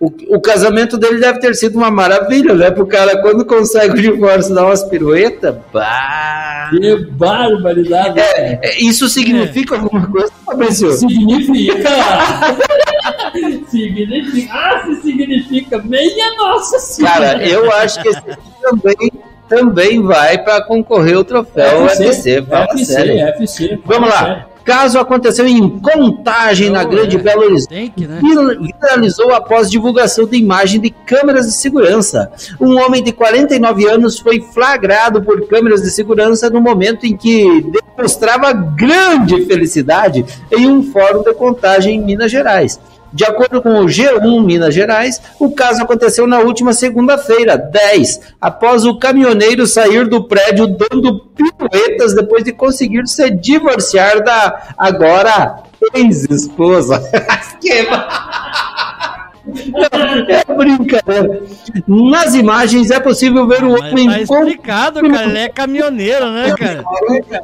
O, 0.00 0.12
o 0.36 0.40
casamento 0.40 0.98
dele 0.98 1.20
deve 1.20 1.38
ter 1.38 1.54
sido 1.54 1.76
uma 1.76 1.90
maravilha, 1.90 2.54
né? 2.54 2.70
Pro 2.70 2.86
cara, 2.86 3.22
quando 3.22 3.44
consegue 3.44 3.98
o 3.98 4.02
divórcio, 4.02 4.54
dar 4.54 4.66
umas 4.66 4.82
piruetas. 4.84 5.54
Bah. 5.72 6.68
Que 6.70 6.96
barbaridade. 7.12 8.18
É, 8.20 8.58
é, 8.62 8.82
isso 8.82 9.08
significa 9.08 9.76
alguma 9.76 10.06
coisa, 10.06 10.32
Fabrício? 10.44 10.92
Significa. 10.92 11.88
significa. 13.68 14.52
Ah, 14.52 14.84
se 14.84 15.02
significa. 15.02 15.78
Minha 15.78 16.34
nossa 16.36 16.78
senhora. 16.78 17.14
Cara, 17.14 17.48
eu 17.48 17.72
acho 17.72 18.02
que 18.02 18.08
esse 18.08 18.18
aqui 18.18 18.38
também, 18.62 19.12
também 19.48 20.02
vai 20.02 20.38
para 20.38 20.62
concorrer 20.64 21.16
ao 21.16 21.24
troféu 21.24 21.82
UFC. 21.82 22.42
Fala 22.42 22.64
FC, 22.64 22.84
sério. 22.84 23.18
FC. 23.28 23.78
Vamos 23.84 24.08
lá. 24.08 24.46
Caso 24.64 24.98
aconteceu 24.98 25.46
em 25.46 25.68
Contagem, 25.78 26.70
na 26.70 26.84
Grande 26.84 27.18
Belo 27.18 27.42
Horizonte, 27.42 28.06
né? 28.06 28.18
vir- 28.22 28.72
viralizou 28.80 29.32
após 29.34 29.70
divulgação 29.70 30.26
de 30.26 30.36
imagem 30.38 30.80
de 30.80 30.88
câmeras 30.90 31.46
de 31.46 31.52
segurança. 31.52 32.30
Um 32.60 32.78
homem 32.78 33.02
de 33.02 33.12
49 33.12 33.86
anos 33.88 34.18
foi 34.18 34.40
flagrado 34.40 35.22
por 35.22 35.46
câmeras 35.46 35.82
de 35.82 35.90
segurança 35.90 36.48
no 36.48 36.60
momento 36.60 37.04
em 37.04 37.16
que 37.16 37.64
demonstrava 37.96 38.52
grande 38.52 39.44
felicidade 39.46 40.24
em 40.50 40.66
um 40.68 40.82
fórum 40.82 41.22
de 41.22 41.34
contagem 41.34 41.96
em 41.96 42.02
Minas 42.02 42.30
Gerais. 42.30 42.80
De 43.14 43.24
acordo 43.24 43.62
com 43.62 43.78
o 43.78 43.86
G1 43.86 44.44
Minas 44.44 44.74
Gerais, 44.74 45.22
o 45.38 45.52
caso 45.52 45.80
aconteceu 45.80 46.26
na 46.26 46.40
última 46.40 46.72
segunda-feira, 46.72 47.56
10, 47.56 48.20
após 48.40 48.84
o 48.84 48.98
caminhoneiro 48.98 49.68
sair 49.68 50.08
do 50.08 50.24
prédio 50.24 50.66
dando 50.66 51.20
piruetas 51.20 52.12
depois 52.12 52.42
de 52.42 52.52
conseguir 52.52 53.06
se 53.06 53.30
divorciar 53.30 54.24
da 54.24 54.74
agora 54.76 55.62
ex-esposa. 55.94 57.00
Que 57.60 57.86
é 60.28 60.54
brincadeira. 60.54 61.42
Nas 61.86 62.34
imagens 62.34 62.90
é 62.90 63.00
possível 63.00 63.46
ver 63.46 63.64
o 63.64 63.72
Mas 63.72 63.92
homem 63.92 64.08
tá 64.08 64.26
com 64.26 64.38
explicado, 64.38 65.00
cara. 65.00 65.24
Ele 65.24 65.38
é 65.38 65.48
caminhoneiro, 65.48 66.30
né, 66.30 66.54
cara? 66.56 66.84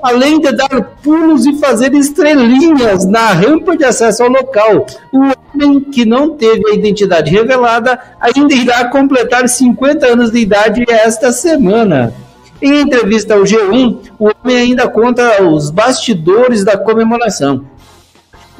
além 0.03 0.41
de 0.41 0.53
dar 0.53 0.81
pulos 1.03 1.47
e 1.47 1.59
fazer 1.59 1.93
estrelinhas 1.95 3.05
na 3.05 3.33
rampa 3.33 3.77
de 3.77 3.85
acesso 3.85 4.23
ao 4.23 4.29
local. 4.29 4.87
O 5.13 5.19
homem 5.19 5.81
que 5.81 6.05
não 6.05 6.31
teve 6.31 6.71
a 6.71 6.75
identidade 6.75 7.31
revelada 7.31 7.99
ainda 8.21 8.55
irá 8.55 8.85
completar 8.87 9.49
50 9.49 10.07
anos 10.07 10.31
de 10.31 10.39
idade 10.39 10.85
esta 10.89 11.33
semana. 11.33 12.15
Em 12.63 12.83
entrevista 12.83 13.35
ao 13.35 13.43
G1, 13.43 13.99
o 14.19 14.29
homem 14.29 14.57
ainda 14.57 14.87
conta 14.87 15.43
os 15.43 15.71
bastidores 15.71 16.63
da 16.63 16.77
comemoração. 16.77 17.65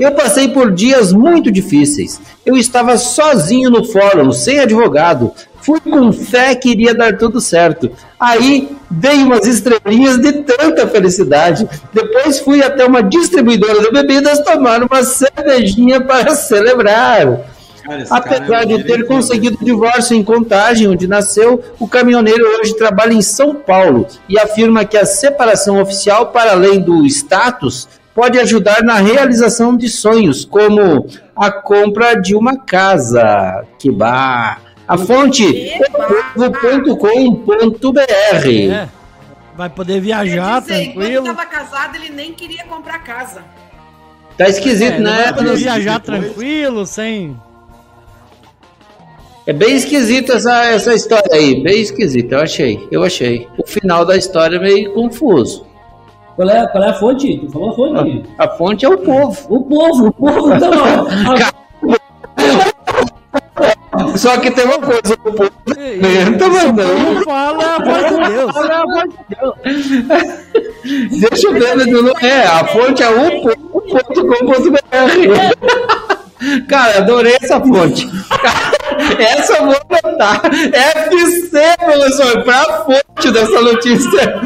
Eu 0.01 0.13
passei 0.13 0.49
por 0.49 0.73
dias 0.73 1.13
muito 1.13 1.53
difíceis. 1.53 2.19
Eu 2.45 2.57
estava 2.57 2.97
sozinho 2.97 3.69
no 3.69 3.85
fórum, 3.85 4.33
sem 4.33 4.59
advogado. 4.59 5.31
Fui 5.61 5.79
com 5.79 6.11
fé 6.11 6.55
que 6.55 6.71
iria 6.71 6.95
dar 6.95 7.19
tudo 7.19 7.39
certo. 7.39 7.91
Aí 8.19 8.75
dei 8.91 9.23
umas 9.23 9.47
estrelinhas 9.47 10.17
de 10.17 10.33
tanta 10.43 10.89
felicidade. 10.89 11.69
Depois 11.93 12.41
fui 12.41 12.63
até 12.63 12.87
uma 12.87 13.03
distribuidora 13.03 13.83
de 13.83 13.91
bebidas 13.91 14.41
tomar 14.41 14.83
uma 14.83 15.03
cervejinha 15.05 16.01
para 16.01 16.35
celebrar. 16.35 17.41
Cara, 17.85 18.05
Apesar 18.09 18.63
é 18.63 18.67
de 18.67 18.85
ter 18.85 19.07
conseguido 19.07 19.59
o 19.61 19.65
divórcio 19.65 20.17
em 20.17 20.23
Contagem, 20.23 20.89
onde 20.89 21.07
nasceu, 21.07 21.63
o 21.79 21.89
caminhoneiro 21.89 22.45
hoje 22.59 22.77
trabalha 22.77 23.13
em 23.13 23.23
São 23.23 23.55
Paulo 23.55 24.07
e 24.29 24.39
afirma 24.39 24.85
que 24.85 24.97
a 24.97 25.05
separação 25.05 25.81
oficial, 25.81 26.27
para 26.27 26.53
além 26.53 26.81
do 26.81 27.05
status, 27.07 27.89
pode 28.15 28.39
ajudar 28.39 28.83
na 28.83 28.97
realização 28.97 29.77
de 29.77 29.89
sonhos, 29.89 30.45
como 30.45 31.07
a 31.37 31.51
compra 31.51 32.15
de 32.15 32.35
uma 32.35 32.57
casa. 32.59 33.65
Que 33.79 33.91
bar! 33.91 34.61
A 34.87 34.99
fonte 34.99 35.71
povo.com.br. 36.35 38.01
É. 38.73 38.89
Vai 39.57 39.69
poder 39.69 40.01
viajar 40.01 40.61
dizer, 40.61 40.93
tranquilo. 40.93 41.29
estava 41.29 41.47
casado, 41.47 41.95
ele 41.97 42.11
nem 42.11 42.33
queria 42.33 42.65
comprar 42.65 42.99
casa. 43.01 43.43
Tá 44.37 44.49
esquisito, 44.49 44.95
É, 44.95 44.99
né? 45.01 45.23
vai 45.25 45.35
poder 45.35 45.57
viajar 45.57 46.01
tranquilo, 46.01 46.87
sem. 46.87 47.37
É 49.47 49.53
bem 49.53 49.75
esquisito 49.77 50.33
essa, 50.33 50.65
essa 50.67 50.95
história 50.95 51.35
aí, 51.35 51.63
bem 51.63 51.81
esquisito, 51.81 52.33
eu 52.33 52.41
achei, 52.41 52.89
eu 52.91 53.03
achei. 53.03 53.49
O 53.59 53.67
final 53.67 54.05
da 54.05 54.17
história 54.17 54.57
é 54.57 54.61
meio 54.61 54.93
confuso. 54.95 55.67
Qual 56.41 56.49
é, 56.49 56.67
qual 56.69 56.83
é 56.83 56.89
a 56.89 56.95
fonte? 56.95 57.37
Tu 57.37 57.53
falou 57.53 57.69
a 57.69 57.75
fonte? 57.75 58.25
A 58.39 58.49
fonte 58.49 58.87
é 58.87 58.89
o 58.89 58.97
povo. 58.97 59.37
O 59.51 59.63
povo, 59.63 60.07
o 60.07 60.13
povo, 60.13 60.55
então, 60.55 60.71
ó. 60.73 61.05
Só 64.17 64.39
que 64.39 64.51
tem 64.51 64.65
uma 64.65 64.79
coisa, 64.79 65.13
o 65.13 65.19
povo 65.19 65.51
tá 66.39 66.49
mandando. 66.49 67.23
Fala 67.25 67.77
a 67.77 67.85
voz 67.85 68.09
de 68.09 68.17
Deus. 68.33 68.55
Deixa 71.21 71.47
eu 71.47 71.53
ver, 71.53 71.79
Edu, 71.79 72.05
não 72.05 72.19
é, 72.21 72.47
a 72.47 72.65
fonte 72.69 73.03
é 73.03 73.11
o 73.11 73.43
povo.com.br. 73.43 75.91
Cara, 76.69 76.99
adorei 76.99 77.37
essa 77.41 77.61
fonte. 77.61 78.09
Essa 79.19 79.55
eu 79.59 79.67
vou 79.67 79.77
botar. 79.89 80.41
FC, 80.73 81.59
professor, 81.79 82.43
pra 82.45 82.85
fonte 82.85 83.31
dessa 83.31 83.61
notícia. 83.61 84.41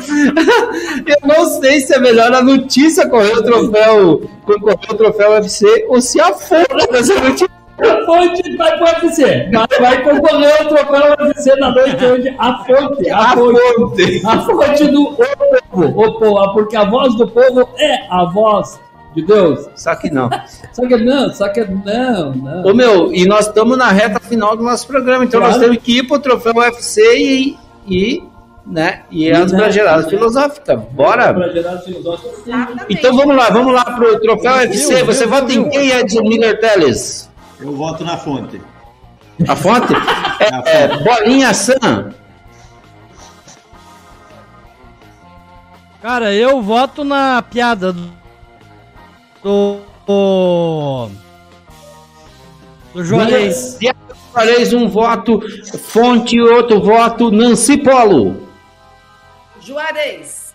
Eu 1.07 1.29
não 1.29 1.61
sei 1.61 1.81
se 1.81 1.95
é 1.95 1.99
melhor 1.99 2.33
a 2.33 2.43
notícia 2.43 3.09
correr 3.09 3.33
o 3.37 3.43
troféu, 3.43 4.23
concorrer 4.45 4.91
o 4.91 4.95
troféu 4.95 5.31
UFC 5.33 5.87
ou 5.89 6.01
se 6.01 6.21
a 6.21 6.33
fonte 6.33 6.91
dessa 6.91 7.15
notícia. 7.21 7.49
A 7.77 8.07
fonte 8.07 8.57
vai 8.57 8.77
pro 8.79 8.87
UFC. 8.87 9.51
Vai, 9.53 9.81
vai 9.81 10.03
concorrer 10.05 10.61
ao 10.61 10.69
troféu 10.69 11.27
UFC 11.27 11.57
na 11.57 11.71
noite 11.71 12.05
hoje. 12.05 12.35
A 12.39 12.65
fonte. 12.65 13.11
A, 13.11 13.19
A 13.19 13.37
fonte. 13.37 13.61
fonte. 13.77 14.23
A 14.27 14.39
fonte 14.41 14.85
do 14.87 15.03
o 15.03 15.17
povo. 15.17 16.05
O 16.07 16.19
povo. 16.19 16.53
Porque 16.53 16.77
a 16.77 16.85
voz 16.85 17.15
do 17.17 17.27
povo 17.27 17.69
é 17.79 18.07
a 18.11 18.25
voz 18.27 18.81
de 19.15 19.23
Deus. 19.23 19.69
Só 19.77 19.95
que 19.95 20.11
não. 20.11 20.29
Só 20.73 20.87
que 20.87 20.97
não, 20.97 21.33
só 21.33 21.49
que 21.49 21.65
não, 21.65 22.33
não. 22.35 22.65
Ô 22.65 22.75
meu, 22.75 23.13
e 23.15 23.25
nós 23.27 23.47
estamos 23.47 23.79
na 23.79 23.91
reta 23.91 24.19
final 24.19 24.57
do 24.57 24.65
nosso 24.65 24.87
programa, 24.87 25.25
então 25.25 25.39
Claro. 25.41 25.55
nós 25.55 25.63
temos 25.63 25.83
que 25.83 25.99
ir 25.99 26.03
pro 26.03 26.19
troféu 26.19 26.53
UFC 26.57 27.17
e, 27.17 27.59
e 27.87 28.23
né, 28.67 29.03
e 29.11 29.31
as 29.31 29.53
né? 29.53 29.59
brasileiras 29.59 30.09
filosóficas. 30.09 30.81
Bora? 30.91 31.35
Então 32.89 33.17
vamos 33.17 33.37
lá, 33.37 33.51
vamos 33.51 33.73
lá 33.73 33.85
pro 33.85 34.19
troféu 34.21 34.53
UFC. 34.53 35.05
Você 35.05 35.27
vota 35.27 35.53
em 35.53 35.69
quem, 35.69 35.91
Edson 35.91 36.23
Miller 36.23 36.59
Teles? 36.59 37.31
Eu 37.61 37.73
voto 37.77 38.05
na 38.05 38.17
fonte. 38.17 38.61
A 39.47 39.57
fonte? 39.57 39.93
É, 40.41 40.83
é, 40.83 40.99
Bolinha 40.99 41.55
Sam. 41.55 42.13
Cara, 46.03 46.35
eu 46.35 46.61
voto 46.61 47.05
na 47.05 47.41
piada 47.41 47.93
do. 47.93 48.24
Do. 49.45 49.81
Do 52.95 53.05
Juarez. 53.05 53.77
Do 53.79 53.95
Juarez, 54.33 54.73
um 54.73 54.89
voto. 54.89 55.39
Fonte, 55.79 56.41
outro 56.41 56.81
voto. 56.81 57.31
Nancy 57.31 57.77
Polo. 57.77 58.49
Juarez. 59.61 60.55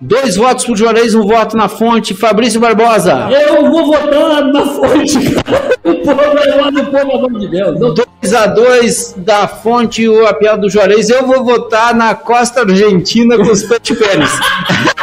Dois 0.00 0.34
votos 0.34 0.64
pro 0.64 0.74
Juarez, 0.74 1.14
um 1.14 1.22
voto 1.24 1.56
na 1.56 1.68
fonte. 1.68 2.14
Fabrício 2.14 2.58
Barbosa. 2.58 3.28
Eu 3.30 3.70
vou 3.70 3.86
votar 3.86 4.44
na 4.44 4.66
fonte, 4.66 5.30
cara. 5.30 5.78
O 5.84 5.94
povo 5.94 6.20
é 6.20 6.54
lá 6.56 6.70
do 6.70 6.84
povo, 6.86 6.90
pelo 6.90 7.26
amor 7.26 7.38
de 7.38 7.48
Deus. 7.48 7.80
Eu 7.80 7.94
2 7.94 8.34
a 8.34 8.46
2 8.48 9.14
da 9.18 9.46
fonte, 9.46 10.08
o 10.08 10.26
a 10.26 10.34
piada 10.34 10.62
do 10.62 10.68
Juarez. 10.68 11.10
Eu 11.10 11.24
vou 11.26 11.44
votar 11.44 11.94
na 11.94 12.12
Costa 12.16 12.62
Argentina 12.62 13.36
com 13.36 13.52
os 13.52 13.62
Pet 13.62 13.94
Pérez. 13.94 14.30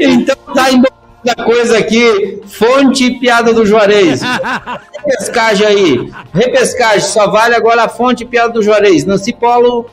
então 0.00 0.36
tá 0.54 0.70
indo 0.70 0.88
da 1.24 1.34
coisa 1.44 1.78
aqui. 1.78 2.40
Fonte 2.46 3.04
e 3.04 3.18
piada 3.18 3.52
do 3.52 3.66
Juarez. 3.66 4.20
Repescagem 5.04 5.66
aí. 5.66 6.12
Repescagem. 6.32 7.00
Só 7.00 7.30
vale 7.30 7.54
agora 7.54 7.84
a 7.84 7.88
fonte 7.88 8.22
e 8.22 8.26
piada 8.26 8.52
do 8.52 8.62
Juarez. 8.62 9.04
Nancy 9.04 9.32
Polo. 9.32 9.90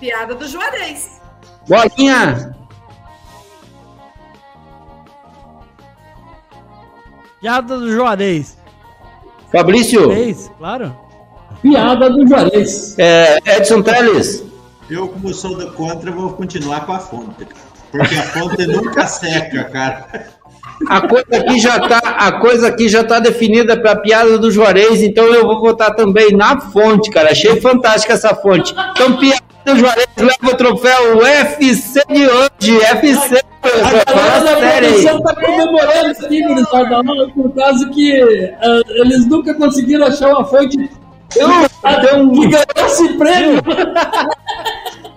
Piada 0.00 0.34
do 0.34 0.48
Juarez. 0.48 1.20
Bolinha. 1.68 2.56
Piada 7.40 7.78
do 7.78 7.90
Juarez. 7.90 8.56
Fabrício. 9.50 10.08
Fez, 10.10 10.50
claro. 10.56 10.96
Piada 11.60 12.08
do 12.08 12.26
Juarez. 12.26 12.98
É, 12.98 13.38
Edson 13.58 13.82
Teles. 13.82 14.44
Eu, 14.88 15.08
como 15.08 15.32
sou 15.32 15.56
do 15.56 15.72
contra, 15.72 16.10
vou 16.10 16.32
continuar 16.32 16.86
com 16.86 16.92
a 16.92 16.98
fonte. 16.98 17.44
cara. 17.44 17.71
Porque 17.92 18.14
a 18.14 18.22
fonte 18.22 18.66
nunca 18.66 19.06
seca, 19.06 19.64
cara. 19.64 20.06
A 20.88 21.06
coisa 21.06 21.36
aqui 21.36 21.60
já 21.60 21.78
tá, 21.78 21.98
a 21.98 22.32
coisa 22.40 22.68
aqui 22.68 22.88
já 22.88 23.04
tá 23.04 23.20
definida 23.20 23.78
para 23.78 23.92
a 23.92 23.96
piada 23.96 24.38
do 24.38 24.50
Juarez, 24.50 25.02
então 25.02 25.26
eu 25.26 25.46
vou 25.46 25.60
votar 25.60 25.94
também 25.94 26.32
na 26.32 26.58
fonte, 26.58 27.10
cara. 27.10 27.30
Achei 27.30 27.60
fantástica 27.60 28.14
essa 28.14 28.34
fonte. 28.34 28.74
Então, 28.92 29.16
piada 29.16 29.42
do 29.64 29.76
Juarez 29.76 30.06
leva 30.16 30.54
o 30.54 30.56
troféu 30.56 31.18
UFC 31.18 32.02
de 32.08 32.26
hoje. 32.26 32.78
UFC. 32.78 33.42
A 33.62 34.12
galera 34.12 34.40
da 34.40 34.56
produção 34.56 35.22
tá 35.22 35.34
comemorando 35.36 36.10
esse 36.10 36.28
time 36.28 36.54
do 36.54 36.68
Sardalão 36.68 37.30
por 37.30 37.54
causa 37.54 37.88
que 37.90 38.20
ah, 38.60 38.80
eles 38.88 39.28
nunca 39.28 39.54
conseguiram 39.54 40.06
achar 40.06 40.30
uma 40.30 40.44
fonte 40.44 40.90
Eu, 41.36 41.48
então, 41.48 42.32
que 42.32 42.48
ganhou 42.48 42.86
esse 42.86 43.08
prêmio. 43.16 43.62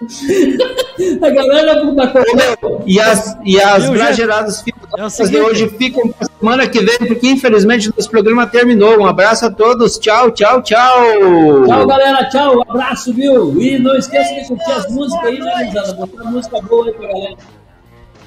A 1.22 1.30
galera 1.30 1.80
comemorando. 1.80 2.82
E 2.86 2.98
as, 2.98 3.36
e 3.44 3.60
as 3.60 3.84
Viu, 3.84 3.92
brageradas 3.92 4.64
É 4.96 5.24
de 5.26 5.40
hoje 5.40 5.68
ficam 5.76 6.08
para 6.08 6.28
semana 6.28 6.68
que 6.68 6.80
vem, 6.80 6.98
porque 6.98 7.28
infelizmente 7.28 7.92
nosso 7.94 8.10
programa 8.10 8.46
terminou. 8.46 8.98
Um 8.98 9.06
abraço 9.06 9.46
a 9.46 9.50
todos. 9.50 9.98
Tchau, 9.98 10.30
tchau, 10.30 10.62
tchau. 10.62 11.66
Tchau, 11.66 11.86
galera. 11.86 12.28
Tchau. 12.30 12.56
Um 12.56 12.62
abraço, 12.62 13.12
viu? 13.12 13.60
E 13.60 13.78
não 13.78 13.96
esqueça 13.96 14.34
de 14.34 14.46
curtir 14.48 14.72
as 14.72 14.90
músicas 14.90 15.26
aí, 15.26 15.38
né, 15.38 15.64
Lisana? 15.64 15.92
Botar 16.06 16.24
música 16.24 16.60
boa 16.62 16.86
aí 16.86 16.92
pra 16.94 17.08
galera. 17.08 17.36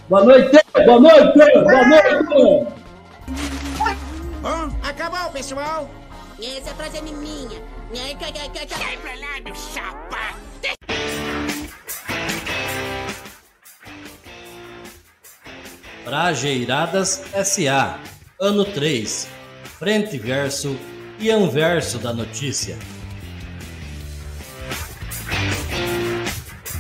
Boa 0.09 0.23
noite. 0.23 0.59
Boa 0.85 0.99
noite. 0.99 1.33
Boa 1.33 1.87
noite. 1.87 2.67
Bom, 4.41 4.69
acabou, 4.83 5.31
pessoal. 5.31 5.89
Essa 6.39 6.73
frase 6.75 6.97
é 6.97 7.01
minha. 7.01 7.61
Sai 8.69 8.97
pra 8.97 9.11
lá, 9.11 9.39
meu 9.43 9.55
chapa. 9.55 10.35
Prajeiradas 16.03 17.23
SA, 17.45 17.97
ano 18.39 18.65
3, 18.65 19.27
frente 19.79 20.17
verso 20.17 20.77
e 21.17 21.31
anverso 21.31 21.97
da 21.97 22.13
notícia. 22.13 22.77